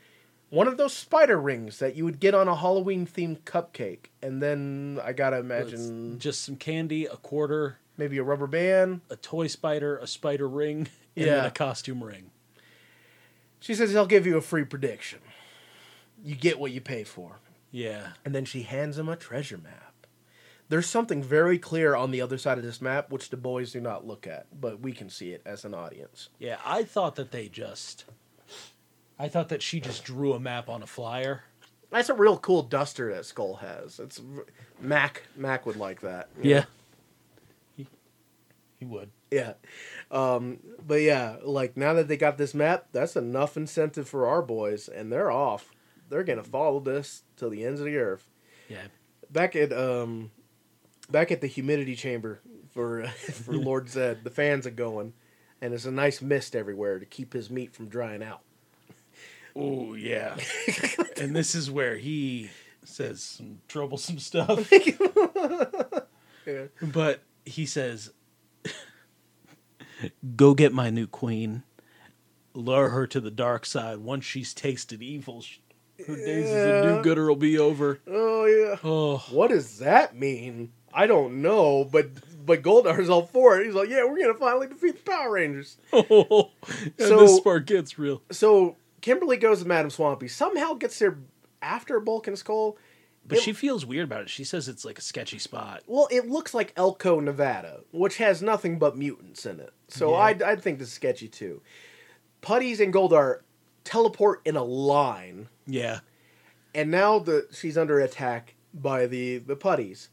[0.50, 4.42] one of those spider rings that you would get on a Halloween themed cupcake, and
[4.42, 9.02] then I gotta imagine It's just some candy, a quarter, maybe a rubber band.
[9.10, 10.88] a toy spider, a spider ring,
[11.18, 11.46] and then Yeah.
[11.46, 12.32] a costume ring.
[13.60, 15.20] She says he'll give you a free prediction.
[16.24, 17.40] You get what you pay for.
[17.72, 18.10] Yeah.
[18.24, 19.94] and then she hands him a treasure map.
[20.68, 23.80] There's something very clear on the other side of this map which the boys do
[23.80, 26.30] not look at, but we can see it as an audience.
[26.40, 28.06] Yeah, I thought that they just
[29.20, 31.44] I thought that she just drew a map on a flyer.
[31.92, 34.00] That's a real cool duster that Skull has.
[34.00, 34.22] It's
[34.82, 35.24] Mac.
[35.36, 36.30] Mac would like that.
[36.42, 36.56] you know?
[36.58, 36.66] Yeah.
[37.78, 37.88] He,
[38.80, 39.12] he would.
[39.32, 39.54] yeah.
[40.12, 44.42] Um, but yeah, like now that they got this map, that's enough incentive for our
[44.42, 45.72] boys, and they're off.
[46.10, 48.28] They're gonna follow this till the ends of the earth.
[48.68, 48.88] Yeah.
[49.32, 50.32] Back at um,
[51.10, 52.42] back at the humidity chamber
[52.74, 55.14] for for Lord Zedd, the fans are going,
[55.62, 58.42] and it's a nice mist everywhere to keep his meat from drying out.
[59.56, 60.36] Oh yeah.
[61.18, 62.50] and this is where he
[62.84, 64.70] says some troublesome stuff.
[66.46, 66.66] Yeah.
[66.82, 68.12] But he says,
[70.36, 71.64] "Go get my new queen,
[72.54, 74.00] lure her to the dark side.
[74.00, 75.44] Once she's tasted evil,
[76.06, 78.76] her days as a do-gooder will be over." Oh yeah.
[78.84, 80.72] Oh, What does that mean?
[80.98, 82.08] I don't know, but
[82.46, 83.66] but Goldar's all for it.
[83.66, 85.78] He's like, yeah, we're gonna finally defeat the Power Rangers.
[85.92, 86.06] and
[86.98, 88.22] So- this part gets real.
[88.32, 90.28] So Kimberly goes to Madam Swampy.
[90.28, 91.18] Somehow gets there
[91.62, 92.78] after Bulk and Skull.
[93.28, 94.30] But It- she feels weird about it.
[94.30, 95.82] She says it's like a sketchy spot.
[95.88, 99.72] Well, it looks like Elko, Nevada, which has nothing but mutants in it.
[99.88, 100.18] So Yeah.
[100.18, 101.62] I'd, I'd think this is sketchy too.
[102.42, 103.40] Putties and Goldar
[103.84, 106.00] teleport in a line, Yeah.
[106.76, 110.10] and now the she's under attack by the the Putties.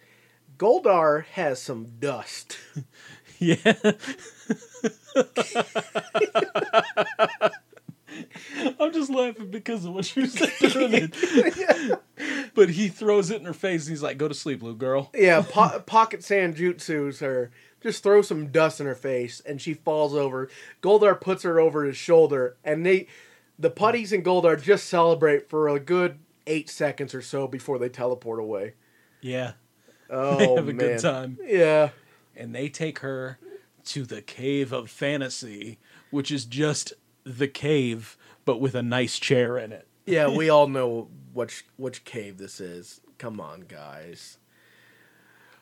[0.59, 2.59] Goldar has some dust.
[3.39, 3.57] Yeah.
[8.79, 12.01] I'm just laughing because of what you said during it.
[12.55, 15.11] But he throws it in her face and he's like, go to sleep, little girl.
[15.15, 17.51] Yeah, po- pocket Sanjutsu's her.
[17.81, 20.49] Just throw some dust in her face, and she falls over.
[20.83, 23.09] Goldar puts her over his shoulder, and they,
[23.59, 27.89] the putties and Goldar just celebrate for a good eight seconds or so before they
[27.89, 28.75] teleport away.
[29.21, 29.53] Yeah.
[30.15, 30.77] Oh They have a man.
[30.77, 31.39] good time.
[31.45, 31.89] Yeah,
[32.37, 33.39] And they take her
[33.87, 35.79] to the Cave of Fantasy,
[36.11, 36.93] which is just
[37.25, 39.87] the cave, but with a nice chair in it.
[40.07, 40.29] yeah.
[40.29, 43.01] We all know which which cave this is.
[43.19, 44.37] Come on, guys.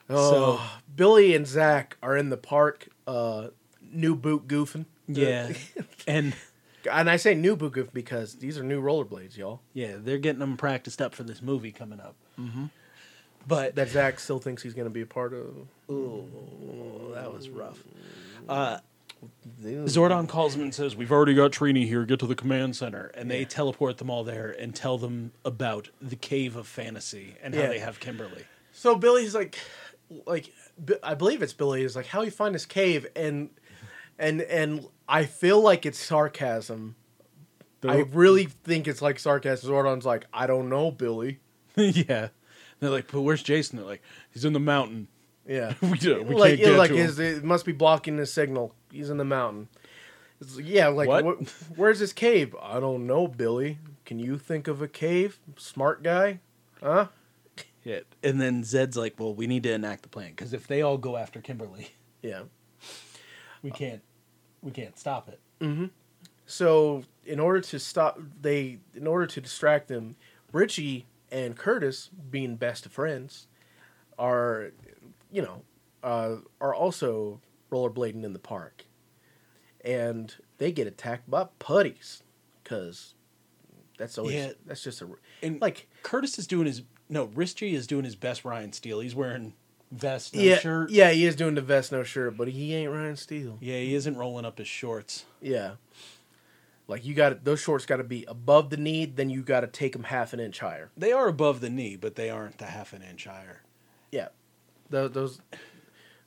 [0.09, 0.61] Oh, So-
[0.95, 2.89] Billy and Zach are in the park.
[3.07, 3.49] Uh,
[3.93, 4.87] new boot goofing.
[5.07, 5.53] Yeah.
[6.07, 6.35] and
[6.91, 9.61] And I say new boot goof because these are new rollerblades, y'all.
[9.75, 12.17] yeah, they're getting them practiced up for this movie coming up.
[12.39, 12.67] Mm-hmm.
[13.47, 15.67] But That Zach still thinks he's going to be a part of.
[15.91, 17.83] Ooh, that was rough.
[18.49, 18.79] Uh,
[19.63, 22.05] Zordon calls him and says, "We've already got Trini here.
[22.05, 25.91] Get to the command center." And they teleport them all there and tell them about
[26.01, 27.69] the Cave of Fantasy and how Yeah.
[27.69, 28.45] they have Kimberly.
[28.73, 29.59] So Billy's like,
[30.27, 30.53] like
[31.03, 33.51] I believe it's Billy is like, how you find this cave, and
[34.19, 36.97] and and I feel like it's sarcasm.
[37.83, 39.71] I really think it's like sarcasm.
[39.71, 41.41] Zordon's like, I don't know, Billy.
[41.77, 42.29] yeah,
[42.81, 44.03] they're like, "But where's Jason?" They're like,
[44.33, 45.09] "He's in the mountain.
[45.47, 48.17] Yeah, we do, we like can't get like to his him." it must be blocking
[48.17, 48.75] the signal.
[48.91, 49.69] He's in the mountain.
[50.41, 51.25] It's like, yeah, like What?
[51.25, 52.57] wh- where's this cave?
[52.63, 53.79] I don't know, Billy.
[54.07, 55.39] Can you think of a cave?
[55.57, 56.41] Smart guy,
[56.83, 57.09] huh?
[57.85, 58.01] Yeah.
[58.23, 60.99] And then Zedd's like, "Well, we need to enact the plan because if they all
[60.99, 61.89] go after Kimberly,
[62.23, 62.43] Yeah.
[63.63, 64.03] we can't,
[64.63, 65.87] we can't stop it." Mm-hmm.
[66.47, 70.17] So in order to stop they in order to distract them,
[70.53, 73.47] Richie and Curtis, being best of friends,
[74.19, 74.73] are
[75.33, 75.63] you know,
[76.03, 77.41] uh, are also
[77.71, 78.85] rollerblading in the park.
[79.85, 82.23] And they get attacked by putties.
[82.65, 83.15] Cause
[83.99, 84.53] that's always Yeah.
[84.67, 85.09] that's just a
[85.43, 89.01] And like Curtis is doing his no, Richie is doing his best Ryan Steele.
[89.01, 89.55] He's wearing
[89.91, 90.91] vest, no yeah, shirt.
[90.91, 93.59] yeah, he is doing the vest no shirt, but he ain't Ryan Steele.
[93.61, 95.25] Yeah, he isn't rolling up his shorts.
[95.41, 95.73] Yeah.
[96.91, 99.67] Like you got those shorts got to be above the knee, then you got to
[99.69, 100.91] take them half an inch higher.
[100.97, 103.63] They are above the knee, but they aren't the half an inch higher.
[104.11, 104.29] Yeah,
[104.91, 105.41] Tho- those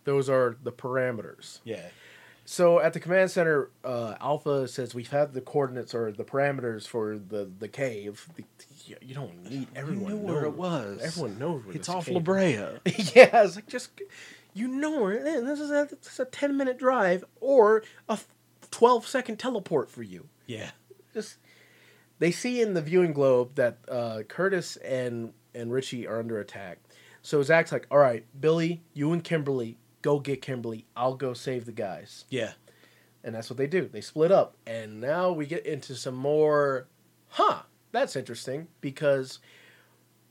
[0.05, 1.59] those are the parameters.
[1.63, 1.81] Yeah.
[2.45, 6.87] So at the command center, uh, Alpha says we've had the coordinates or the parameters
[6.87, 8.27] for the the cave.
[8.35, 8.43] The,
[8.85, 11.01] you- you don't need everyone you knew knows where it was.
[11.01, 12.55] Everyone knows where It's off cave La Brea.
[13.15, 13.91] yeah, it's like just
[14.53, 15.43] you know where it is.
[15.43, 18.17] This is a, this is a ten minute drive or a
[18.71, 20.27] twelve second teleport for you.
[20.53, 20.71] Yeah.
[21.13, 21.37] Just
[22.19, 26.79] they see in the viewing globe that uh, Curtis and and Richie are under attack.
[27.21, 30.85] So Zach's like, "All right, Billy, you and Kimberly go get Kimberly.
[30.95, 32.53] I'll go save the guys." Yeah.
[33.23, 33.87] And that's what they do.
[33.87, 36.87] They split up, and now we get into some more.
[37.29, 37.61] Huh,
[37.93, 39.39] that's interesting because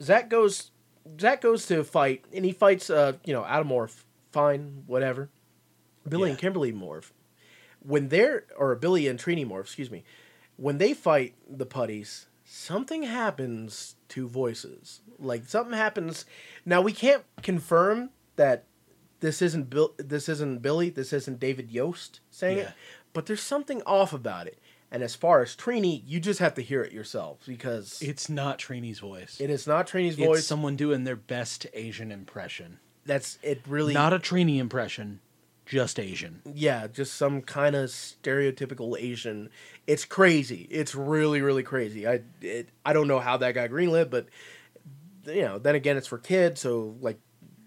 [0.01, 0.71] Zach goes.
[1.19, 2.89] Zach goes to fight, and he fights.
[2.89, 4.03] Uh, you know, Atomorph.
[4.31, 5.29] Fine, whatever.
[6.07, 7.11] Billy and Kimberly morph.
[7.83, 10.03] When they're or Billy and Trini morph, excuse me.
[10.57, 15.01] When they fight the putties, something happens to voices.
[15.19, 16.25] Like something happens.
[16.65, 18.65] Now we can't confirm that
[19.19, 19.93] this isn't Bill.
[19.97, 20.89] This isn't Billy.
[20.89, 22.63] This isn't David Yost saying Yeah.
[22.65, 22.73] it.
[23.13, 24.59] But there's something off about it.
[24.91, 28.59] And as far as Trini, you just have to hear it yourself because It's not
[28.59, 29.37] Trini's voice.
[29.41, 30.45] it is not Trini's it's voice.
[30.45, 32.77] someone doing their best Asian impression.
[33.05, 33.61] That's it.
[33.67, 35.19] Really, Not a Trini impression,
[35.65, 36.41] just Asian.
[36.53, 39.49] yeah, just some kind of stereotypical Asian.
[39.87, 40.67] It's crazy.
[40.69, 42.07] It's really, really crazy.
[42.07, 44.27] I it, I don't know how that got greenlit, but
[45.25, 47.17] you know, then again, it's for kids, so like,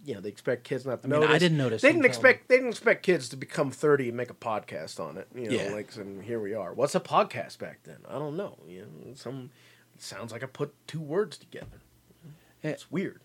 [0.05, 1.35] you know, they expect kids not to I mean, notice.
[1.35, 2.48] I didn't notice They didn't expect.
[2.48, 5.27] They didn't expect kids to become thirty and make a podcast on it.
[5.35, 5.70] You know, Yeah.
[5.73, 6.74] like, and here we are.
[6.74, 7.98] What's a podcast back then?
[8.09, 8.59] I don't know.
[8.68, 9.51] You know, some
[9.94, 11.81] it sounds like I put two words together.
[12.62, 12.68] Eh.
[12.70, 13.20] It's weird.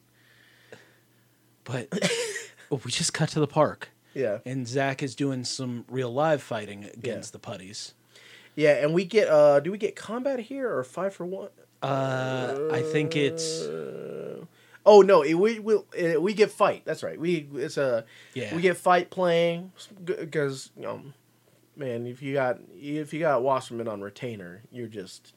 [1.66, 1.90] But
[2.70, 4.40] we just cut to the park, Yeah.
[4.46, 7.34] and Zach is doing some real live fighting against Yeah.
[7.34, 7.94] the putties.
[8.56, 11.50] Yeah, and we get uh do we get combat here or five for one?
[11.82, 14.46] Uh, I think it's Uh,
[14.86, 16.84] oh no, it, we we uh, we get fight.
[16.86, 17.20] That's right.
[17.20, 18.54] We it's a Yeah.
[18.56, 19.72] we get fight playing
[20.06, 21.02] because you know,
[21.76, 25.34] man, if you got if you got Wasserman on retainer, you're just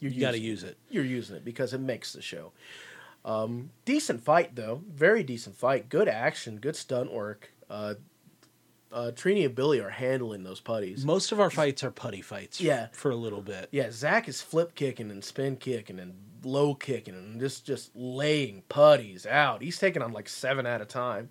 [0.00, 0.76] you're you got to use it.
[0.90, 2.52] You're using it because it makes the show.
[3.24, 5.88] Um, decent fight though, very decent fight.
[5.88, 7.52] Good action, good stunt work.
[7.68, 7.94] Uh,
[8.90, 11.04] uh, Trini and Billy are handling those putties.
[11.04, 12.60] Most of our fights are putty fights.
[12.60, 12.88] Yeah.
[12.92, 13.68] for a little bit.
[13.70, 18.62] Yeah, Zach is flip kicking and spin kicking and low kicking and just just laying
[18.68, 19.60] putties out.
[19.62, 21.30] He's taking on like seven at a time.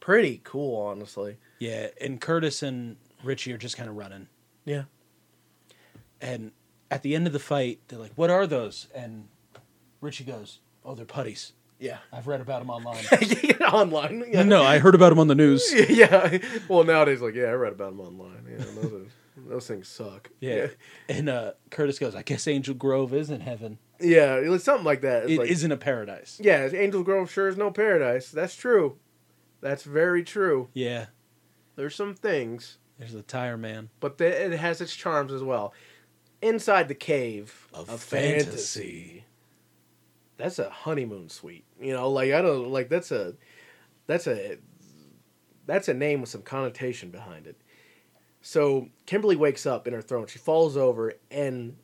[0.00, 1.36] Pretty cool, honestly.
[1.58, 4.28] Yeah, and Curtis and Richie are just kind of running.
[4.64, 4.84] Yeah.
[6.20, 6.52] And
[6.90, 9.28] at the end of the fight, they're like, "What are those?" And
[10.00, 11.52] Richie goes, "Oh, they're putties.
[11.78, 11.98] Yeah.
[12.12, 13.04] I've read about them online."
[13.72, 14.24] online.
[14.32, 14.42] Yeah.
[14.44, 15.64] no, I heard about them on the news.
[15.88, 16.38] yeah.
[16.68, 18.46] Well, nowadays, like, yeah, I read about them online.
[18.48, 19.06] Yeah, those, are,
[19.48, 20.30] those things suck.
[20.40, 20.68] Yeah.
[21.08, 23.78] And uh, Curtis goes, "I guess Angel Grove is in heaven.
[24.00, 25.24] Yeah, it's something like that.
[25.24, 28.30] It's It like, not a paradise." Yeah, Angel Grove sure is no paradise.
[28.30, 28.98] That's true.
[29.60, 30.68] That's very true.
[30.74, 31.06] Yeah.
[31.76, 33.90] There's some things, There's the tire man.
[34.00, 35.74] but the, it has its charms as well.
[36.40, 38.44] Inside the cave Of of, fantasy.
[38.46, 39.24] fantasy.
[40.36, 41.64] That's a honeymoon suite.
[41.80, 43.34] You know, like I don't like that's a
[44.06, 44.58] that's a
[45.66, 47.56] that's a name with some connotation behind it.
[48.42, 50.26] So Kimberly wakes up in her throne.
[50.26, 51.76] She falls over, and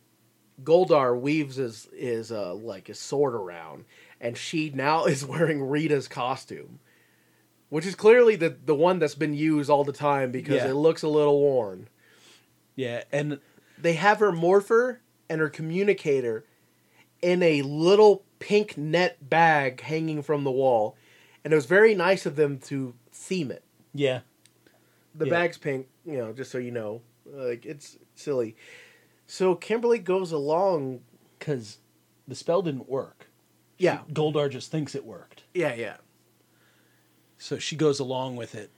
[0.63, 3.85] Goldar weaves his his uh, like his sword around,
[4.21, 6.79] and she now is wearing Rita's costume,
[7.71, 10.71] which is clearly the the one that's been used all the time because Yeah.
[10.71, 11.89] it looks a little worn.
[12.77, 13.41] Yeah, and
[13.79, 16.45] They have her morpher and her communicator
[17.21, 20.97] in a little pink net bag hanging from the wall,
[21.45, 23.63] and it was very nice of them to theme it.
[23.95, 24.21] yeah,
[25.15, 25.31] The Yeah.
[25.31, 27.03] bag's pink, you know, just so you know.
[27.27, 28.57] Like it's silly.
[29.27, 31.03] So Kimberly goes along.
[31.39, 31.79] because
[32.29, 33.29] the spell didn't work.
[33.79, 35.97] Yeah, Goldar just thinks it worked, yeah, yeah.
[37.39, 38.71] so she goes along with it.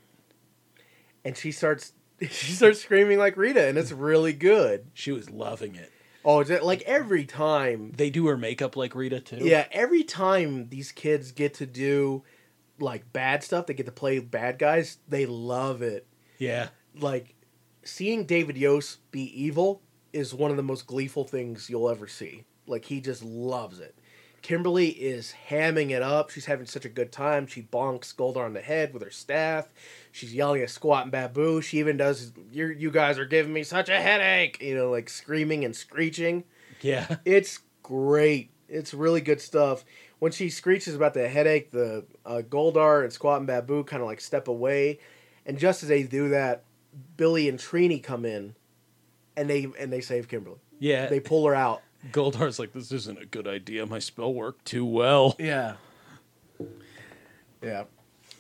[1.25, 4.87] And she starts she starts screaming like Rita, and it's really good.
[4.95, 5.91] She was loving it.
[6.25, 7.93] Oh, is it like every time?
[7.97, 9.39] They do her makeup like Rita too.
[9.41, 12.23] Yeah, every time these kids get to do
[12.79, 14.99] like bad stuff, they get to play bad guys.
[15.09, 16.07] They love it.
[16.39, 16.69] yeah,
[16.99, 17.35] Like
[17.85, 19.83] seeing David Yost be evil
[20.13, 22.45] is one of the most gleeful things you'll ever see.
[22.67, 23.97] Like he just loves it.
[24.45, 26.29] Kimberly is hamming it up.
[26.29, 27.47] She's having such a good time.
[27.47, 29.69] She bonks Goldar on the head with her staff.
[30.13, 31.63] She's yelling at Squat and Babu.
[31.63, 34.61] She even does, you you guys are giving me such a headache.
[34.61, 36.45] You know, like screaming and screeching.
[36.83, 38.51] yeah, It's great.
[38.69, 39.83] It's really good stuff.
[40.19, 44.07] When she screeches about the headache, the uh, Goldar and Squat and Babu kind of
[44.07, 44.99] like step away,
[45.47, 46.65] and just as they do that,
[47.17, 48.57] Billy and Trini come in,
[49.39, 50.59] and they and they save Kimberly.
[50.79, 51.07] yeah.
[51.07, 51.81] They pull her out.
[52.13, 53.87] Goldar's like, this isn't a good idea.
[53.87, 55.37] My spell worked too well.
[55.39, 55.77] Yeah.
[57.63, 57.85] Yeah.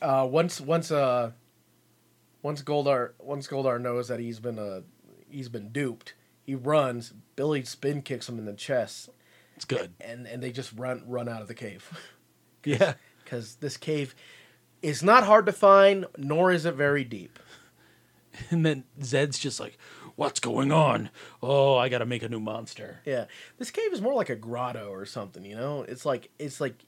[0.02, 1.30] Uh, once once uh
[2.42, 4.82] once Goldar once Goldar knows that he's been uh
[5.30, 6.14] he's been duped,
[6.44, 7.12] he runs.
[7.36, 9.08] Billy spin kicks him in the chest,
[9.56, 9.92] It's good.
[10.00, 11.88] and and they just run run out of the cave
[12.64, 12.94] Yeah.
[13.24, 14.14] because this cave
[14.82, 17.38] is not hard to find, nor is it very deep.
[18.50, 19.78] And then Zedd's just like,
[20.16, 21.10] "What's going on?
[21.42, 23.26] Oh, I got to make a new monster." Yeah,
[23.58, 25.44] this cave is more like a grotto or something.
[25.44, 26.84] You know, it's like it's like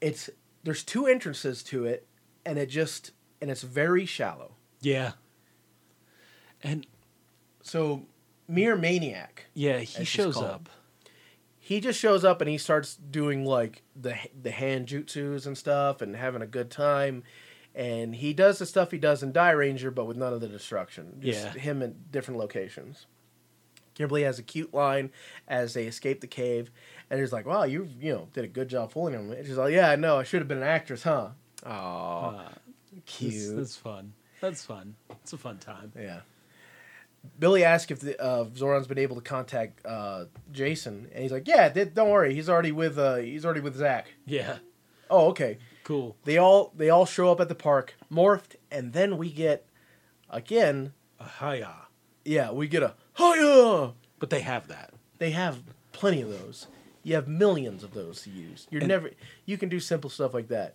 [0.00, 0.28] it's
[0.64, 2.06] there's two entrances to it,
[2.44, 4.54] and it just and it's very shallow.
[4.80, 5.12] Yeah.
[6.62, 6.86] And
[7.62, 8.06] So
[8.48, 9.46] Mirror Maniac.
[9.54, 10.68] yeah, he shows up.
[11.58, 16.00] he just shows up and he starts doing like the the hand jutsus and stuff
[16.02, 17.22] and having a good time
[17.74, 21.16] and he does the stuff he does in Dairanger but with none of the destruction
[21.20, 21.52] just Yeah.
[21.60, 23.06] him in different locations
[23.94, 25.10] Kimberly has a cute line
[25.48, 26.70] as they escape the cave
[27.10, 29.56] and he's like wow you you know did a good job fooling him and she's
[29.56, 31.28] like yeah I know I should have been an actress huh
[31.64, 32.48] oh Uh,
[33.06, 34.12] cute That's, that's fun.
[34.40, 34.96] That's fun.
[35.22, 35.92] It's a fun time.
[35.96, 36.20] yeah.
[37.38, 41.46] Billy asks if the, uh, Zordon's been able to contact uh, Jason, and he's like,
[41.46, 42.34] "Yeah, th- don't worry.
[42.34, 44.56] He's already with uh, he's already with Zach." Yeah.
[45.08, 45.58] Oh, okay.
[45.92, 46.16] Cool.
[46.24, 49.66] They all they all show up at the park, morphed, and then we get
[50.30, 50.94] again.
[51.20, 51.74] A hiya.
[52.24, 53.92] Yeah, we get a hiya.
[54.18, 54.94] But they have that.
[55.18, 55.62] They have
[55.92, 56.66] plenty of those.
[57.02, 58.66] You have millions of those to use.
[58.70, 59.10] You're And- never
[59.44, 60.74] you can do simple stuff like that,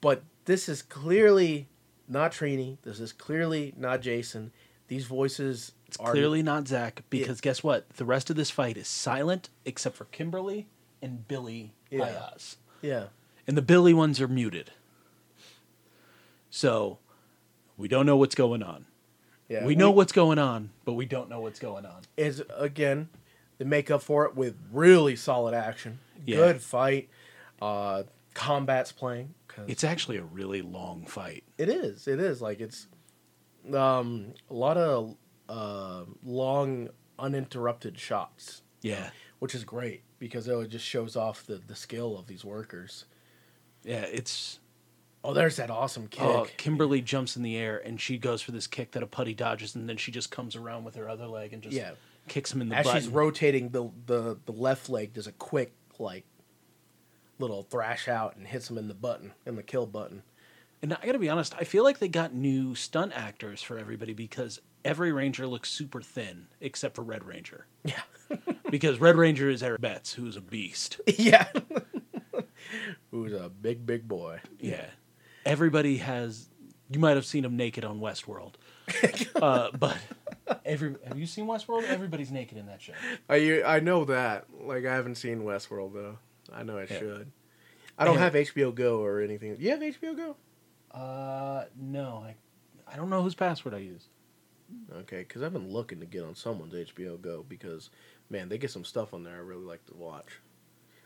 [0.00, 1.68] but this is clearly
[2.06, 2.78] not Trini.
[2.82, 4.52] This is clearly not Jason.
[4.86, 7.90] These voices It's are clearly not Zach because guess what?
[7.96, 10.68] The rest of this fight is silent except for Kimberly
[11.02, 12.30] and Billy Yeah.
[12.80, 13.06] Yeah.
[13.46, 14.72] And the Billy ones are muted.
[16.50, 16.98] So
[17.76, 18.86] we don't know what's going on.
[19.48, 22.02] Yeah, we know what's going on, but we don't know what's going on.
[22.16, 23.08] is again
[23.58, 26.36] they make up for it with really solid action, Yeah.
[26.36, 27.08] good fight,
[27.62, 28.02] uh,
[28.34, 29.34] combat's playing.
[29.66, 31.44] It's actually a really long fight.
[31.56, 32.88] it is, it is like it's
[33.72, 35.16] um, a lot of
[35.48, 39.10] uh, long uninterrupted shots, Yeah.
[39.38, 43.04] which is great because it just shows off the the skill of these workers.
[43.86, 44.58] Yeah, it's
[45.24, 46.22] Oh, there's that awesome oh, kick.
[46.22, 49.34] oh, Kimberly jumps in the air and she goes for this kick that a putty
[49.34, 51.92] dodges and then she just comes around with her other leg and just Yeah.
[52.28, 52.94] kicks him in the As butt.
[52.96, 56.24] she's rotating the, the the left leg, does a quick like
[57.38, 60.22] little thrash out and hits him in the button in the kill button.
[60.82, 63.78] And I got to be honest, I feel like they got new stunt actors for
[63.78, 67.66] everybody because every ranger looks super thin except for Red Ranger.
[67.84, 68.02] Yeah.
[68.70, 71.00] because Red Ranger is Eric Betts, who's a beast.
[71.18, 71.48] yeah.
[73.10, 74.40] Who's a big, big boy.
[74.60, 74.86] Yeah.
[75.44, 76.48] Everybody has.
[76.88, 78.54] You might have seen him naked on Westworld.
[79.42, 79.96] uh, but
[80.64, 81.82] every have you seen Westworld?
[81.84, 82.92] Everybody's naked in that show.
[83.28, 84.46] I I know that.
[84.60, 86.18] Like I haven't seen Westworld though.
[86.52, 86.98] I know I Yeah.
[86.98, 87.32] should.
[87.98, 89.54] I don't have HBO Go or anything.
[89.56, 90.36] Do you have HBO Go?
[90.96, 92.34] Uh, no, I,
[92.92, 94.06] I don't know whose password I use.
[95.00, 97.90] Okay, because I've been looking to get on someone's HBO Go because
[98.30, 100.40] man, they get some stuff on there I really like to watch.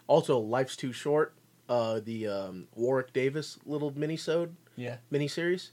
[0.06, 1.34] Also, Life's Too Short,
[1.70, 4.96] uh, the um, Warwick Davis little minisode Yeah.
[5.10, 5.70] miniseries.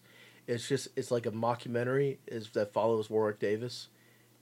[0.47, 3.89] It's just it's like a mockumentary is that follows Warwick Davis.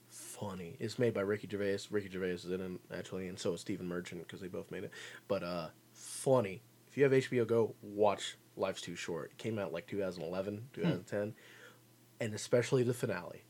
[0.08, 0.76] Funny.
[0.80, 1.80] It's made by Ricky Gervais.
[1.90, 4.84] Ricky Gervais is in it actually, and so is Stephen Merchant because they both made
[4.84, 4.92] it.
[5.28, 6.62] But uh, funny.
[6.90, 9.32] If you have HBO Go, watch Life's Too Short.
[9.32, 11.34] It came out like 2011, 2010,
[12.22, 13.44] and especially the finale.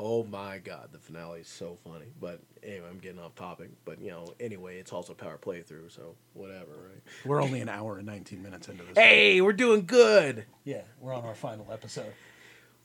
[0.00, 2.06] Oh my god, the finale is so funny.
[2.20, 3.70] But anyway, I'm getting off topic.
[3.84, 7.02] But you know, anyway, it's also power playthrough, so whatever, right?
[7.24, 8.96] We're only an hour and 19 minutes into this.
[8.96, 10.44] Hey, we're doing good.
[10.62, 12.12] Yeah, we're on our final episode.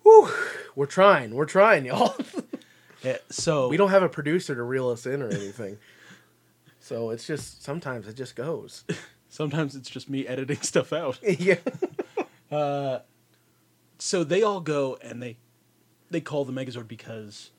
[0.02, 0.28] Whew,
[0.76, 1.36] we're trying.
[1.36, 2.16] We're trying, y'all.
[3.04, 5.78] Yeah, so we don't have a producer to reel us in or anything.
[6.80, 8.86] so it's just sometimes it just goes.
[9.30, 11.18] Sometimes it's just me editing stuff out.
[11.24, 11.56] yeah.
[12.52, 13.00] Uh,
[13.98, 15.38] so they all go and they
[16.14, 17.50] they call the Megazord because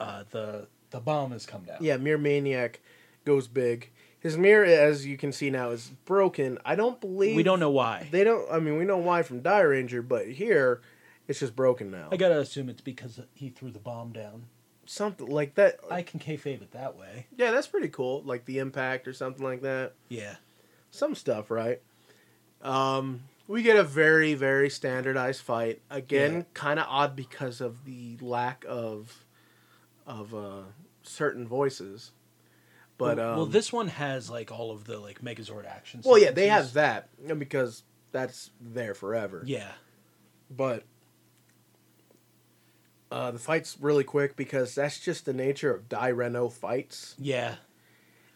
[0.00, 1.76] uh, the the bomb has come down.
[1.80, 2.80] Yeah, Mirror Maniac
[3.24, 3.90] goes big.
[4.18, 6.58] His mirror, as you can see now, is broken.
[6.64, 8.08] I don't believe we don't know why.
[8.10, 8.50] They don't.
[8.50, 10.80] I mean, we know why from Dairanger, but here
[11.28, 12.08] it's just broken now.
[12.10, 14.46] I gotta assume it's because he threw the bomb down.
[14.86, 15.78] Something like that.
[15.90, 17.26] I can kayfabe it that way.
[17.36, 18.22] yeah, that's pretty cool.
[18.24, 19.92] Like the impact or something like that.
[20.08, 20.36] Yeah,
[20.90, 21.80] some stuff, right?
[22.62, 25.80] Um, we get a very, very standardized fight.
[25.90, 26.42] Again, Yeah.
[26.54, 29.24] kind of odd because of the lack of
[30.06, 30.62] of uh,
[31.02, 32.10] certain voices.
[32.98, 36.02] But well, um, well, this one has like all of the like Megazord action.
[36.04, 37.08] well, yeah, they have that
[37.38, 37.82] because
[38.12, 39.42] that's there forever.
[39.46, 39.70] Yeah,
[40.50, 40.84] But
[43.10, 47.14] uh, the fight's really quick because that's just the nature of Dairenoh fights.
[47.18, 47.56] yeah,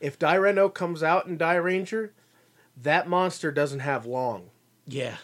[0.01, 2.11] If Dairenoh comes out in Dairanger,
[2.77, 4.51] that monster doesn't have long.
[4.87, 5.17] Yeah.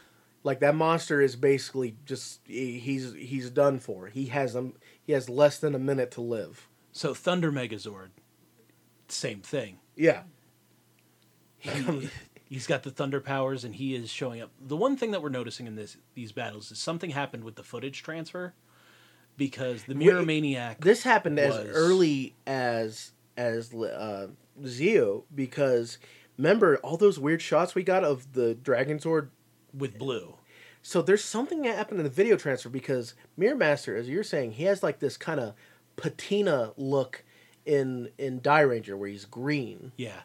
[0.45, 4.09] Like that monster is basically just he- he's he's done for.
[4.09, 6.69] He has um he has less than a minute to live.
[6.91, 8.09] So Thunder Megazord,
[9.09, 9.79] same thing.
[9.97, 10.23] Yeah.
[11.59, 12.09] He,
[12.49, 14.51] he's got the thunder powers and he is showing up.
[14.61, 17.63] The one thing that we're noticing in this these battles is something happened with the
[17.63, 18.53] footage transfer
[19.37, 24.27] because the Mirror Wait, Maniac This happened as early as as uh,
[24.63, 25.99] Zeo because
[26.37, 29.29] remember all those weird shots we got of the Dragon Zord.
[29.77, 30.35] With Blue.
[30.82, 34.53] So there's something that happened in the video transfer because Mirror Master, as you're saying,
[34.53, 35.55] he has like this kind of
[35.97, 37.24] patina look
[37.65, 40.23] in in Dairanger where he's green, Yeah.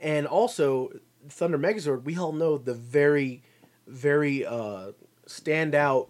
[0.00, 0.90] and also
[1.28, 2.04] Thunder Megazord.
[2.04, 3.42] We all know the very
[3.86, 4.92] very uh,
[5.26, 6.08] standout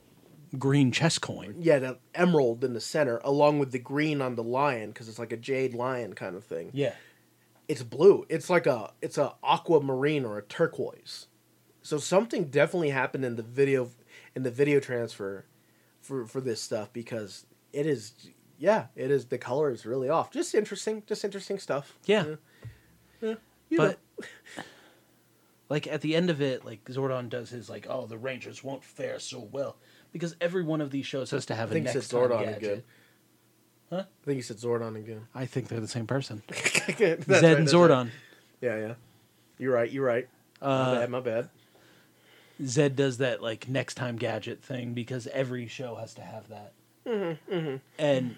[0.58, 1.56] Green chess coin.
[1.60, 5.18] yeah, the emerald in the center, along with the green on the lion, because it's
[5.18, 6.70] like a jade lion kind of thing.
[6.72, 6.94] Yeah.
[7.68, 8.24] It's blue.
[8.30, 11.26] It's like a it's a aquamarine or a turquoise.
[11.88, 13.88] So something definitely happened in the video
[14.34, 15.46] in the video transfer
[16.02, 18.12] for for this stuff because it is
[18.58, 20.30] yeah it is the color is really off.
[20.30, 21.98] Just interesting, just interesting stuff.
[22.04, 22.34] Yeah.
[23.22, 23.36] yeah.
[23.70, 24.64] You But know.
[25.70, 28.84] like at the end of it, like Zordon does his like, oh, the Rangers won't
[28.84, 29.78] fare so well
[30.12, 32.62] because every one of these shows has to have I a next said Zordon gadget.
[32.62, 32.82] again.
[33.88, 34.04] Huh?
[34.06, 35.26] I think you said Zordon again.
[35.34, 36.42] I think they're the same person.
[36.50, 37.66] Zedd right, and that's right.
[37.66, 38.10] Zordon.
[38.60, 38.94] Yeah, yeah.
[39.56, 39.90] You're right.
[39.90, 40.28] You're right.
[40.60, 41.10] my Uh, bad.
[41.10, 41.48] My bad.
[42.62, 46.72] Zedd does that like next time gadget thing because every show has to have that.
[47.06, 48.36] Mm-hmm, And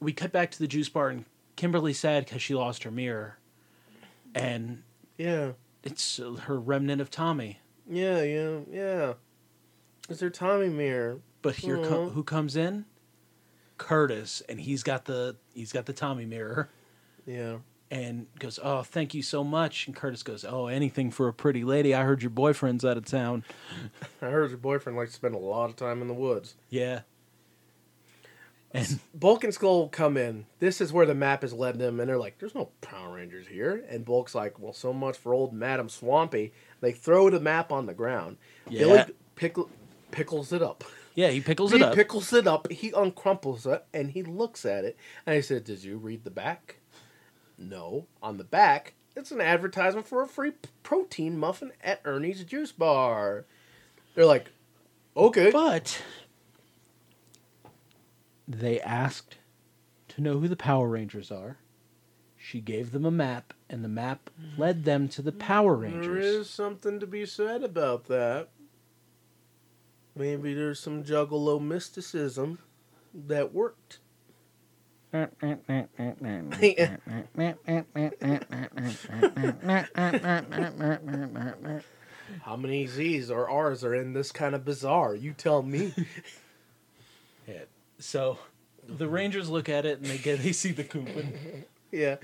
[0.00, 1.24] we cut back to the juice bar, and
[1.56, 3.38] Kimberly's sad because she lost her mirror,
[4.34, 4.82] and
[5.18, 5.52] Yeah.
[5.84, 7.60] it's uh, her remnant of Tommy.
[7.88, 9.12] Yeah, yeah, yeah.
[10.08, 11.18] Is there Tommy Mirror?
[11.42, 12.86] But here, who comes in?
[13.78, 16.68] Curtis, and he's got the he's got the Tommy mirror,
[17.26, 17.58] Yeah.
[17.92, 21.62] And goes, "Oh, thank you so much." And Curtis goes, "Oh, anything for a pretty
[21.62, 21.94] lady.
[21.94, 23.44] I heard your boyfriend's out of town."
[24.22, 26.54] I heard your boyfriend likes to spend a lot of time in the woods.
[26.70, 27.02] Yeah.
[28.74, 30.46] And Bulk and Skull come in.
[30.58, 33.46] This is where the map has led them, and they're like, "There's no Power Rangers
[33.46, 37.70] here." And Bulk's like, "Well, so much for old Madam Swampy." They throw the map
[37.70, 38.38] on the ground.
[38.70, 38.78] Yeah.
[38.78, 39.68] Billy pickle,
[40.10, 40.82] pickles it up.
[41.14, 41.94] yeah, he pickles he it up.
[41.94, 42.72] pickles it up.
[42.72, 44.96] He uncrumples it, and he looks at it.
[45.26, 46.78] And he said, "Did you read the back?"
[47.68, 48.06] No.
[48.22, 50.52] On the back, it's an advertisement for a free
[50.82, 53.44] protein muffin at Ernie's Juice Bar.
[54.14, 54.50] They're like,
[55.16, 56.02] "Okay." But
[58.46, 59.36] they asked
[60.08, 61.58] to know who the Power Rangers are.
[62.36, 64.28] She gave them a map, and the map
[64.58, 66.06] led them to the Power Rangers.
[66.06, 68.48] There is something to be said about that.
[70.14, 72.58] Maybe there's some juggalo mysticism
[73.14, 74.00] that worked.
[82.42, 85.14] How many Z's or R's are in this kind of bizarre?
[85.14, 85.94] You tell me.
[87.48, 87.64] Yeah.
[87.98, 88.38] So
[88.86, 91.64] the Rangers look at it and they get they see the Coopin.
[91.90, 92.16] yeah.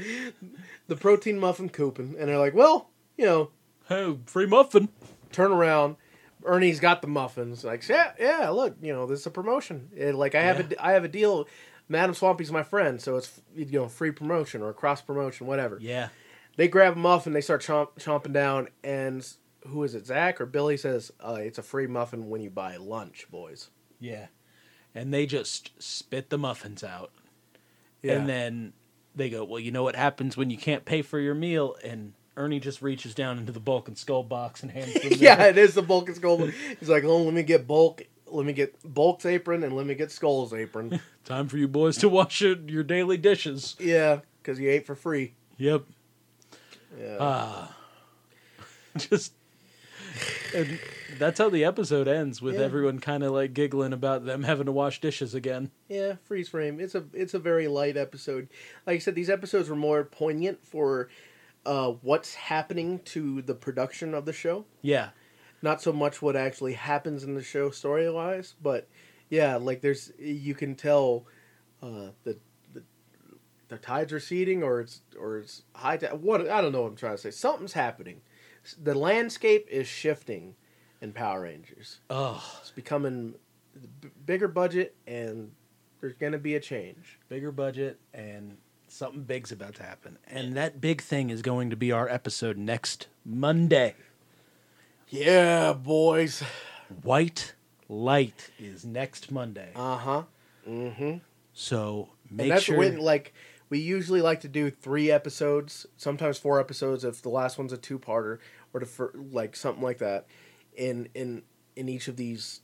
[0.87, 2.15] The protein muffin coupon.
[2.17, 3.51] And they're like, well, you know,
[3.91, 4.91] Oh, free muffin.
[5.33, 5.97] turn around.
[6.45, 7.65] Ernie's got the muffins.
[7.65, 8.51] Like, yeah, yeah.
[8.51, 9.89] Look, you know, this is a promotion.
[9.97, 11.49] It, like, I have a, I have a deal.
[11.89, 15.79] Madam Swampy's my friend, so it's you know free promotion or cross promotion, whatever.
[15.81, 16.09] Yeah.
[16.57, 19.27] They grab a muffin, they start chomp, chomping down, and
[19.69, 20.07] who is it?
[20.07, 23.71] Zach or Billy says, uh, "It's a free muffin when you buy lunch, boys."
[24.01, 24.27] Yeah.
[24.95, 27.13] And they just spit the muffins out.
[28.03, 28.15] Yeah.
[28.15, 28.73] And then
[29.15, 31.77] they go, Well, you know what happens when you can't pay for your meal?
[31.85, 35.45] And Ernie just reaches down into the bulk and skull box and hands them yeah,
[35.45, 36.39] it is the bulk and skull.
[36.79, 39.95] He's like, "Oh, let me get bulk, let me get bulk's apron, and let me
[39.95, 43.77] get skull's apron." Time for you boys to wash your, your daily dishes.
[43.79, 45.35] yeah, because you ate for free.
[45.59, 45.85] Yep.
[46.99, 47.17] Yeah.
[47.21, 47.77] Ah.
[48.97, 49.33] just
[50.55, 50.81] and
[51.19, 52.63] that's how the episode ends with Yeah.
[52.63, 55.71] everyone kind of like giggling about them having to wash dishes again.
[55.89, 56.81] Yeah, freeze frame.
[56.81, 58.49] It's a it's a very light episode.
[58.87, 61.09] Like I said, these episodes were more poignant for
[61.67, 65.11] uh, what's happening to the production of the show, Yeah.
[65.63, 68.55] Not so much what actually happens in the show story wise.
[68.63, 68.89] But
[69.31, 71.27] yeah, like there's you can tell
[71.83, 72.39] uh, the,
[72.73, 72.83] the
[73.69, 75.97] the tides are receding, or it's or it's high.
[75.97, 76.21] Tide.
[76.21, 76.83] What I don't know.
[76.83, 78.21] what I'm trying to say something's happening.
[78.83, 80.55] The landscape is shifting
[81.01, 82.01] in Power Rangers.
[82.11, 83.35] Oh, It's becoming
[84.01, 85.53] b- bigger budget, and
[86.01, 87.19] there's going to be a change.
[87.29, 88.59] bigger budget and
[88.89, 90.19] something big's about to happen.
[90.27, 93.95] And that big thing is going to be our episode next Monday.
[95.11, 96.43] Yeah, boys.
[97.03, 97.55] White
[97.89, 99.71] Light is next Monday.
[99.75, 100.23] Uh huh.
[100.69, 101.19] Mm-hmm.
[101.53, 103.33] So make And that's sure when, like,
[103.71, 107.79] we usually like to do three episodes, sometimes four episodes if the last one's a
[107.79, 108.39] two-parter,
[108.73, 110.27] or to fir- like something like that.
[110.77, 111.43] In in
[111.75, 112.61] in each of these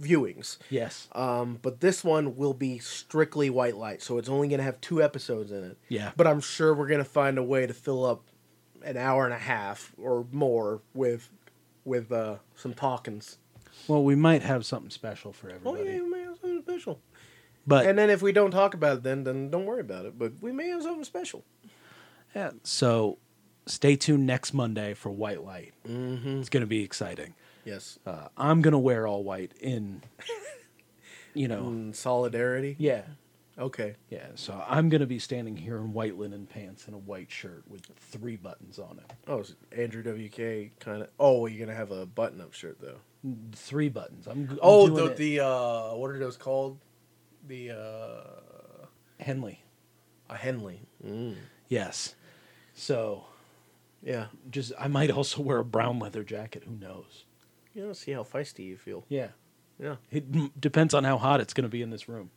[0.00, 0.58] viewings.
[0.70, 1.08] Yes.
[1.12, 4.80] Um, but this one will be strictly white light, so it's only going to have
[4.80, 5.78] two episodes in it.
[5.88, 6.12] Yeah.
[6.16, 8.24] But I'm sure we're going to find a way to fill up
[8.84, 11.30] an hour and a half or more with
[11.84, 13.38] with uh, some talkings.
[13.86, 15.80] Well, we might have something special for everybody.
[15.80, 17.00] Oh yeah, we may have something special.
[17.66, 20.18] But and then if we don't talk about it, then then don't worry about it.
[20.18, 21.44] But we may have something special.
[22.34, 23.18] yeah, so
[23.66, 25.74] stay tuned next Monday for White Light.
[25.86, 26.40] Mm-hmm.
[26.40, 27.34] It's going to be exciting.
[27.64, 27.98] Yes.
[28.06, 30.02] Uh, I'm going to wear all white in,
[31.34, 32.76] you know, Mm, solidarity.
[32.78, 33.02] yeah,
[33.58, 33.96] Okay.
[34.08, 34.28] yeah.
[34.36, 37.64] So I'm going to be standing here in white linen pants and a white shirt
[37.68, 39.12] with three buttons on it.
[39.26, 41.08] Oh, is Andrew WK kind of.
[41.18, 42.98] Oh, you're gonna have a button-up shirt though.
[43.52, 44.26] Three buttons.
[44.28, 46.78] I'm, I'm Oh, the it- the uh, what are those called?
[47.48, 48.86] The uh,
[49.18, 49.64] Henley.
[50.30, 50.82] a Henley.
[51.04, 51.34] Mm.
[51.68, 52.14] Yes.
[52.74, 53.24] So
[54.04, 54.26] Yeah.
[54.50, 56.62] just I might also wear a brown leather jacket.
[56.64, 57.24] Who knows?
[57.74, 59.04] You know, see how feisty you feel.
[59.08, 59.28] Yeah.
[59.80, 59.96] Yeah.
[60.12, 62.30] It m- depends on how hot it's going to be in this room.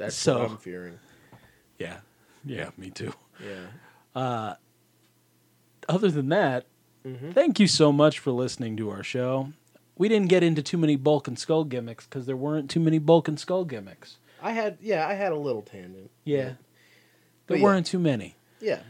[0.00, 0.98] That's So- what I'm fearing.
[1.78, 1.98] Yeah.
[2.44, 3.12] Yeah, me too.
[3.44, 4.54] Yeah.
[5.88, 6.66] Other than that,
[7.04, 7.32] Mhm.
[7.34, 9.52] thank you so much for listening to our show.
[9.98, 12.98] We didn't get into too many bulk and skull gimmicks because there weren't too many
[12.98, 14.16] bulk and skull gimmicks.
[14.40, 16.10] I had yeah, I had a little tangent.
[16.24, 16.54] Yeah.
[17.46, 17.64] But There yeah.
[17.64, 18.36] weren't too many.
[18.60, 18.80] Yeah.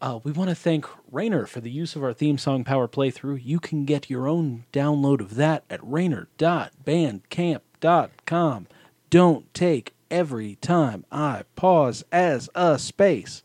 [0.00, 3.44] Uh, we want to thank Rainer for the use of our theme song Power Playthrough.
[3.44, 8.66] You can get your own download of that at rainer.bandcamp.com.
[9.10, 13.42] Don't take every time I pause as a space.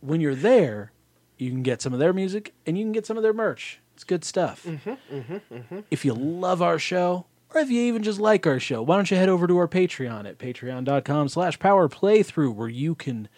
[0.00, 0.92] when you're there,
[1.36, 3.80] you can get some of their music and you can get some of their merch.
[3.94, 4.64] It's good stuff.
[4.64, 5.80] Mm-hmm, mm-hmm, mm-hmm.
[5.90, 9.10] If you love our show, or if you even just like our show, why don't
[9.10, 13.28] you head over to our Patreon at patreon.com slash power playthrough where you can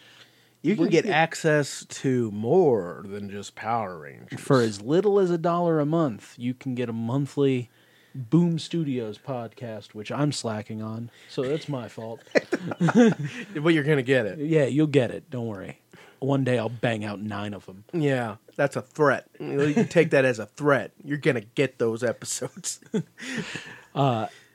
[0.63, 4.41] You can get you- access to more than just Power Rangers.
[4.41, 7.71] for as little as a dollar a month, you can get a monthly
[8.15, 11.11] Boom Studios podcast, which I'm slacking on.
[11.29, 12.21] So that's my fault.
[12.95, 14.39] but you're gonna get it.
[14.39, 15.31] yeah, you'll get it.
[15.31, 15.81] Don't worry.
[16.19, 17.85] One day I'll bang out nine of them.
[17.93, 19.27] Yeah, that's a threat.
[19.39, 20.93] You can take that as a threat.
[21.03, 22.81] You're gonna get those episodes.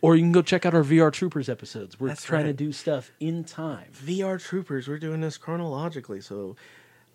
[0.06, 2.00] Or you can go check out our VR Troopers episodes.
[2.00, 3.88] We're That's trying to do stuff in time.
[3.92, 4.88] VR Troopers.
[4.88, 6.56] We're doing this chronologically, so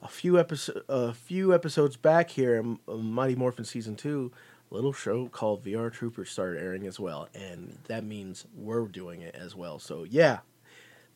[0.02, 4.32] a few episodes, a few episodes back here, uh, Mighty Morphin season two,
[4.70, 9.34] little show called VR Troopers started airing as well, and that means we're doing it
[9.34, 9.78] as well.
[9.78, 10.38] So yeah,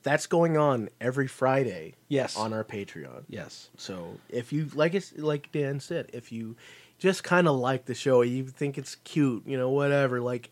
[0.03, 1.95] that's going on every Friday.
[2.09, 2.37] Yes.
[2.37, 3.25] on our Patreon.
[3.29, 3.71] Yes.
[3.77, 6.57] So if you like it, like Dan said, if you
[6.99, 10.51] just kind of like the show, you think it's cute, you know, whatever, like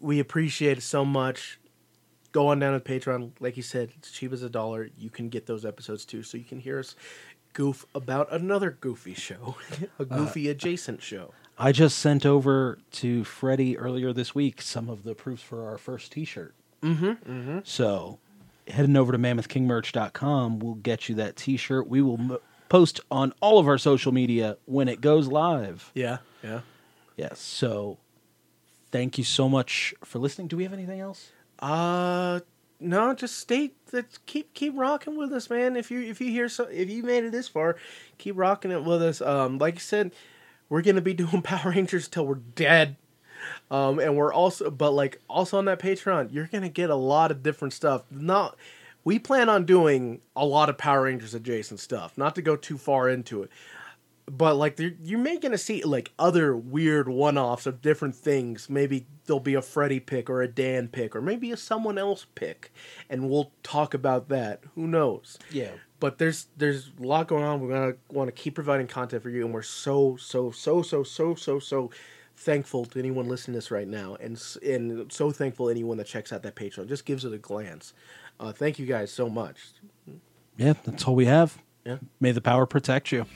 [0.00, 1.58] we appreciate it so much.
[2.32, 4.88] Go on down to Patreon, like you said, it's cheap as a dollar.
[4.96, 6.94] You can get those episodes too, so you can hear us
[7.52, 9.56] goof about another goofy show,
[9.98, 11.32] a uh, goofy adjacent show.
[11.60, 15.76] I just sent over to Freddie earlier this week some of the proofs for our
[15.76, 16.54] first T-shirt.
[16.82, 17.58] Mm-hmm.
[17.64, 18.18] So,
[18.66, 21.86] heading over to mammothkingmerch.com will get you that T-shirt.
[21.86, 22.38] We will m-
[22.70, 25.90] post on all of our social media when it goes live.
[25.94, 26.60] Yeah, yeah.
[27.18, 27.38] Yes.
[27.40, 27.98] So,
[28.90, 30.48] thank you so much for listening.
[30.48, 31.30] Do we have anything else?
[31.58, 32.40] Uh
[32.82, 35.76] no, just stay let's keep keep rocking with us, man.
[35.76, 37.76] If you if you hear so if you made it this far,
[38.16, 39.20] keep rocking it with us.
[39.20, 40.12] Um like I said,
[40.70, 42.96] we're gonna be doing Power Rangers till we're dead.
[43.70, 47.30] Um and we're also but like also on that Patreon, you're gonna get a lot
[47.30, 48.04] of different stuff.
[48.10, 48.56] Not
[49.04, 52.78] we plan on doing a lot of Power Rangers adjacent stuff, not to go too
[52.78, 53.50] far into it
[54.30, 58.70] but like you're may gonna see like other weird one-offs of different things.
[58.70, 62.26] Maybe there'll be a Freddy pick or a Dan pick or maybe a someone else
[62.34, 62.72] pick,
[63.08, 64.62] and we'll talk about that.
[64.74, 65.38] Who knows?
[65.50, 65.72] Yeah.
[66.00, 67.60] But there's there's a lot going on.
[67.60, 71.02] We're gonna want to keep providing content for you, and we're so so so so
[71.02, 71.90] so so so
[72.36, 76.06] thankful to anyone listening to this right now, and and so thankful to anyone that
[76.06, 76.88] checks out that Patreon.
[76.88, 77.92] Just gives it a glance.
[78.40, 79.58] Uh, thank you guys so much.
[80.56, 81.58] Yeah, that's all we have.
[81.84, 81.98] Yeah.
[82.20, 83.26] May the power protect you.